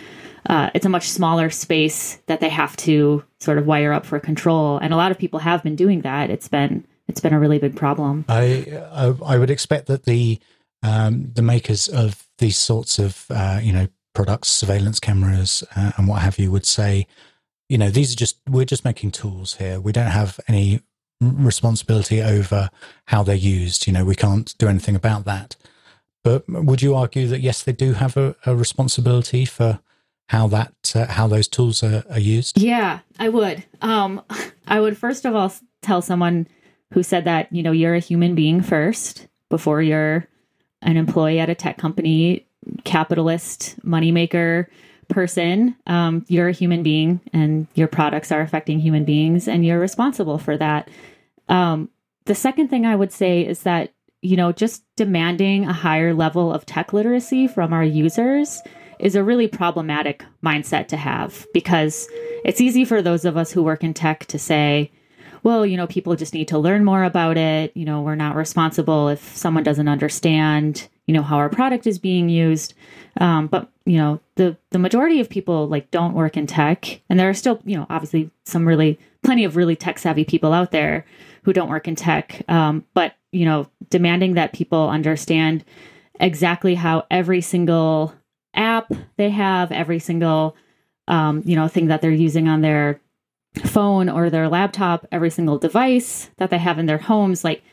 uh, 0.45 0.69
it's 0.73 0.85
a 0.85 0.89
much 0.89 1.09
smaller 1.09 1.49
space 1.49 2.19
that 2.27 2.39
they 2.39 2.47
have 2.47 2.77
to 2.77 3.21
sort 3.39 3.57
of 3.57 3.65
wire 3.65 3.91
up 3.91 4.05
for 4.05 4.17
control. 4.19 4.77
And 4.77 4.93
a 4.93 4.95
lot 4.95 5.11
of 5.11 5.17
people 5.17 5.39
have 5.39 5.61
been 5.61 5.75
doing 5.75 6.01
that. 6.01 6.29
It's 6.29 6.47
been 6.47 6.85
it's 7.07 7.19
been 7.19 7.33
a 7.33 7.39
really 7.39 7.59
big 7.59 7.75
problem. 7.75 8.23
I 8.29 8.81
I, 8.91 9.13
I 9.25 9.37
would 9.37 9.49
expect 9.49 9.87
that 9.87 10.05
the 10.05 10.39
um, 10.83 11.31
the 11.33 11.41
makers 11.41 11.89
of 11.89 12.26
these 12.37 12.57
sorts 12.57 12.99
of 12.99 13.25
uh, 13.29 13.59
you 13.61 13.73
know 13.73 13.87
products, 14.13 14.47
surveillance 14.47 14.99
cameras, 14.99 15.63
uh, 15.75 15.91
and 15.95 16.07
what 16.07 16.23
have 16.23 16.39
you, 16.39 16.51
would 16.51 16.65
say, 16.65 17.05
you 17.69 17.77
know, 17.77 17.91
these 17.91 18.13
are 18.13 18.15
just 18.15 18.37
we're 18.49 18.65
just 18.65 18.83
making 18.83 19.11
tools 19.11 19.55
here. 19.55 19.79
We 19.79 19.91
don't 19.91 20.07
have 20.07 20.39
any 20.47 20.81
responsibility 21.21 22.21
over 22.21 22.69
how 23.05 23.23
they're 23.23 23.35
used. 23.35 23.87
You 23.87 23.93
know, 23.93 24.05
we 24.05 24.15
can't 24.15 24.55
do 24.57 24.67
anything 24.67 24.95
about 24.95 25.25
that. 25.25 25.55
But 26.23 26.49
would 26.49 26.81
you 26.81 26.95
argue 26.95 27.27
that 27.27 27.41
yes, 27.41 27.63
they 27.63 27.71
do 27.71 27.93
have 27.93 28.17
a, 28.17 28.35
a 28.45 28.55
responsibility 28.55 29.45
for 29.45 29.79
how 30.29 30.47
that 30.47 30.73
uh, 30.95 31.05
how 31.05 31.27
those 31.27 31.47
tools 31.47 31.83
are, 31.83 32.03
are, 32.09 32.19
used? 32.19 32.59
Yeah, 32.59 32.99
I 33.19 33.29
would. 33.29 33.63
Um, 33.81 34.21
I 34.67 34.79
would 34.79 34.97
first 34.97 35.25
of 35.25 35.35
all 35.35 35.53
tell 35.81 36.01
someone 36.01 36.47
who 36.93 37.03
said 37.03 37.25
that 37.25 37.51
you 37.53 37.63
know 37.63 37.71
you're 37.71 37.95
a 37.95 37.99
human 37.99 38.35
being 38.35 38.61
first 38.61 39.27
before 39.49 39.81
you're 39.81 40.27
an 40.87 40.97
employee 40.97 41.39
at 41.39 41.49
a 41.49 41.55
tech 41.55 41.77
company, 41.77 42.47
capitalist, 42.85 43.79
moneymaker 43.85 44.65
person. 45.09 45.75
Um, 45.85 46.25
you're 46.27 46.47
a 46.47 46.53
human 46.53 46.81
being 46.81 47.21
and 47.33 47.67
your 47.75 47.87
products 47.87 48.31
are 48.31 48.41
affecting 48.41 48.79
human 48.79 49.05
beings 49.05 49.47
and 49.47 49.65
you're 49.65 49.79
responsible 49.79 50.37
for 50.37 50.57
that. 50.57 50.89
Um, 51.49 51.89
the 52.25 52.35
second 52.35 52.69
thing 52.69 52.85
I 52.85 52.95
would 52.95 53.11
say 53.11 53.45
is 53.45 53.63
that, 53.63 53.93
you 54.21 54.35
know, 54.35 54.51
just 54.51 54.83
demanding 54.95 55.65
a 55.65 55.73
higher 55.73 56.13
level 56.13 56.51
of 56.51 56.65
tech 56.65 56.93
literacy 56.93 57.47
from 57.47 57.73
our 57.73 57.83
users 57.83 58.61
is 58.99 59.15
a 59.15 59.23
really 59.23 59.47
problematic 59.47 60.25
mindset 60.43 60.87
to 60.87 60.97
have 60.97 61.45
because 61.53 62.07
it's 62.43 62.61
easy 62.61 62.83
for 62.83 63.01
those 63.01 63.25
of 63.25 63.37
us 63.37 63.51
who 63.51 63.61
work 63.61 63.83
in 63.83 63.93
tech 63.93 64.25
to 64.25 64.39
say, 64.39 64.91
well, 65.47 65.65
you 65.65 65.77
know, 65.77 65.87
people 65.87 66.13
just 66.17 66.33
need 66.33 66.49
to 66.49 66.59
learn 66.59 66.83
more 66.83 67.05
about 67.05 67.37
it. 67.37 67.71
You 67.73 67.85
know, 67.85 68.01
we're 68.01 68.15
not 68.15 68.35
responsible 68.35 69.07
if 69.07 69.33
someone 69.33 69.63
doesn't 69.63 69.87
understand, 69.87 70.89
you 71.05 71.13
know, 71.13 71.21
how 71.21 71.37
our 71.37 71.47
product 71.47 71.87
is 71.87 71.97
being 71.97 72.27
used. 72.27 72.73
Um, 73.21 73.47
but 73.47 73.71
you 73.85 73.95
know, 73.95 74.19
the 74.35 74.57
the 74.71 74.77
majority 74.77 75.21
of 75.21 75.29
people 75.29 75.65
like 75.69 75.89
don't 75.89 76.15
work 76.15 76.35
in 76.35 76.47
tech, 76.47 76.99
and 77.09 77.17
there 77.17 77.29
are 77.29 77.33
still, 77.33 77.61
you 77.63 77.77
know, 77.77 77.85
obviously 77.89 78.29
some 78.43 78.67
really 78.67 78.99
plenty 79.23 79.45
of 79.45 79.55
really 79.55 79.77
tech 79.77 79.99
savvy 79.99 80.25
people 80.25 80.51
out 80.51 80.71
there 80.71 81.05
who 81.43 81.53
don't 81.53 81.69
work 81.69 81.87
in 81.87 81.95
tech. 81.95 82.41
Um, 82.49 82.83
but 82.93 83.13
you 83.31 83.45
know, 83.45 83.69
demanding 83.89 84.33
that 84.33 84.51
people 84.51 84.89
understand 84.89 85.63
exactly 86.19 86.75
how 86.75 87.05
every 87.09 87.39
single 87.39 88.13
app 88.53 88.91
they 89.15 89.29
have, 89.29 89.71
every 89.71 89.99
single 89.99 90.57
um, 91.07 91.41
you 91.45 91.55
know 91.55 91.69
thing 91.69 91.87
that 91.87 92.01
they're 92.01 92.11
using 92.11 92.49
on 92.49 92.59
their 92.59 92.99
phone 93.59 94.09
or 94.09 94.29
their 94.29 94.49
laptop, 94.49 95.05
every 95.11 95.29
single 95.29 95.57
device 95.57 96.29
that 96.37 96.49
they 96.49 96.57
have 96.57 96.79
in 96.79 96.85
their 96.85 96.97
homes, 96.97 97.43
like 97.43 97.63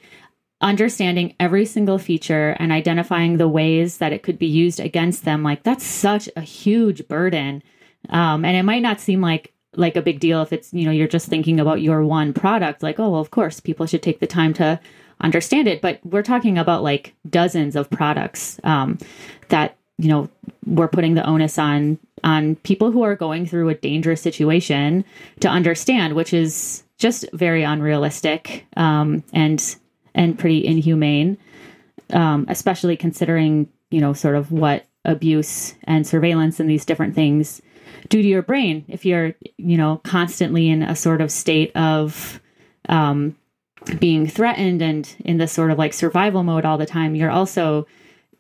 understanding 0.61 1.35
every 1.39 1.67
single 1.67 1.99
feature 1.99 2.57
and 2.59 2.73
identifying 2.73 3.37
the 3.37 3.49
ways 3.49 3.99
that 3.99 4.13
it 4.13 4.23
could 4.23 4.39
be 4.39 4.47
used 4.47 4.81
against 4.81 5.25
them, 5.25 5.43
like 5.43 5.63
that's 5.63 5.85
such 5.85 6.29
a 6.37 6.41
huge 6.41 7.07
burden. 7.09 7.63
Um, 8.09 8.45
and 8.45 8.57
it 8.57 8.63
might 8.63 8.83
not 8.83 9.01
seem 9.01 9.21
like 9.21 9.53
like 9.77 9.97
a 9.97 10.03
big 10.03 10.21
deal 10.21 10.41
if 10.43 10.53
it's 10.53 10.73
you 10.73 10.85
know 10.85 10.91
you're 10.93 11.09
just 11.09 11.29
thinking 11.29 11.59
about 11.59 11.83
your 11.83 12.05
one 12.05 12.33
product 12.33 12.81
like 12.81 13.01
oh 13.01 13.11
well 13.11 13.21
of 13.21 13.33
course 13.33 13.59
people 13.59 13.87
should 13.87 14.03
take 14.03 14.21
the 14.21 14.27
time 14.27 14.55
to 14.55 14.79
understand 15.21 15.67
it 15.67 15.81
but 15.81 15.99
we're 16.05 16.23
talking 16.23 16.59
about 16.59 16.85
like 16.85 17.13
dozens 17.29 17.75
of 17.75 17.91
products 17.91 18.61
um, 18.63 18.97
that 19.49 19.77
you 19.99 20.09
know 20.09 20.29
we're 20.67 20.89
putting 20.89 21.15
the 21.15 21.27
onus 21.27 21.59
on 21.59 21.99
on 22.23 22.57
people 22.57 22.91
who 22.91 23.03
are 23.03 23.15
going 23.15 23.47
through 23.47 23.69
a 23.69 23.75
dangerous 23.75 24.21
situation 24.21 25.05
to 25.41 25.49
understand, 25.49 26.15
which 26.15 26.33
is 26.33 26.83
just 26.99 27.27
very 27.33 27.63
unrealistic 27.63 28.67
um, 28.77 29.23
and 29.33 29.77
and 30.15 30.39
pretty 30.39 30.65
inhumane, 30.65 31.37
um, 32.11 32.47
especially 32.49 32.97
considering 32.97 33.69
you 33.91 34.01
know 34.01 34.13
sort 34.13 34.37
of 34.37 34.51
what 34.51 34.87
abuse 35.05 35.75
and 35.85 36.07
surveillance 36.07 36.59
and 36.59 36.69
these 36.69 36.87
different 36.87 37.15
things 37.15 37.61
do 38.09 38.23
to 38.23 38.29
your 38.29 38.43
brain. 38.43 38.85
If 38.89 39.05
you're 39.05 39.35
you 39.59 39.77
know 39.77 40.01
constantly 40.05 40.69
in 40.69 40.83
a 40.83 40.97
sort 40.97 41.21
of 41.21 41.31
state 41.31 41.75
of 41.77 42.41
um, 42.89 43.37
being 43.99 44.27
threatened 44.27 44.83
and 44.83 45.15
in 45.25 45.37
this 45.37 45.53
sort 45.53 45.71
of 45.71 45.79
like 45.79 45.93
survival 45.93 46.43
mode 46.43 46.65
all 46.65 46.79
the 46.79 46.87
time 46.87 47.15
you're 47.15 47.31
also 47.31 47.87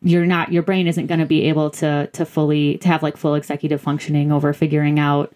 you're 0.04 0.26
not 0.26 0.52
your 0.52 0.62
brain 0.62 0.86
isn't 0.86 1.06
going 1.06 1.20
to 1.20 1.26
be 1.26 1.44
able 1.44 1.70
to 1.70 2.08
to 2.12 2.24
fully 2.24 2.78
to 2.78 2.88
have 2.88 3.02
like 3.02 3.16
full 3.16 3.34
executive 3.34 3.80
functioning 3.80 4.30
over 4.30 4.52
figuring 4.52 4.98
out 4.98 5.34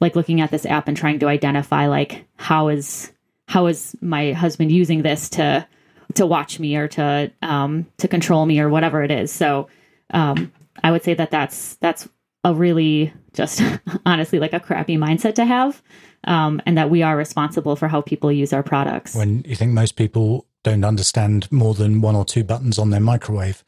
like 0.00 0.14
looking 0.14 0.40
at 0.40 0.50
this 0.50 0.66
app 0.66 0.86
and 0.88 0.96
trying 0.96 1.18
to 1.18 1.26
identify 1.26 1.86
like 1.86 2.26
how 2.36 2.68
is 2.68 3.10
how 3.48 3.66
is 3.66 3.96
my 4.00 4.32
husband 4.32 4.70
using 4.70 5.02
this 5.02 5.30
to 5.30 5.66
to 6.14 6.26
watch 6.26 6.60
me 6.60 6.76
or 6.76 6.86
to 6.86 7.32
um 7.42 7.86
to 7.96 8.06
control 8.06 8.44
me 8.44 8.60
or 8.60 8.68
whatever 8.68 9.02
it 9.02 9.10
is. 9.10 9.32
So 9.32 9.68
um 10.12 10.52
i 10.84 10.90
would 10.90 11.02
say 11.02 11.14
that 11.14 11.30
that's 11.30 11.76
that's 11.76 12.08
a 12.44 12.54
really 12.54 13.12
just 13.32 13.62
honestly 14.06 14.38
like 14.38 14.52
a 14.52 14.60
crappy 14.60 14.96
mindset 14.96 15.34
to 15.34 15.44
have 15.44 15.82
um 16.24 16.60
and 16.66 16.76
that 16.76 16.90
we 16.90 17.02
are 17.02 17.16
responsible 17.16 17.74
for 17.74 17.88
how 17.88 18.02
people 18.02 18.30
use 18.30 18.52
our 18.52 18.62
products. 18.62 19.14
When 19.14 19.42
you 19.46 19.56
think 19.56 19.72
most 19.72 19.96
people 19.96 20.46
don't 20.62 20.84
understand 20.84 21.50
more 21.50 21.72
than 21.72 22.02
one 22.02 22.14
or 22.14 22.26
two 22.26 22.44
buttons 22.44 22.78
on 22.78 22.90
their 22.90 23.00
microwave 23.00 23.64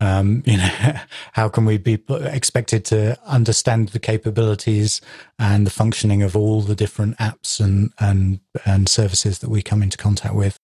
um, 0.00 0.42
you 0.46 0.56
know, 0.56 0.98
how 1.32 1.48
can 1.48 1.64
we 1.64 1.78
be 1.78 2.02
expected 2.10 2.84
to 2.86 3.18
understand 3.24 3.90
the 3.90 3.98
capabilities 3.98 5.00
and 5.38 5.66
the 5.66 5.70
functioning 5.70 6.22
of 6.22 6.36
all 6.36 6.60
the 6.60 6.74
different 6.74 7.16
apps 7.18 7.60
and 7.60 7.92
and 7.98 8.40
and 8.64 8.88
services 8.88 9.38
that 9.40 9.50
we 9.50 9.62
come 9.62 9.82
into 9.82 9.96
contact 9.96 10.34
with? 10.34 10.58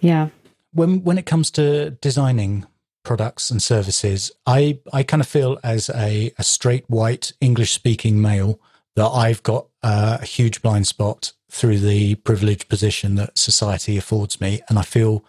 Yeah. 0.00 0.28
When 0.72 1.02
when 1.04 1.18
it 1.18 1.26
comes 1.26 1.50
to 1.52 1.90
designing 1.90 2.66
products 3.04 3.50
and 3.50 3.62
services, 3.62 4.30
I 4.46 4.78
I 4.92 5.02
kind 5.02 5.20
of 5.20 5.28
feel 5.28 5.58
as 5.62 5.90
a, 5.90 6.32
a 6.38 6.44
straight 6.44 6.88
white 6.88 7.32
English 7.40 7.72
speaking 7.72 8.20
male 8.20 8.60
that 8.94 9.08
I've 9.08 9.42
got 9.42 9.66
a 9.82 10.24
huge 10.24 10.62
blind 10.62 10.86
spot 10.86 11.32
through 11.50 11.78
the 11.78 12.14
privileged 12.16 12.68
position 12.68 13.14
that 13.16 13.36
society 13.36 13.98
affords 13.98 14.40
me, 14.40 14.60
and 14.68 14.78
I 14.78 14.82
feel 14.82 15.24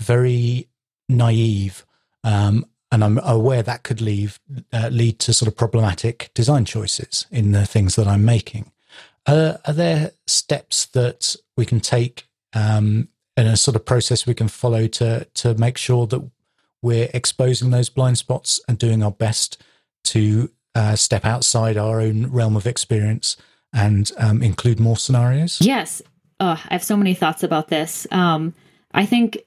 very 0.00 0.68
naive 1.08 1.84
um, 2.24 2.66
and 2.92 3.04
I'm 3.04 3.18
aware 3.18 3.62
that 3.62 3.84
could 3.84 4.00
leave, 4.00 4.40
uh, 4.72 4.88
lead 4.90 5.18
to 5.20 5.32
sort 5.32 5.48
of 5.48 5.56
problematic 5.56 6.30
design 6.34 6.64
choices 6.64 7.26
in 7.30 7.52
the 7.52 7.66
things 7.66 7.96
that 7.96 8.08
I'm 8.08 8.24
making. 8.24 8.72
Uh, 9.26 9.58
are 9.64 9.72
there 9.72 10.12
steps 10.26 10.86
that 10.86 11.36
we 11.56 11.64
can 11.64 11.80
take 11.80 12.26
um, 12.52 13.08
in 13.36 13.46
a 13.46 13.56
sort 13.56 13.76
of 13.76 13.84
process 13.84 14.26
we 14.26 14.34
can 14.34 14.48
follow 14.48 14.86
to 14.88 15.24
to 15.34 15.54
make 15.54 15.78
sure 15.78 16.06
that 16.06 16.28
we're 16.82 17.08
exposing 17.14 17.70
those 17.70 17.90
blind 17.90 18.18
spots 18.18 18.60
and 18.66 18.78
doing 18.78 19.02
our 19.02 19.10
best 19.10 19.62
to 20.02 20.50
uh, 20.74 20.96
step 20.96 21.24
outside 21.24 21.76
our 21.76 22.00
own 22.00 22.26
realm 22.28 22.56
of 22.56 22.66
experience 22.66 23.36
and 23.72 24.10
um, 24.18 24.42
include 24.42 24.80
more 24.80 24.96
scenarios? 24.96 25.58
Yes. 25.60 26.02
I 26.40 26.54
have 26.54 26.82
so 26.82 26.96
many 26.96 27.14
thoughts 27.14 27.42
about 27.42 27.68
this. 27.68 28.06
Um, 28.10 28.54
I 28.92 29.04
think 29.04 29.38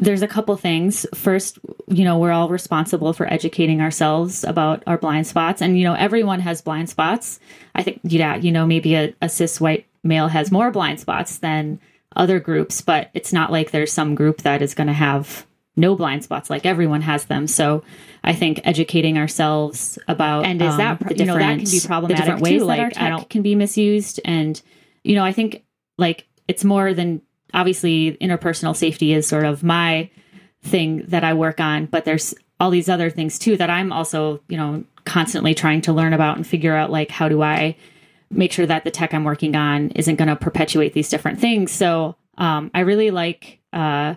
there's 0.00 0.22
a 0.22 0.28
couple 0.28 0.56
things. 0.56 1.06
First, 1.14 1.58
you 1.88 2.04
know, 2.04 2.18
we're 2.18 2.32
all 2.32 2.48
responsible 2.48 3.12
for 3.12 3.32
educating 3.32 3.80
ourselves 3.80 4.44
about 4.44 4.82
our 4.86 4.98
blind 4.98 5.26
spots. 5.26 5.62
And, 5.62 5.78
you 5.78 5.84
know, 5.84 5.94
everyone 5.94 6.40
has 6.40 6.62
blind 6.62 6.88
spots. 6.90 7.40
I 7.74 7.82
think, 7.82 8.00
yeah, 8.02 8.36
you 8.36 8.52
know, 8.52 8.66
maybe 8.66 8.94
a, 8.94 9.14
a 9.20 9.28
cis 9.28 9.60
white 9.60 9.86
male 10.02 10.28
has 10.28 10.50
more 10.50 10.70
blind 10.70 11.00
spots 11.00 11.38
than 11.38 11.80
other 12.16 12.40
groups, 12.40 12.80
but 12.80 13.10
it's 13.14 13.32
not 13.32 13.52
like 13.52 13.70
there's 13.70 13.92
some 13.92 14.14
group 14.14 14.42
that 14.42 14.62
is 14.62 14.74
going 14.74 14.86
to 14.86 14.92
have 14.92 15.46
no 15.78 15.94
blind 15.94 16.24
spots 16.24 16.50
like 16.50 16.66
everyone 16.66 17.00
has 17.00 17.26
them 17.26 17.46
so 17.46 17.84
i 18.24 18.32
think 18.34 18.60
educating 18.64 19.16
ourselves 19.16 19.96
about 20.08 20.44
and 20.44 20.60
is 20.60 20.72
um, 20.72 20.78
that 20.78 21.18
you 21.18 21.24
know 21.24 21.38
that 21.38 21.58
can 21.58 21.70
be 21.70 21.80
problematic 21.86 22.24
Different 22.24 22.42
ways 22.42 22.60
too, 22.60 22.66
like 22.66 22.80
our 22.80 22.90
tech 22.90 23.28
can 23.30 23.42
be 23.42 23.54
misused 23.54 24.20
and 24.24 24.60
you 25.04 25.14
know 25.14 25.24
i 25.24 25.30
think 25.32 25.64
like 25.96 26.26
it's 26.48 26.64
more 26.64 26.92
than 26.92 27.22
obviously 27.54 28.16
interpersonal 28.20 28.76
safety 28.76 29.12
is 29.12 29.26
sort 29.26 29.44
of 29.44 29.62
my 29.62 30.10
thing 30.62 31.04
that 31.08 31.24
I 31.24 31.34
work 31.34 31.60
on, 31.60 31.86
but 31.86 32.04
there's 32.04 32.34
all 32.60 32.70
these 32.70 32.88
other 32.88 33.10
things 33.10 33.38
too 33.38 33.56
that 33.56 33.70
I'm 33.70 33.92
also, 33.92 34.40
you 34.48 34.56
know, 34.56 34.84
constantly 35.04 35.54
trying 35.54 35.80
to 35.82 35.92
learn 35.92 36.12
about 36.12 36.36
and 36.36 36.46
figure 36.46 36.74
out 36.74 36.90
like 36.90 37.10
how 37.10 37.28
do 37.28 37.42
I 37.42 37.76
make 38.30 38.52
sure 38.52 38.66
that 38.66 38.84
the 38.84 38.90
tech 38.90 39.14
I'm 39.14 39.24
working 39.24 39.56
on 39.56 39.90
isn't 39.90 40.16
going 40.16 40.28
to 40.28 40.36
perpetuate 40.36 40.92
these 40.92 41.08
different 41.08 41.40
things. 41.40 41.70
So 41.70 42.16
um, 42.36 42.70
I 42.74 42.80
really 42.80 43.10
like 43.10 43.58
uh, 43.72 44.16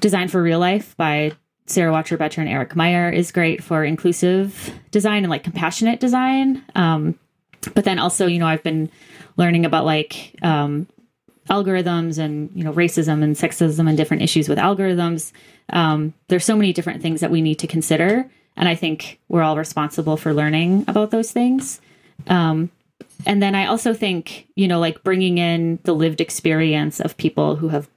Design 0.00 0.28
for 0.28 0.42
Real 0.42 0.58
Life 0.58 0.96
by 0.96 1.32
Sara 1.66 1.92
Wachter 1.92 2.18
Boettcher 2.18 2.38
and 2.38 2.48
Eric 2.48 2.76
Meyer 2.76 3.10
is 3.10 3.32
great 3.32 3.62
for 3.62 3.84
inclusive 3.84 4.72
design 4.90 5.24
and 5.24 5.30
like 5.30 5.44
compassionate 5.44 6.00
design. 6.00 6.62
Um, 6.74 7.18
but 7.74 7.84
then 7.84 7.98
also, 7.98 8.26
you 8.26 8.38
know, 8.38 8.46
I've 8.46 8.62
been 8.62 8.90
learning 9.36 9.64
about 9.64 9.84
like 9.84 10.34
um, 10.42 10.86
algorithms 11.50 12.18
and 12.18 12.50
you 12.54 12.62
know 12.62 12.72
racism 12.72 13.22
and 13.22 13.36
sexism 13.36 13.88
and 13.88 13.96
different 13.96 14.22
issues 14.22 14.48
with 14.48 14.58
algorithms. 14.58 15.32
Um, 15.70 16.14
there's 16.28 16.44
so 16.44 16.56
many 16.56 16.72
different 16.72 17.02
things 17.02 17.20
that 17.20 17.30
we 17.30 17.42
need 17.42 17.58
to 17.60 17.66
consider 17.66 18.30
and 18.56 18.68
i 18.68 18.74
think 18.74 19.18
we're 19.28 19.42
all 19.42 19.56
responsible 19.56 20.16
for 20.16 20.32
learning 20.32 20.84
about 20.88 21.10
those 21.10 21.32
things. 21.32 21.80
Um, 22.28 22.70
and 23.26 23.42
then 23.42 23.54
i 23.54 23.66
also 23.66 23.92
think 23.92 24.46
you 24.54 24.68
know 24.68 24.78
like 24.78 25.02
bringing 25.02 25.38
in 25.38 25.78
the 25.82 25.94
lived 25.94 26.20
experience 26.20 27.00
of 27.00 27.16
people 27.16 27.56
who 27.56 27.68
have 27.68 27.88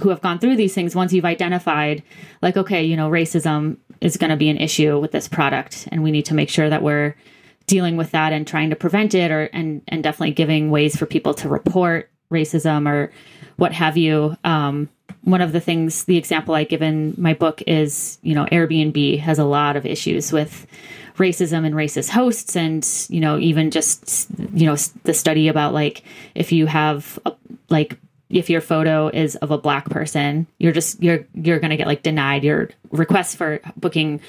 who 0.00 0.10
have 0.10 0.20
gone 0.20 0.38
through 0.38 0.56
these 0.56 0.74
things. 0.74 0.94
Once 0.94 1.14
you've 1.14 1.24
identified 1.24 2.02
like 2.42 2.56
okay 2.56 2.82
you 2.84 2.96
know 2.96 3.10
racism 3.10 3.78
is 4.00 4.16
going 4.16 4.30
to 4.30 4.36
be 4.36 4.50
an 4.50 4.58
issue 4.58 4.98
with 4.98 5.12
this 5.12 5.28
product 5.28 5.88
and 5.90 6.02
we 6.02 6.10
need 6.10 6.26
to 6.26 6.34
make 6.34 6.50
sure 6.50 6.68
that 6.68 6.82
we're 6.82 7.16
dealing 7.66 7.96
with 7.96 8.10
that 8.10 8.32
and 8.32 8.46
trying 8.46 8.70
to 8.70 8.76
prevent 8.76 9.14
it 9.14 9.30
or 9.30 9.44
and 9.52 9.80
and 9.88 10.02
definitely 10.02 10.34
giving 10.34 10.70
ways 10.70 10.96
for 10.96 11.06
people 11.06 11.32
to 11.32 11.48
report 11.48 12.10
racism 12.32 12.88
or 12.88 13.12
what 13.56 13.72
have 13.72 13.96
you. 13.96 14.36
Um, 14.44 14.88
one 15.22 15.40
of 15.40 15.52
the 15.52 15.60
things, 15.60 16.04
the 16.04 16.16
example 16.16 16.54
I 16.54 16.64
give 16.64 16.82
in 16.82 17.14
my 17.16 17.34
book 17.34 17.62
is, 17.66 18.18
you 18.22 18.34
know, 18.34 18.46
Airbnb 18.46 19.20
has 19.20 19.38
a 19.38 19.44
lot 19.44 19.76
of 19.76 19.86
issues 19.86 20.32
with 20.32 20.66
racism 21.16 21.64
and 21.64 21.74
racist 21.74 22.08
hosts, 22.08 22.56
and 22.56 22.86
you 23.08 23.20
know, 23.20 23.38
even 23.38 23.70
just 23.70 24.26
you 24.52 24.66
know 24.66 24.76
the 25.04 25.14
study 25.14 25.48
about 25.48 25.74
like 25.74 26.02
if 26.34 26.52
you 26.52 26.66
have 26.66 27.18
a, 27.24 27.32
like 27.68 27.98
if 28.30 28.48
your 28.48 28.60
photo 28.60 29.08
is 29.08 29.36
of 29.36 29.50
a 29.50 29.58
black 29.58 29.88
person, 29.90 30.46
you're 30.58 30.72
just 30.72 31.02
you're 31.02 31.24
you're 31.34 31.60
to 31.70 31.76
get 31.76 31.86
like 31.86 32.02
denied. 32.02 32.44
Your 32.44 32.70
requests 32.90 33.34
for 33.34 33.60
booking 33.76 34.20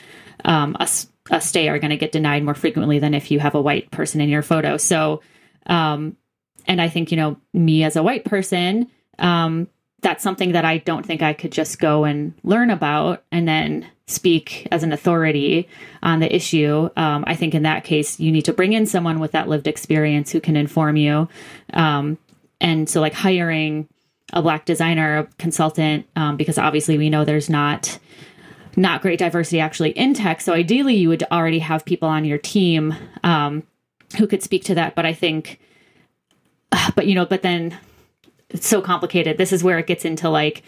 um, 0.46 0.76
a, 0.80 0.88
a 1.32 1.42
stay 1.42 1.70
are 1.70 1.80
to 1.92 1.98
get 1.98 2.12
denied 2.12 2.44
more 2.44 2.56
frequently 2.56 3.00
than 3.00 3.14
if 3.14 3.32
you 3.32 3.40
have 3.40 3.56
a 3.56 3.62
white 3.62 3.90
person 3.92 4.22
in 4.22 4.30
your 4.30 4.42
photo. 4.42 4.78
So 4.78 5.22
um, 5.68 6.18
and 6.66 6.82
I 6.82 6.90
think, 6.90 7.12
you 7.12 7.18
know, 7.18 7.38
me 7.54 7.84
as 7.84 7.96
a 7.96 8.04
white 8.04 8.26
person, 8.26 8.90
um, 9.20 9.68
that's 10.02 10.24
something 10.24 10.52
that 10.52 10.66
I 10.66 10.80
don't 10.80 11.06
think 11.06 11.22
I 11.22 11.34
could 11.34 11.52
just 11.52 11.80
go 11.80 12.04
and 12.04 12.34
learn 12.44 12.70
about 12.70 13.24
and 13.32 13.48
then 13.48 13.88
speak 14.08 14.68
as 14.72 14.84
an 14.84 14.92
authority 14.92 15.68
on 16.02 16.20
the 16.20 16.34
issue. 16.34 16.90
Um, 16.98 17.24
I 17.26 17.36
think 17.36 17.56
in 17.56 17.64
that 17.64 17.84
case, 17.84 18.20
you 18.20 18.32
need 18.32 18.46
to 18.46 18.54
bring 18.54 18.74
in 18.74 18.86
someone 18.86 19.20
with 19.20 19.32
that 19.32 19.48
lived 19.48 19.68
experience 19.68 20.32
who 20.32 20.42
can 20.42 20.58
inform 20.58 20.98
you. 20.98 21.30
Um, 21.74 22.18
and 22.60 22.90
so, 22.90 23.02
like 23.02 23.14
hiring 23.14 23.88
a 24.34 24.42
black 24.42 24.66
designer, 24.66 25.20
a 25.20 25.24
consultant, 25.38 26.06
um, 26.16 26.38
because 26.38 26.58
obviously 26.58 26.98
we 26.98 27.10
know 27.10 27.24
there's 27.24 27.50
not 27.50 28.00
not 28.76 29.02
great 29.02 29.20
diversity 29.20 29.60
actually 29.60 29.92
in 29.92 30.14
tech. 30.14 30.42
So 30.42 30.54
ideally, 30.54 30.96
you 30.96 31.10
would 31.10 31.24
already 31.32 31.60
have 31.60 31.86
people 31.86 32.10
on 32.10 32.26
your 32.26 32.40
team 32.40 32.96
um, 33.24 33.64
who 34.18 34.28
could 34.28 34.42
speak 34.42 34.64
to 34.66 34.76
that. 34.76 34.96
But 34.96 35.06
I 35.06 35.14
think, 35.14 35.60
but 36.96 37.08
you 37.08 37.16
know, 37.16 37.26
but 37.26 37.42
then 37.42 37.78
it's 38.50 38.68
so 38.68 38.82
complicated. 38.82 39.38
This 39.38 39.52
is 39.52 39.64
where 39.64 39.80
it 39.80 39.88
gets 39.88 40.06
into 40.06 40.30
like, 40.30 40.64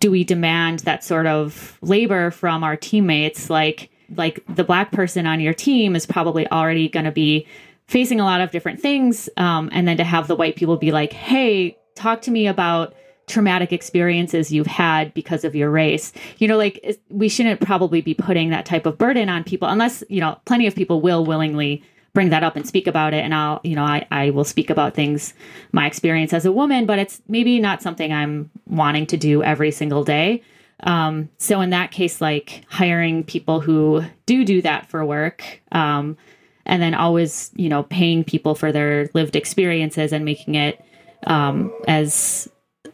do 0.00 0.10
we 0.10 0.24
demand 0.24 0.80
that 0.80 1.04
sort 1.04 1.26
of 1.26 1.78
labor 1.82 2.30
from 2.30 2.64
our 2.64 2.76
teammates? 2.76 3.50
Like, 3.50 3.90
like 4.14 4.42
the 4.48 4.64
black 4.64 4.92
person 4.92 5.26
on 5.26 5.40
your 5.40 5.54
team 5.54 5.96
is 5.96 6.06
probably 6.06 6.48
already 6.50 6.88
going 6.88 7.06
to 7.06 7.12
be 7.12 7.46
facing 7.86 8.20
a 8.20 8.24
lot 8.24 8.40
of 8.40 8.50
different 8.50 8.80
things, 8.80 9.28
um, 9.36 9.68
and 9.72 9.86
then 9.86 9.96
to 9.96 10.04
have 10.04 10.28
the 10.28 10.36
white 10.36 10.56
people 10.56 10.76
be 10.76 10.92
like, 10.92 11.12
"Hey, 11.12 11.76
talk 11.94 12.22
to 12.22 12.30
me 12.30 12.46
about." 12.46 12.94
traumatic 13.28 13.72
experiences 13.72 14.52
you've 14.52 14.68
had 14.68 15.12
because 15.12 15.42
of 15.44 15.56
your 15.56 15.68
race. 15.68 16.12
You 16.38 16.46
know, 16.46 16.56
like 16.56 16.96
we 17.08 17.28
shouldn't 17.28 17.60
probably 17.60 18.00
be 18.00 18.14
putting 18.14 18.50
that 18.50 18.66
type 18.66 18.86
of 18.86 18.98
burden 18.98 19.28
on 19.28 19.42
people 19.42 19.66
unless, 19.66 20.04
you 20.08 20.20
know, 20.20 20.38
plenty 20.44 20.68
of 20.68 20.76
people 20.76 21.00
will 21.00 21.24
willingly 21.24 21.82
bring 22.16 22.30
that 22.30 22.42
up 22.42 22.56
and 22.56 22.66
speak 22.66 22.86
about 22.86 23.12
it. 23.12 23.22
And 23.22 23.34
I'll, 23.34 23.60
you 23.62 23.76
know, 23.76 23.84
I, 23.84 24.06
I 24.10 24.30
will 24.30 24.46
speak 24.46 24.70
about 24.70 24.94
things, 24.94 25.34
my 25.72 25.86
experience 25.86 26.32
as 26.32 26.46
a 26.46 26.50
woman, 26.50 26.86
but 26.86 26.98
it's 26.98 27.20
maybe 27.28 27.60
not 27.60 27.82
something 27.82 28.10
I'm 28.10 28.50
wanting 28.66 29.04
to 29.08 29.18
do 29.18 29.42
every 29.42 29.70
single 29.70 30.02
day. 30.02 30.42
Um, 30.84 31.28
so 31.36 31.60
in 31.60 31.68
that 31.70 31.90
case, 31.90 32.22
like 32.22 32.64
hiring 32.70 33.22
people 33.22 33.60
who 33.60 34.02
do 34.24 34.46
do 34.46 34.62
that 34.62 34.88
for 34.88 35.04
work, 35.04 35.60
um, 35.72 36.16
and 36.64 36.80
then 36.80 36.94
always, 36.94 37.50
you 37.54 37.68
know, 37.68 37.82
paying 37.82 38.24
people 38.24 38.54
for 38.54 38.72
their 38.72 39.10
lived 39.12 39.36
experiences 39.36 40.10
and 40.10 40.24
making 40.24 40.54
it 40.54 40.82
um, 41.26 41.70
as 41.86 42.48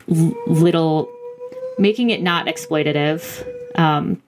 little 0.09 1.09
making 1.79 2.11
it 2.11 2.23
not 2.23 2.47
exploitative 2.47 3.47
um, 3.79 4.20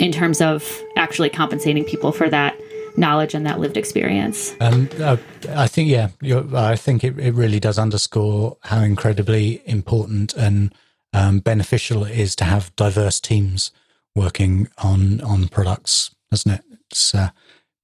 in 0.00 0.10
terms 0.10 0.40
of 0.40 0.82
actually 0.96 1.30
compensating 1.30 1.84
people 1.84 2.10
for 2.10 2.28
that 2.28 2.58
knowledge 2.96 3.34
and 3.34 3.46
that 3.46 3.60
lived 3.60 3.76
experience. 3.76 4.54
Um, 4.60 4.88
uh, 5.00 5.16
I 5.50 5.66
think, 5.66 5.88
yeah, 5.88 6.08
I 6.54 6.76
think 6.76 7.04
it, 7.04 7.18
it 7.18 7.34
really 7.34 7.60
does 7.60 7.78
underscore 7.78 8.56
how 8.62 8.80
incredibly 8.80 9.62
important 9.66 10.34
and 10.34 10.74
um, 11.12 11.40
beneficial 11.40 12.04
it 12.04 12.18
is 12.18 12.34
to 12.36 12.44
have 12.44 12.74
diverse 12.76 13.20
teams 13.20 13.70
working 14.14 14.68
on 14.78 15.20
on 15.22 15.48
products, 15.48 16.14
doesn't 16.30 16.52
it? 16.52 16.64
It's 16.90 17.14
uh, 17.14 17.30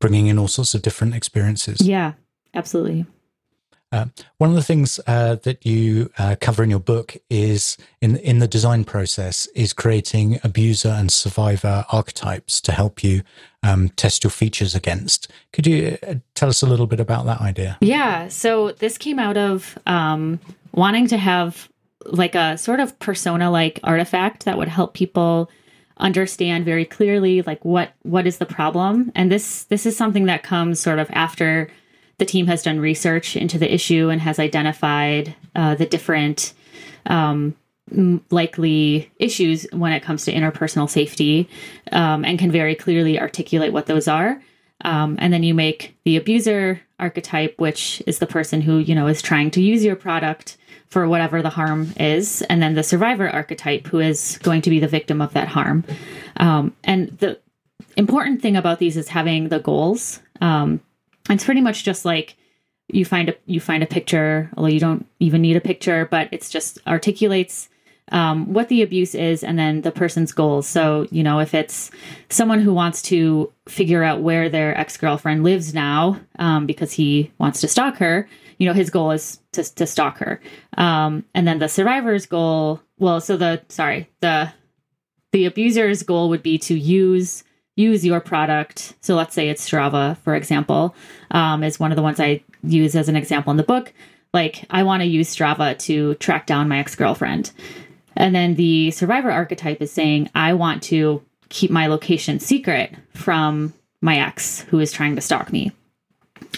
bringing 0.01 0.27
in 0.27 0.39
all 0.39 0.49
sorts 0.49 0.75
of 0.75 0.83
different 0.83 1.15
experiences. 1.15 1.81
Yeah, 1.81 2.15
absolutely. 2.55 3.07
Uh, 3.93 4.07
one 4.39 4.51
of 4.51 4.57
the 4.57 4.63
things 4.63 5.01
uh, 5.07 5.35
that 5.43 5.67
you 5.67 6.11
uh, 6.19 6.37
cover 6.41 6.63
in 6.63 6.71
your 6.71 6.79
book 6.79 7.17
is 7.29 7.77
in 8.01 8.17
in 8.19 8.39
the 8.39 8.47
design 8.47 8.85
process 8.85 9.47
is 9.55 9.73
creating 9.73 10.39
abuser 10.45 10.91
and 10.91 11.13
survivor 11.13 11.85
archetypes 11.91 12.61
to 12.61 12.73
help 12.73 13.03
you 13.03 13.23
um, 13.63 13.89
test 13.91 14.23
your 14.23 14.31
features 14.31 14.75
against. 14.75 15.29
Could 15.53 15.67
you 15.67 15.99
uh, 16.07 16.15
tell 16.35 16.49
us 16.49 16.63
a 16.63 16.67
little 16.67 16.87
bit 16.87 17.01
about 17.01 17.27
that 17.27 17.41
idea? 17.41 17.79
Yeah. 17.81 18.29
So 18.29 18.73
this 18.73 18.97
came 18.97 19.19
out 19.19 19.37
of 19.37 19.77
um, 19.87 20.39
wanting 20.73 21.09
to 21.09 21.17
have 21.17 21.69
like 22.05 22.35
a 22.35 22.57
sort 22.57 22.81
of 22.81 22.99
persona 23.01 23.51
like 23.51 23.81
artifact 23.83 24.45
that 24.45 24.57
would 24.57 24.69
help 24.69 24.95
people 24.95 25.51
understand 25.97 26.65
very 26.65 26.85
clearly 26.85 27.43
like 27.43 27.63
what 27.65 27.93
what 28.03 28.27
is 28.27 28.39
the 28.39 28.47
problem 28.47 29.13
and 29.15 29.31
this 29.31 29.65
this 29.65 29.85
is 29.85 29.95
something 29.95 30.25
that 30.25 30.43
comes 30.43 30.81
sort 30.81 30.99
of 30.99 31.11
after 31.11 31.69
the 32.21 32.27
team 32.27 32.47
has 32.47 32.63
done 32.63 32.79
research 32.79 33.35
into 33.35 33.59
the 33.59 33.73
issue 33.75 34.11
and 34.11 34.21
has 34.21 34.39
identified 34.39 35.35
uh, 35.57 35.75
the 35.75 35.87
different 35.87 36.53
um, 37.07 37.57
likely 38.31 39.11
issues 39.17 39.67
when 39.73 39.91
it 39.93 40.03
comes 40.03 40.27
to 40.27 40.33
interpersonal 40.33 40.89
safety 40.89 41.49
um, 41.91 42.25
and 42.25 42.39
can 42.39 42.53
very 42.53 42.75
clearly 42.75 43.19
articulate 43.19 43.73
what 43.73 43.87
those 43.87 44.07
are. 44.07 44.41
Um, 44.83 45.17
and 45.19 45.33
then 45.33 45.43
you 45.43 45.55
make 45.55 45.97
the 46.05 46.19
abuser 46.19 46.81
archetype, 46.99 47.59
which 47.59 48.03
is 48.07 48.19
the 48.19 48.27
person 48.27 48.61
who, 48.61 48.77
you 48.77 48.95
know, 48.95 49.07
is 49.07 49.23
trying 49.23 49.51
to 49.53 49.63
use 49.63 49.83
your 49.83 49.97
product 49.97 50.59
for 50.89 51.09
whatever 51.09 51.41
the 51.41 51.51
harm 51.51 51.93
is. 51.99 52.43
And 52.43 52.63
then 52.63 52.75
the 52.75 52.83
survivor 52.83 53.29
archetype, 53.29 53.87
who 53.87 53.99
is 53.99 54.39
going 54.43 54.61
to 54.63 54.71
be 54.71 54.79
the 54.79 54.89
victim 54.89 55.23
of 55.23 55.33
that 55.33 55.49
harm. 55.49 55.85
Um, 56.37 56.77
and 56.85 57.09
the 57.19 57.41
important 57.97 58.43
thing 58.43 58.57
about 58.57 58.79
these 58.79 58.99
is 58.99 59.09
having 59.09 59.49
the 59.49 59.59
goals. 59.59 60.21
Um, 60.43 60.81
it's 61.31 61.45
pretty 61.45 61.61
much 61.61 61.85
just 61.85 62.05
like 62.05 62.37
you 62.89 63.05
find 63.05 63.29
a 63.29 63.35
you 63.47 63.61
find 63.61 63.83
a 63.83 63.87
picture, 63.87 64.51
although 64.57 64.69
you 64.69 64.81
don't 64.81 65.07
even 65.19 65.43
need 65.43 65.57
a 65.57 65.61
picture, 65.61 66.07
but 66.11 66.29
it's 66.33 66.51
just 66.51 66.79
articulates 66.87 67.69
um, 68.13 68.53
what 68.53 68.69
the 68.69 68.83
abuse 68.83 69.15
is 69.15 69.45
and 69.45 69.59
then 69.59 69.83
the 69.83 69.93
person's 69.93 70.33
goals. 70.33 70.67
So, 70.67 71.07
you 71.11 71.23
know, 71.23 71.39
if 71.39 71.55
it's 71.55 71.91
someone 72.29 72.61
who 72.61 72.75
wants 72.75 73.03
to 73.03 73.53
figure 73.69 74.03
out 74.03 74.21
where 74.21 74.49
their 74.49 74.77
ex 74.77 74.97
girlfriend 74.97 75.45
lives 75.45 75.73
now 75.75 76.19
um, 76.39 76.67
because 76.67 76.93
he 76.93 77.31
wants 77.39 77.61
to 77.61 77.69
stalk 77.69 77.97
her, 77.99 78.29
you 78.59 78.67
know, 78.67 78.75
his 78.75 78.91
goal 78.91 79.13
is 79.13 79.39
to, 79.53 79.63
to 79.77 79.87
stalk 79.87 80.19
her. 80.19 80.41
Um, 80.77 81.25
and 81.35 81.47
then 81.47 81.59
the 81.59 81.69
survivor's 81.69 82.27
goal, 82.27 82.81
well, 82.99 83.21
so 83.21 83.37
the, 83.37 83.63
sorry, 83.69 84.09
the, 84.21 84.53
the 85.33 85.47
abuser's 85.47 86.03
goal 86.03 86.29
would 86.31 86.43
be 86.43 86.59
to 86.59 86.75
use 86.75 87.45
use 87.81 88.05
your 88.05 88.21
product. 88.21 88.95
So 89.01 89.15
let's 89.15 89.35
say 89.35 89.49
it's 89.49 89.69
Strava, 89.69 90.17
for 90.19 90.35
example, 90.35 90.95
um, 91.31 91.65
is 91.65 91.81
one 91.81 91.93
of 91.93 91.97
the 91.97 92.03
ones 92.03 92.21
I 92.21 92.43
use 92.63 92.95
as 92.95 93.09
an 93.09 93.17
example 93.17 93.51
in 93.51 93.57
the 93.57 93.63
book. 93.63 93.93
Like, 94.33 94.65
I 94.71 94.83
want 94.83 95.03
to 95.03 95.07
use 95.07 95.35
Strava 95.35 95.79
to 95.81 96.15
track 96.17 96.47
down 96.47 96.69
my 96.69 96.79
ex 96.79 96.95
girlfriend. 96.95 97.51
And 98.17 98.35
then 98.35 98.55
the 98.55 98.91
survivor 98.91 99.31
archetype 99.31 99.81
is 99.83 99.91
saying, 99.91 100.31
I 100.35 100.53
want 100.55 100.83
to 100.85 101.23
keep 101.49 101.71
my 101.71 101.87
location 101.87 102.39
secret 102.39 102.95
from 103.15 103.73
my 104.01 104.19
ex 104.19 104.61
who 104.63 104.79
is 104.79 104.93
trying 104.93 105.17
to 105.17 105.21
stalk 105.21 105.53
me. 105.53 105.73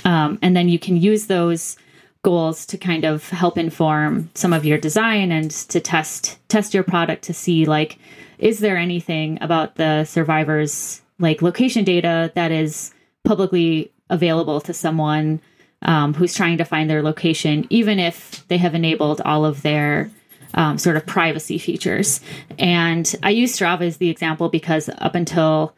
Um, 0.05 0.39
and 0.43 0.57
then 0.57 0.69
you 0.69 0.79
can 0.79 0.97
use 0.97 1.27
those 1.27 1.77
goals 2.23 2.67
to 2.67 2.79
kind 2.79 3.05
of 3.05 3.29
help 3.31 3.59
inform 3.59 4.31
some 4.35 4.53
of 4.53 4.65
your 4.65 4.79
design 4.79 5.33
and 5.33 5.51
to 5.51 5.81
test 5.81 6.39
test 6.49 6.73
your 6.73 6.85
product 6.85 7.25
to 7.25 7.35
see 7.35 7.65
like 7.65 7.99
is 8.39 8.61
there 8.61 8.77
anything 8.77 9.39
about 9.41 9.75
the 9.75 10.05
survivors 10.05 11.02
like 11.23 11.41
location 11.41 11.85
data 11.85 12.31
that 12.35 12.53
is 12.53 12.93
publicly 13.25 13.93
available 14.11 14.61
to 14.61 14.75
someone 14.75 15.41
um, 15.83 16.15
who's 16.15 16.35
trying 16.35 16.59
to 16.59 16.65
find 16.65 16.91
their 16.91 17.03
location, 17.03 17.67
even 17.71 17.99
if 17.99 18.47
they 18.49 18.59
have 18.59 18.75
enabled 18.75 19.21
all 19.25 19.45
of 19.45 19.63
their 19.63 20.11
um, 20.55 20.79
sort 20.79 20.97
of 20.97 21.07
privacy 21.07 21.59
features. 21.59 22.21
And 22.59 23.13
I 23.23 23.31
use 23.31 23.57
Strava 23.57 23.83
as 23.83 23.97
the 23.97 24.11
example 24.11 24.49
because 24.49 24.91
up 24.99 25.15
until 25.15 25.75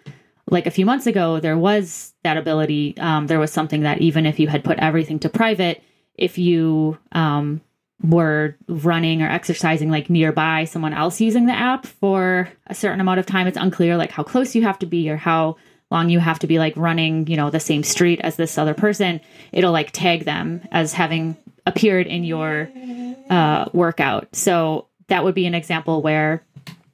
like 0.51 0.67
a 0.67 0.71
few 0.71 0.85
months 0.85 1.07
ago, 1.07 1.41
there 1.41 1.57
was 1.57 2.13
that 2.23 2.37
ability. 2.37 2.97
Um, 2.99 3.29
there 3.29 3.39
was 3.39 3.53
something 3.53 3.83
that 3.83 4.01
even 4.01 4.27
if 4.27 4.39
you 4.39 4.49
had 4.49 4.65
put 4.65 4.79
everything 4.79 5.19
to 5.21 5.29
private, 5.29 5.83
if 6.17 6.39
you 6.39 6.99
um, 7.13 7.61
were 8.05 8.57
running 8.69 9.23
or 9.23 9.29
exercising 9.29 9.91
like 9.91 10.11
nearby 10.11 10.65
someone 10.65 10.93
else 10.93 11.21
using 11.21 11.47
the 11.47 11.53
app 11.53 11.87
for 11.87 12.49
a 12.67 12.75
certain 12.75 13.01
amount 13.01 13.19
of 13.19 13.27
time 13.27 13.47
it's 13.47 13.57
unclear 13.57 13.97
like 13.97 14.11
how 14.11 14.23
close 14.23 14.55
you 14.55 14.63
have 14.63 14.79
to 14.79 14.87
be 14.87 15.09
or 15.09 15.17
how 15.17 15.57
long 15.91 16.11
you 16.11 16.19
have 16.19 16.39
to 16.41 16.47
be 16.47 16.59
like 16.59 16.77
running 16.77 17.27
you 17.27 17.37
know 17.37 17.51
the 17.51 17.61
same 17.61 17.83
street 17.83 18.21
as 18.23 18.37
this 18.37 18.59
other 18.59 18.75
person. 18.75 19.21
It'll 19.53 19.73
like 19.73 19.93
tag 19.93 20.25
them 20.25 20.67
as 20.71 20.93
having 20.93 21.37
appeared 21.67 22.07
in 22.07 22.25
your 22.25 22.69
uh, 23.31 23.67
workout. 23.73 24.35
So 24.35 24.89
that 25.09 25.25
would 25.25 25.35
be 25.35 25.47
an 25.47 25.55
example 25.55 26.03
where 26.03 26.45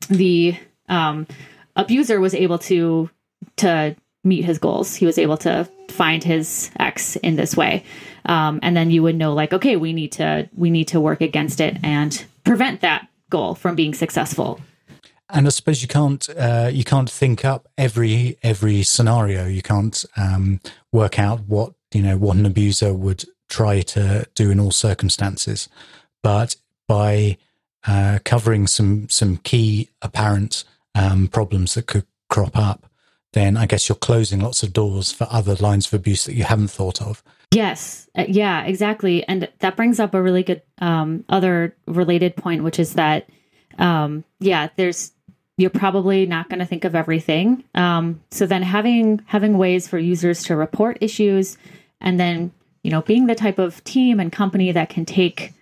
the 0.09 0.57
um, 0.89 1.27
abuser 1.77 2.21
was 2.21 2.35
able 2.35 2.59
to 2.59 3.11
to 3.57 3.97
meet 4.25 4.45
his 4.45 4.59
goals 4.59 4.95
he 4.95 5.07
was 5.07 5.19
able 5.19 5.37
to 5.37 5.69
find 5.89 6.23
his 6.23 6.71
ex 6.79 7.17
in 7.17 7.37
this 7.37 7.57
way 7.57 7.85
um, 8.27 8.61
and 8.63 8.77
then 8.77 8.91
you 8.91 9.03
would 9.03 9.17
know 9.17 9.33
like 9.33 9.53
okay 9.53 9.77
we 9.77 9.93
need 9.93 10.13
to 10.13 10.49
we 10.57 10.71
need 10.71 10.89
to 10.89 11.01
work 11.01 11.21
against 11.21 11.61
it 11.61 11.77
and 11.83 12.25
prevent 12.45 12.81
that 12.81 13.09
goal 13.31 13.55
from 13.55 13.75
being 13.75 13.95
successful 13.95 14.61
and 15.33 15.47
I 15.47 15.51
suppose 15.51 15.83
you 15.83 15.89
can't 15.89 16.29
uh, 16.37 16.71
you 16.73 16.85
can't 16.85 17.11
think 17.11 17.45
up 17.45 17.69
every 17.79 18.37
every 18.43 18.83
scenario. 18.83 19.47
You 19.47 19.63
can't 19.63 20.05
um, 20.17 20.61
work 20.93 21.19
out 21.19 21.41
what 21.47 21.75
you 21.93 22.03
know 22.03 22.17
what 22.17 22.37
an 22.37 22.47
abuser 22.47 22.93
would 22.93 23.25
try 23.49 23.81
to 23.83 24.27
do 24.35 24.51
in 24.51 24.61
all 24.61 24.71
circumstances. 24.71 25.69
But 26.23 26.57
by 26.89 27.39
uh, 27.87 28.19
covering 28.25 28.67
some 28.67 29.09
some 29.09 29.39
key 29.39 29.91
apparent 30.03 30.65
um, 30.95 31.29
problems 31.29 31.75
that 31.75 31.87
could 31.87 32.07
crop 32.29 32.57
up, 32.57 32.90
then 33.33 33.57
I 33.57 33.67
guess 33.67 33.89
you're 33.89 33.97
closing 33.97 34.41
lots 34.41 34.63
of 34.63 34.73
doors 34.73 35.13
for 35.13 35.27
other 35.31 35.55
lines 35.57 35.87
of 35.87 35.95
abuse 35.95 36.25
that 36.25 36.35
you 36.35 36.45
haven't 36.45 36.71
thought 36.71 37.01
of. 37.01 37.23
Yes. 37.53 38.09
Uh, 38.17 38.27
yeah, 38.29 38.65
exactly. 38.65 39.27
And 39.27 39.49
that 39.59 39.77
brings 39.77 39.99
up 39.99 40.15
a 40.15 40.23
really 40.23 40.43
good 40.43 40.63
um, 40.79 41.25
other 41.29 41.77
related 41.87 42.37
point, 42.37 42.63
which 42.63 42.79
is 42.79 42.95
that, 42.95 43.29
um, 43.79 44.25
yeah, 44.39 44.69
there's, 44.77 45.13
you're 45.57 45.71
probably 45.71 46.27
not 46.27 46.49
going 46.49 46.61
to 46.61 46.67
think 46.67 46.85
of 46.85 46.95
everything. 46.95 47.65
Um, 47.75 48.21
so 48.31 48.47
then 48.47 48.63
having, 48.63 49.23
having 49.27 49.59
ways 49.59 49.89
for 49.89 49.99
users 49.99 50.45
to 50.45 50.57
report 50.57 50.99
issues 51.01 51.59
and 52.01 52.19
then, 52.19 52.53
you 52.83 52.91
know, 52.91 53.03
being 53.03 53.27
the 53.27 53.35
type 53.35 53.59
of 53.59 53.83
team 53.85 54.21
and 54.21 54.33
company 54.33 54.73
that 54.73 54.89
can 54.89 55.05
take 55.05 55.53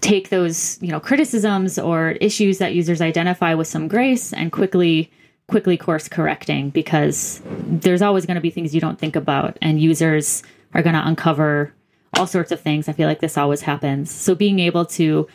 take 0.00 0.28
those 0.28 0.82
you 0.82 0.90
know 0.90 1.00
criticisms 1.00 1.78
or 1.78 2.10
issues 2.20 2.58
that 2.58 2.74
users 2.74 3.00
identify 3.00 3.54
with 3.54 3.66
some 3.66 3.88
grace 3.88 4.34
and 4.34 4.52
quickly 4.52 5.10
quickly 5.48 5.76
course 5.76 6.08
correcting 6.08 6.70
because 6.70 7.42
there's 7.44 8.02
always 8.02 8.26
going 8.26 8.36
to 8.36 8.40
be 8.40 8.50
things 8.50 8.74
you 8.74 8.80
don't 8.80 8.98
think 8.98 9.16
about 9.16 9.58
and 9.60 9.80
users 9.80 10.42
are 10.72 10.82
going 10.82 10.94
to 10.94 11.06
uncover 11.06 11.72
all 12.16 12.26
sorts 12.26 12.50
of 12.50 12.60
things 12.60 12.88
i 12.88 12.92
feel 12.92 13.08
like 13.08 13.20
this 13.20 13.36
always 13.36 13.60
happens 13.60 14.10
so 14.10 14.34
being 14.34 14.58
able 14.58 14.86
to 14.86 15.28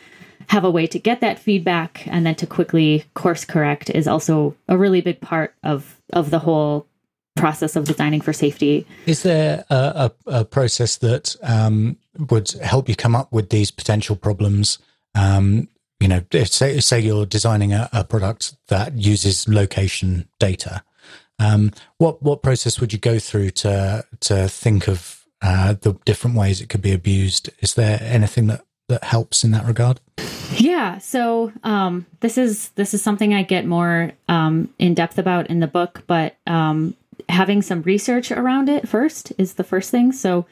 have 0.48 0.64
a 0.64 0.70
way 0.70 0.86
to 0.86 0.98
get 0.98 1.20
that 1.20 1.38
feedback 1.38 2.06
and 2.08 2.26
then 2.26 2.34
to 2.34 2.46
quickly 2.46 3.04
course 3.14 3.44
correct 3.44 3.88
is 3.90 4.08
also 4.08 4.56
a 4.68 4.76
really 4.76 5.00
big 5.00 5.20
part 5.20 5.54
of 5.62 6.00
of 6.12 6.30
the 6.30 6.40
whole 6.40 6.86
process 7.36 7.76
of 7.76 7.84
designing 7.84 8.20
for 8.20 8.32
safety. 8.32 8.86
Is 9.06 9.22
there 9.22 9.64
a, 9.70 10.10
a, 10.26 10.40
a 10.40 10.44
process 10.44 10.96
that 10.98 11.36
um, 11.42 11.96
would 12.30 12.50
help 12.62 12.88
you 12.88 12.96
come 12.96 13.14
up 13.14 13.32
with 13.32 13.50
these 13.50 13.70
potential 13.70 14.16
problems? 14.16 14.78
Um, 15.14 15.68
you 16.00 16.08
know, 16.08 16.22
say 16.44 16.80
say 16.80 17.00
you're 17.00 17.26
designing 17.26 17.72
a, 17.72 17.88
a 17.92 18.04
product 18.04 18.56
that 18.68 18.96
uses 18.96 19.48
location 19.48 20.28
data. 20.38 20.82
Um, 21.38 21.72
what 21.98 22.22
what 22.22 22.42
process 22.42 22.80
would 22.80 22.92
you 22.92 22.98
go 22.98 23.18
through 23.18 23.50
to 23.50 24.04
to 24.20 24.48
think 24.48 24.88
of 24.88 25.24
uh, 25.42 25.74
the 25.80 25.94
different 26.04 26.36
ways 26.36 26.60
it 26.60 26.68
could 26.68 26.82
be 26.82 26.92
abused? 26.92 27.50
Is 27.60 27.74
there 27.74 27.98
anything 28.02 28.46
that 28.48 28.64
that 28.88 29.04
helps 29.04 29.44
in 29.44 29.50
that 29.52 29.66
regard? 29.66 30.00
Yeah, 30.52 30.98
so 30.98 31.52
um, 31.62 32.06
this 32.20 32.36
is 32.36 32.70
this 32.70 32.92
is 32.92 33.02
something 33.02 33.32
I 33.32 33.42
get 33.42 33.66
more 33.66 34.12
um, 34.28 34.68
in 34.78 34.94
depth 34.94 35.18
about 35.18 35.48
in 35.48 35.60
the 35.60 35.66
book, 35.66 36.02
but 36.06 36.36
um, 36.46 36.94
having 37.28 37.62
some 37.62 37.82
research 37.82 38.32
around 38.32 38.68
it 38.68 38.88
first 38.88 39.32
is 39.38 39.54
the 39.54 39.64
first 39.64 39.90
thing. 39.90 40.12
So, 40.12 40.46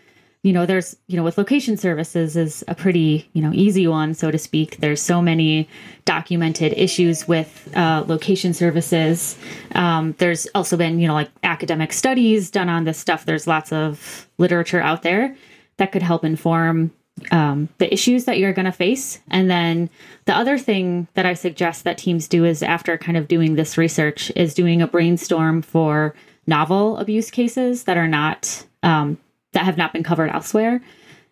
you 0.48 0.54
know, 0.54 0.64
there's 0.64 0.96
you 1.08 1.18
know 1.18 1.22
with 1.22 1.36
location 1.36 1.76
services 1.76 2.34
is 2.34 2.64
a 2.68 2.74
pretty 2.74 3.28
you 3.34 3.42
know 3.42 3.52
easy 3.52 3.86
one, 3.86 4.14
so 4.14 4.30
to 4.30 4.38
speak. 4.38 4.78
There's 4.78 5.02
so 5.02 5.20
many 5.20 5.68
documented 6.06 6.72
issues 6.72 7.28
with 7.28 7.70
uh, 7.76 8.02
location 8.08 8.54
services. 8.54 9.36
Um, 9.74 10.14
there's 10.16 10.46
also 10.54 10.78
been 10.78 11.00
you 11.00 11.06
know 11.06 11.12
like 11.12 11.28
academic 11.42 11.92
studies 11.92 12.50
done 12.50 12.70
on 12.70 12.84
this 12.84 12.96
stuff. 12.96 13.26
There's 13.26 13.46
lots 13.46 13.74
of 13.74 14.26
literature 14.38 14.80
out 14.80 15.02
there 15.02 15.36
that 15.76 15.92
could 15.92 16.02
help 16.02 16.24
inform 16.24 16.92
um, 17.30 17.68
the 17.76 17.92
issues 17.92 18.24
that 18.24 18.38
you're 18.38 18.54
going 18.54 18.64
to 18.64 18.72
face. 18.72 19.20
And 19.30 19.50
then 19.50 19.90
the 20.24 20.34
other 20.34 20.56
thing 20.56 21.08
that 21.12 21.26
I 21.26 21.34
suggest 21.34 21.84
that 21.84 21.98
teams 21.98 22.26
do 22.26 22.46
is 22.46 22.62
after 22.62 22.96
kind 22.96 23.18
of 23.18 23.28
doing 23.28 23.54
this 23.54 23.76
research 23.76 24.32
is 24.34 24.54
doing 24.54 24.80
a 24.80 24.86
brainstorm 24.86 25.60
for 25.60 26.14
novel 26.46 26.96
abuse 26.96 27.30
cases 27.30 27.84
that 27.84 27.98
are 27.98 28.08
not 28.08 28.64
um, 28.82 29.18
that 29.52 29.64
have 29.64 29.76
not 29.76 29.92
been 29.92 30.02
covered 30.02 30.30
elsewhere. 30.30 30.82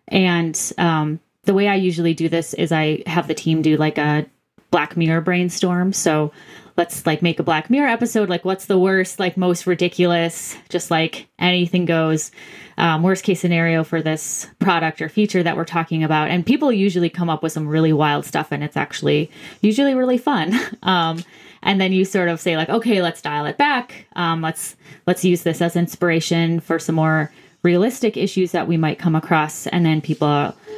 And 0.07 0.59
um, 0.77 1.19
the 1.43 1.53
way 1.53 1.67
I 1.67 1.75
usually 1.75 2.13
do 2.13 2.29
this 2.29 2.53
is 2.53 2.71
I 2.71 3.03
have 3.05 3.27
the 3.27 3.33
team 3.33 3.61
do 3.61 3.77
like 3.77 3.97
a 3.97 4.25
Black 4.71 4.97
Mirror 4.97 5.21
brainstorm. 5.21 5.93
So 5.93 6.31
let's 6.77 7.05
like 7.05 7.21
make 7.21 7.39
a 7.39 7.43
Black 7.43 7.69
Mirror 7.69 7.87
episode. 7.87 8.29
Like, 8.29 8.45
what's 8.45 8.65
the 8.65 8.77
worst, 8.77 9.19
like 9.19 9.37
most 9.37 9.65
ridiculous, 9.65 10.55
just 10.69 10.91
like 10.91 11.27
anything 11.39 11.85
goes, 11.85 12.31
um, 12.77 13.01
worst 13.01 13.23
case 13.23 13.41
scenario 13.41 13.83
for 13.83 14.01
this 14.01 14.47
product 14.59 15.01
or 15.01 15.09
feature 15.09 15.41
that 15.41 15.57
we're 15.57 15.65
talking 15.65 16.03
about. 16.03 16.29
And 16.29 16.45
people 16.45 16.71
usually 16.71 17.09
come 17.09 17.29
up 17.29 17.41
with 17.41 17.51
some 17.51 17.67
really 17.67 17.93
wild 17.93 18.25
stuff, 18.25 18.51
and 18.51 18.63
it's 18.63 18.77
actually 18.77 19.31
usually 19.61 19.95
really 19.95 20.17
fun. 20.17 20.57
Um, 20.83 21.23
and 21.63 21.81
then 21.81 21.91
you 21.91 22.05
sort 22.05 22.29
of 22.29 22.39
say 22.39 22.55
like, 22.55 22.69
okay, 22.69 23.01
let's 23.01 23.21
dial 23.21 23.45
it 23.45 23.57
back. 23.57 24.05
Um, 24.15 24.41
let's 24.41 24.77
let's 25.05 25.25
use 25.25 25.43
this 25.43 25.61
as 25.61 25.75
inspiration 25.75 26.59
for 26.59 26.79
some 26.79 26.95
more 26.95 27.31
realistic 27.67 28.15
issues 28.15 28.53
that 28.53 28.65
we 28.65 28.77
might 28.77 28.97
come 28.97 29.15
across, 29.15 29.67
and 29.67 29.85
then 29.85 29.99
people 30.01 30.27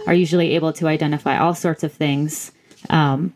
are 0.07 0.13
usually 0.25 0.55
able 0.55 0.73
to 0.73 0.87
identify 0.87 1.37
all 1.37 1.53
sorts 1.53 1.83
of 1.83 1.93
things 1.93 2.51
um, 2.89 3.33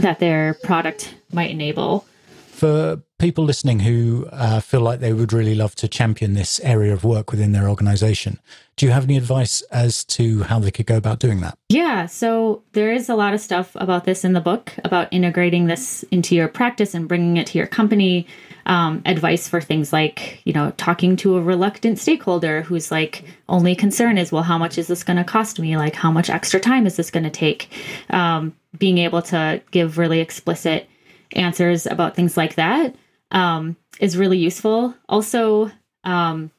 that 0.00 0.20
their 0.20 0.54
product 0.62 1.14
might 1.32 1.50
enable. 1.50 2.06
For 2.54 3.02
people 3.18 3.44
listening 3.44 3.80
who 3.80 4.28
uh, 4.30 4.60
feel 4.60 4.80
like 4.80 5.00
they 5.00 5.12
would 5.12 5.32
really 5.32 5.56
love 5.56 5.74
to 5.74 5.88
champion 5.88 6.34
this 6.34 6.60
area 6.60 6.92
of 6.92 7.02
work 7.02 7.32
within 7.32 7.50
their 7.50 7.68
organization, 7.68 8.38
do 8.76 8.86
you 8.86 8.92
have 8.92 9.04
any 9.04 9.16
advice 9.16 9.60
as 9.72 10.04
to 10.04 10.44
how 10.44 10.60
they 10.60 10.70
could 10.70 10.86
go 10.86 10.96
about 10.96 11.18
doing 11.18 11.40
that? 11.40 11.58
Yeah, 11.68 12.06
so 12.06 12.62
there 12.72 12.92
is 12.92 13.08
a 13.08 13.16
lot 13.16 13.34
of 13.34 13.40
stuff 13.40 13.72
about 13.74 14.04
this 14.04 14.24
in 14.24 14.34
the 14.34 14.40
book 14.40 14.72
about 14.84 15.12
integrating 15.12 15.66
this 15.66 16.04
into 16.12 16.36
your 16.36 16.46
practice 16.46 16.94
and 16.94 17.08
bringing 17.08 17.36
it 17.36 17.48
to 17.48 17.58
your 17.58 17.66
company. 17.66 18.26
Um, 18.66 19.02
advice 19.04 19.46
for 19.46 19.60
things 19.60 19.92
like, 19.92 20.40
you 20.44 20.54
know, 20.54 20.72
talking 20.78 21.16
to 21.16 21.36
a 21.36 21.42
reluctant 21.42 21.98
stakeholder 21.98 22.62
who's 22.62 22.90
like, 22.90 23.24
only 23.46 23.74
concern 23.74 24.16
is, 24.16 24.32
well, 24.32 24.42
how 24.42 24.56
much 24.56 24.78
is 24.78 24.86
this 24.86 25.04
going 25.04 25.18
to 25.18 25.24
cost 25.24 25.60
me? 25.60 25.76
Like, 25.76 25.94
how 25.94 26.10
much 26.10 26.30
extra 26.30 26.58
time 26.58 26.86
is 26.86 26.96
this 26.96 27.10
going 27.10 27.24
to 27.24 27.30
take? 27.30 27.68
Um, 28.08 28.54
being 28.78 28.96
able 28.98 29.20
to 29.22 29.60
give 29.70 29.98
really 29.98 30.20
explicit 30.20 30.88
answers 31.32 31.86
about 31.86 32.16
things 32.16 32.36
like 32.38 32.54
that 32.54 32.94
um, 33.32 33.76
is 34.00 34.16
really 34.16 34.38
useful. 34.38 34.94
Also, 35.08 35.70
um, 36.04 36.50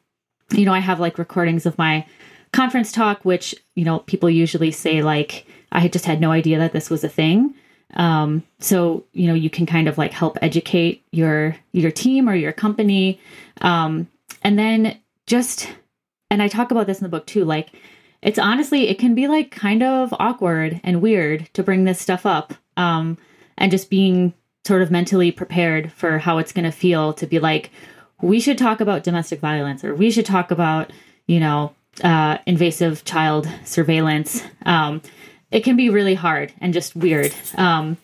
you 0.51 0.65
know, 0.65 0.73
I 0.73 0.79
have 0.79 0.99
like 0.99 1.17
recordings 1.17 1.65
of 1.65 1.77
my 1.77 2.05
conference 2.53 2.91
talk, 2.91 3.25
which, 3.25 3.55
you 3.75 3.83
know, 3.83 3.99
people 3.99 4.29
usually 4.29 4.71
say, 4.71 5.01
like, 5.01 5.45
I 5.71 5.87
just 5.87 6.05
had 6.05 6.21
no 6.21 6.31
idea 6.31 6.59
that 6.59 6.71
this 6.71 6.89
was 6.89 7.03
a 7.03 7.09
thing. 7.09 7.55
Um, 7.93 8.43
so, 8.59 9.05
you 9.13 9.27
know, 9.27 9.33
you 9.33 9.49
can 9.49 9.65
kind 9.65 9.87
of 9.87 9.97
like 9.97 10.11
help 10.11 10.37
educate 10.41 11.03
your 11.11 11.55
your 11.71 11.91
team 11.91 12.27
or 12.27 12.35
your 12.35 12.51
company. 12.51 13.19
Um, 13.61 14.07
and 14.41 14.59
then 14.59 14.99
just 15.27 15.69
and 16.29 16.41
I 16.41 16.47
talk 16.47 16.71
about 16.71 16.87
this 16.87 16.99
in 16.99 17.03
the 17.03 17.09
book 17.09 17.25
too, 17.25 17.45
like 17.45 17.69
it's 18.21 18.39
honestly 18.39 18.89
it 18.89 18.99
can 18.99 19.15
be 19.15 19.27
like 19.27 19.51
kind 19.51 19.83
of 19.83 20.13
awkward 20.19 20.81
and 20.83 21.01
weird 21.01 21.47
to 21.53 21.63
bring 21.63 21.83
this 21.83 22.01
stuff 22.01 22.25
up 22.25 22.53
um, 22.75 23.17
and 23.57 23.71
just 23.71 23.89
being 23.89 24.33
sort 24.65 24.81
of 24.81 24.91
mentally 24.91 25.31
prepared 25.31 25.91
for 25.91 26.17
how 26.17 26.39
it's 26.39 26.51
going 26.51 26.65
to 26.65 26.71
feel 26.71 27.13
to 27.13 27.27
be 27.27 27.39
like 27.39 27.69
we 28.21 28.39
should 28.39 28.57
talk 28.57 28.81
about 28.81 29.03
domestic 29.03 29.39
violence 29.39 29.83
or 29.83 29.93
we 29.93 30.09
should 30.09 30.25
talk 30.25 30.49
about 30.49 30.91
you 31.27 31.39
know 31.39 31.73
uh, 32.03 32.37
invasive 32.45 33.05
child 33.05 33.47
surveillance 33.63 34.43
um, 34.65 35.01
it 35.51 35.63
can 35.63 35.75
be 35.75 35.89
really 35.89 36.15
hard 36.15 36.53
and 36.59 36.73
just 36.73 36.95
weird 36.95 37.33
um, 37.57 37.97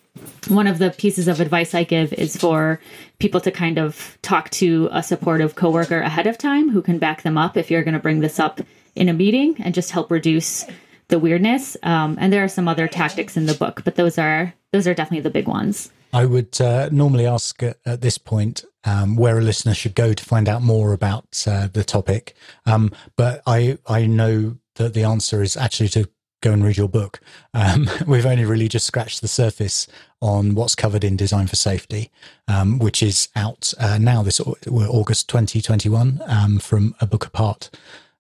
one 0.48 0.68
of 0.68 0.80
the 0.80 0.92
pieces 0.92 1.28
of 1.28 1.40
advice 1.40 1.74
I 1.74 1.84
give 1.84 2.14
is 2.14 2.36
for 2.36 2.80
people 3.20 3.40
to 3.42 3.52
kind 3.52 3.78
of 3.78 4.18
talk 4.22 4.50
to 4.52 4.90
a 4.92 5.02
supportive 5.02 5.56
coworker 5.56 6.00
ahead 6.00 6.28
of 6.28 6.38
time 6.38 6.70
who 6.70 6.82
can 6.82 7.00
back 7.00 7.22
them 7.24 7.38
up 7.38 7.56
if 7.56 7.72
you're 7.72 7.84
going 7.84 7.94
to 7.94 8.00
bring 8.00 8.20
this 8.20 8.40
up 8.40 8.60
in 8.96 9.08
a 9.08 9.14
meeting 9.14 9.56
and 9.60 9.74
just 9.74 9.92
help 9.92 10.12
reduce 10.12 10.66
the 11.08 11.20
weirdness. 11.20 11.78
Um, 11.84 12.18
and 12.20 12.32
there 12.32 12.44
are 12.44 12.50
some 12.50 12.68
other 12.68 12.88
tactics 12.88 13.38
in 13.38 13.46
the 13.46 13.54
book, 13.54 13.84
but 13.86 13.96
those 13.96 14.18
are 14.18 14.54
those 14.72 14.88
are 14.88 14.94
definitely 14.94 15.22
the 15.22 15.30
big 15.30 15.48
ones. 15.48 15.92
I 16.14 16.26
would 16.26 16.60
uh, 16.60 16.90
normally 16.92 17.26
ask 17.26 17.64
at, 17.64 18.02
this 18.02 18.18
point 18.18 18.66
um, 18.84 19.16
where 19.16 19.38
a 19.38 19.42
listener 19.42 19.74
should 19.74 19.96
go 19.96 20.12
to 20.12 20.26
find 20.26 20.50
out 20.50 20.62
more 20.62 20.92
about 20.92 21.44
uh, 21.48 21.68
the 21.72 21.86
topic, 21.86 22.36
um, 22.66 22.92
but 23.16 23.42
I 23.48 23.78
I 23.88 24.08
know 24.08 24.58
that 24.76 24.94
the 24.94 25.04
answer 25.04 25.42
is 25.42 25.56
actually 25.56 25.90
to 25.90 26.10
go 26.42 26.52
and 26.52 26.64
read 26.64 26.78
your 26.78 26.90
book. 26.90 27.20
Um, 27.54 27.90
we've 28.08 28.26
only 28.26 28.46
really 28.46 28.68
just 28.68 28.86
scratched 28.86 29.22
the 29.22 29.28
surface 29.28 29.88
on 30.22 30.56
what's 30.56 30.76
covered 30.76 31.04
in 31.04 31.16
Design 31.16 31.48
for 31.48 31.56
Safety, 31.56 32.12
um, 32.48 32.80
which 32.80 33.02
is 33.02 33.30
out 33.36 33.74
uh, 33.80 33.98
now 33.98 34.22
this 34.22 34.40
August 34.40 35.30
2021 35.30 36.22
um, 36.26 36.60
from 36.60 36.96
a 37.00 37.06
book 37.06 37.26
apart. 37.26 37.70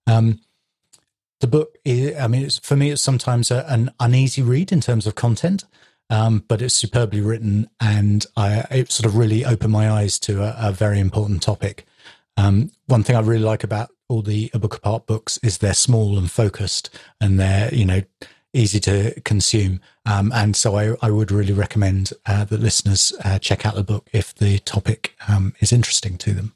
Um, 0.08 0.40
the 1.42 1.48
book, 1.48 1.78
is, 1.84 2.18
I 2.18 2.28
mean, 2.28 2.50
for 2.50 2.76
me, 2.76 2.92
it's 2.92 3.02
sometimes 3.02 3.52
a, 3.52 3.66
an 3.68 3.92
uneasy 4.00 4.42
read 4.42 4.72
in 4.72 4.80
terms 4.80 5.08
of 5.08 5.16
content, 5.16 5.66
um, 6.10 6.44
but 6.48 6.62
it's 6.62 6.76
superbly 6.76 7.22
written, 7.22 7.70
and 7.80 8.26
I, 8.38 8.66
it 8.70 8.92
sort 8.92 9.08
of 9.08 9.18
really 9.18 9.44
opened 9.44 9.72
my 9.72 9.90
eyes 9.90 10.20
to 10.20 10.44
a, 10.44 10.70
a 10.70 10.72
very 10.72 11.00
important 11.00 11.42
topic. 11.42 11.86
Um, 12.38 12.72
one 12.86 13.04
thing 13.04 13.16
I 13.16 13.22
really 13.22 13.44
like 13.44 13.64
about 13.64 13.90
all 14.12 14.22
the 14.22 14.50
book 14.54 14.76
apart 14.76 15.06
books 15.08 15.40
is 15.42 15.58
they're 15.58 15.74
small 15.74 16.18
and 16.18 16.30
focused, 16.30 16.90
and 17.20 17.40
they're 17.40 17.74
you 17.74 17.86
know 17.86 18.02
easy 18.54 18.80
to 18.82 19.20
consume. 19.22 19.80
Um, 20.06 20.32
and 20.34 20.56
so 20.56 20.76
I, 20.76 20.96
I, 21.02 21.10
would 21.10 21.32
really 21.32 21.54
recommend 21.54 22.12
uh, 22.26 22.44
that 22.44 22.60
listeners 22.60 23.14
uh, 23.24 23.40
check 23.40 23.66
out 23.66 23.76
the 23.76 23.84
book 23.84 24.10
if 24.12 24.36
the 24.36 24.60
topic 24.60 25.16
um, 25.30 25.54
is 25.62 25.72
interesting 25.72 26.18
to 26.18 26.34
them. 26.34 26.54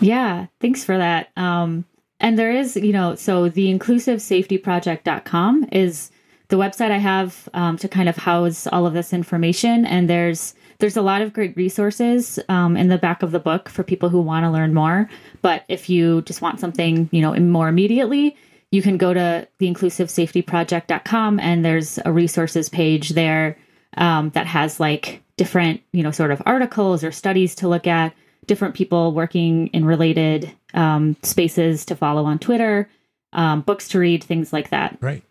Yeah, 0.00 0.46
thanks 0.60 0.82
for 0.82 0.98
that. 0.98 1.28
Um, 1.36 1.84
and 2.18 2.36
there 2.38 2.50
is, 2.50 2.76
you 2.76 2.92
know, 2.92 3.14
so 3.14 3.48
the 3.48 3.70
inclusive 3.70 4.20
safety 4.20 4.58
inclusivesafetyproject.com 4.58 5.68
is 5.70 6.10
the 6.48 6.56
website 6.56 6.90
I 6.90 6.98
have 6.98 7.48
um, 7.54 7.76
to 7.78 7.88
kind 7.88 8.08
of 8.08 8.16
house 8.16 8.66
all 8.66 8.86
of 8.86 8.94
this 8.94 9.12
information. 9.12 9.86
And 9.86 10.10
there's 10.10 10.54
there's 10.78 10.96
a 10.96 11.02
lot 11.02 11.22
of 11.22 11.32
great 11.32 11.56
resources 11.56 12.38
um, 12.48 12.76
in 12.76 12.88
the 12.88 12.98
back 12.98 13.22
of 13.22 13.30
the 13.30 13.38
book 13.40 13.68
for 13.68 13.82
people 13.82 14.08
who 14.08 14.20
want 14.20 14.44
to 14.44 14.50
learn 14.50 14.74
more. 14.74 15.08
But 15.42 15.64
if 15.68 15.88
you 15.88 16.22
just 16.22 16.42
want 16.42 16.60
something, 16.60 17.08
you 17.12 17.22
know, 17.22 17.34
more 17.34 17.68
immediately, 17.68 18.36
you 18.70 18.82
can 18.82 18.96
go 18.96 19.14
to 19.14 19.48
the 19.58 19.72
inclusivesafetyproject.com 19.72 21.40
and 21.40 21.64
there's 21.64 21.98
a 22.04 22.12
resources 22.12 22.68
page 22.68 23.10
there 23.10 23.56
um, 23.96 24.30
that 24.30 24.46
has 24.46 24.80
like 24.80 25.22
different, 25.36 25.80
you 25.92 26.02
know, 26.02 26.10
sort 26.10 26.30
of 26.30 26.42
articles 26.44 27.04
or 27.04 27.12
studies 27.12 27.54
to 27.56 27.68
look 27.68 27.86
at 27.86 28.14
different 28.46 28.74
people 28.74 29.12
working 29.12 29.68
in 29.68 29.84
related 29.84 30.52
um, 30.74 31.16
spaces 31.22 31.84
to 31.86 31.96
follow 31.96 32.24
on 32.24 32.38
Twitter, 32.38 32.88
um, 33.32 33.62
books 33.62 33.88
to 33.88 33.98
read, 33.98 34.22
things 34.22 34.52
like 34.52 34.70
that. 34.70 34.96
Right. 35.00 35.22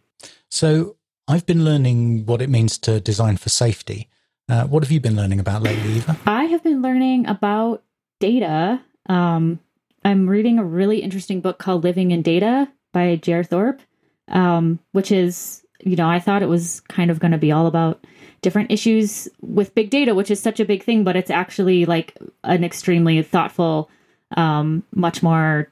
So 0.49 0.95
I've 1.27 1.45
been 1.45 1.65
learning 1.65 2.25
what 2.25 2.41
it 2.41 2.49
means 2.49 2.77
to 2.79 2.99
design 2.99 3.37
for 3.37 3.49
safety. 3.49 4.09
Uh, 4.47 4.65
what 4.65 4.83
have 4.83 4.91
you 4.91 4.99
been 4.99 5.15
learning 5.15 5.39
about 5.39 5.63
lately, 5.63 5.93
Eva? 5.93 6.17
I 6.25 6.45
have 6.45 6.63
been 6.63 6.81
learning 6.81 7.27
about 7.27 7.83
data. 8.19 8.81
Um, 9.07 9.59
I'm 10.03 10.29
reading 10.29 10.59
a 10.59 10.63
really 10.63 10.99
interesting 10.99 11.41
book 11.41 11.57
called 11.57 11.83
Living 11.83 12.11
in 12.11 12.21
Data 12.21 12.71
by 12.93 13.15
Jer 13.15 13.43
Thorpe, 13.43 13.81
um, 14.27 14.79
which 14.91 15.11
is, 15.11 15.65
you 15.79 15.95
know, 15.95 16.07
I 16.07 16.19
thought 16.19 16.43
it 16.43 16.49
was 16.49 16.81
kind 16.81 17.09
of 17.09 17.19
going 17.19 17.31
to 17.31 17.39
be 17.39 17.51
all 17.51 17.65
about 17.65 18.05
different 18.41 18.71
issues 18.71 19.27
with 19.41 19.73
big 19.73 19.89
data, 19.89 20.13
which 20.13 20.29
is 20.29 20.39
such 20.39 20.59
a 20.59 20.65
big 20.65 20.83
thing, 20.83 21.03
but 21.03 21.15
it's 21.15 21.31
actually 21.31 21.85
like 21.85 22.15
an 22.43 22.63
extremely 22.63 23.23
thoughtful, 23.23 23.89
um, 24.37 24.83
much 24.93 25.23
more 25.23 25.71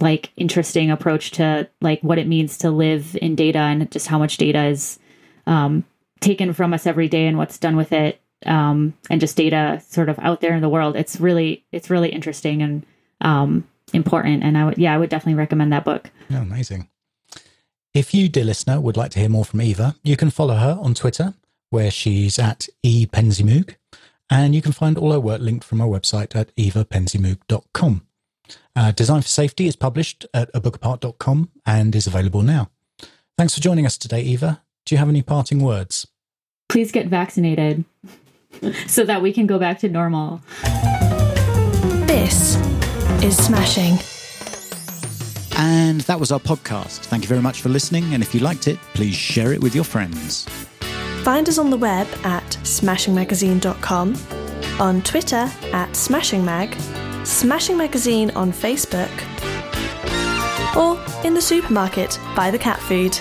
like 0.00 0.32
interesting 0.36 0.90
approach 0.90 1.30
to 1.32 1.68
like 1.82 2.00
what 2.00 2.18
it 2.18 2.26
means 2.26 2.56
to 2.58 2.70
live 2.70 3.16
in 3.20 3.34
data 3.34 3.58
and 3.58 3.90
just 3.92 4.06
how 4.06 4.18
much 4.18 4.38
data 4.38 4.64
is 4.64 4.98
um, 5.46 5.84
taken 6.24 6.52
from 6.52 6.72
us 6.74 6.86
every 6.86 7.08
day 7.08 7.26
and 7.26 7.38
what's 7.38 7.58
done 7.58 7.76
with 7.76 7.92
it 7.92 8.20
um, 8.46 8.94
and 9.10 9.20
just 9.20 9.36
data 9.36 9.82
sort 9.86 10.08
of 10.08 10.18
out 10.18 10.40
there 10.40 10.54
in 10.54 10.62
the 10.62 10.68
world 10.68 10.96
it's 10.96 11.20
really 11.20 11.64
it's 11.72 11.90
really 11.90 12.10
interesting 12.10 12.62
and 12.62 12.86
um, 13.20 13.66
important 13.92 14.42
and 14.42 14.58
i 14.58 14.64
would 14.64 14.78
yeah 14.78 14.94
i 14.94 14.98
would 14.98 15.10
definitely 15.10 15.38
recommend 15.38 15.72
that 15.72 15.84
book 15.84 16.10
oh, 16.32 16.36
amazing 16.36 16.88
if 17.92 18.12
you 18.12 18.28
dear 18.28 18.44
listener 18.44 18.80
would 18.80 18.96
like 18.96 19.10
to 19.10 19.20
hear 19.20 19.28
more 19.28 19.44
from 19.44 19.60
eva 19.60 19.94
you 20.02 20.16
can 20.16 20.30
follow 20.30 20.54
her 20.54 20.78
on 20.80 20.94
twitter 20.94 21.34
where 21.70 21.90
she's 21.90 22.38
at 22.38 22.68
epenzeymoog 22.84 23.74
and 24.30 24.54
you 24.54 24.62
can 24.62 24.72
find 24.72 24.98
all 24.98 25.12
her 25.12 25.20
work 25.20 25.40
linked 25.40 25.64
from 25.64 25.80
her 25.80 25.86
website 25.86 26.34
at 26.34 26.54
evapenzeymoog.com 26.56 28.02
uh, 28.76 28.92
Design 28.92 29.22
for 29.22 29.28
Safety 29.28 29.66
is 29.66 29.76
published 29.76 30.26
at 30.34 30.52
abookapart.com 30.52 31.50
and 31.64 31.94
is 31.94 32.06
available 32.06 32.42
now. 32.42 32.70
Thanks 33.38 33.54
for 33.54 33.60
joining 33.60 33.86
us 33.86 33.96
today, 33.96 34.22
Eva. 34.22 34.62
Do 34.84 34.94
you 34.94 34.98
have 34.98 35.08
any 35.08 35.22
parting 35.22 35.60
words? 35.60 36.06
Please 36.68 36.92
get 36.92 37.06
vaccinated 37.06 37.84
so 38.86 39.04
that 39.04 39.22
we 39.22 39.32
can 39.32 39.46
go 39.46 39.58
back 39.58 39.78
to 39.80 39.88
normal. 39.88 40.40
This 42.06 42.56
is 43.22 43.36
Smashing. 43.36 43.98
And 45.56 46.00
that 46.02 46.18
was 46.18 46.32
our 46.32 46.40
podcast. 46.40 47.00
Thank 47.06 47.22
you 47.22 47.28
very 47.28 47.40
much 47.40 47.60
for 47.60 47.68
listening. 47.68 48.12
And 48.12 48.22
if 48.22 48.34
you 48.34 48.40
liked 48.40 48.66
it, 48.66 48.78
please 48.94 49.14
share 49.14 49.52
it 49.52 49.60
with 49.60 49.74
your 49.74 49.84
friends. 49.84 50.46
Find 51.22 51.48
us 51.48 51.58
on 51.58 51.70
the 51.70 51.76
web 51.76 52.06
at 52.24 52.44
smashingmagazine.com, 52.64 54.16
on 54.80 55.02
Twitter 55.02 55.48
at 55.72 55.90
smashingmag, 55.92 56.76
Smashing 57.24 57.78
Magazine 57.78 58.30
on 58.32 58.52
Facebook, 58.52 59.10
or 60.76 61.00
in 61.24 61.32
the 61.32 61.40
supermarket 61.40 62.18
buy 62.36 62.50
the 62.50 62.58
cat 62.58 62.78
food. 62.80 63.18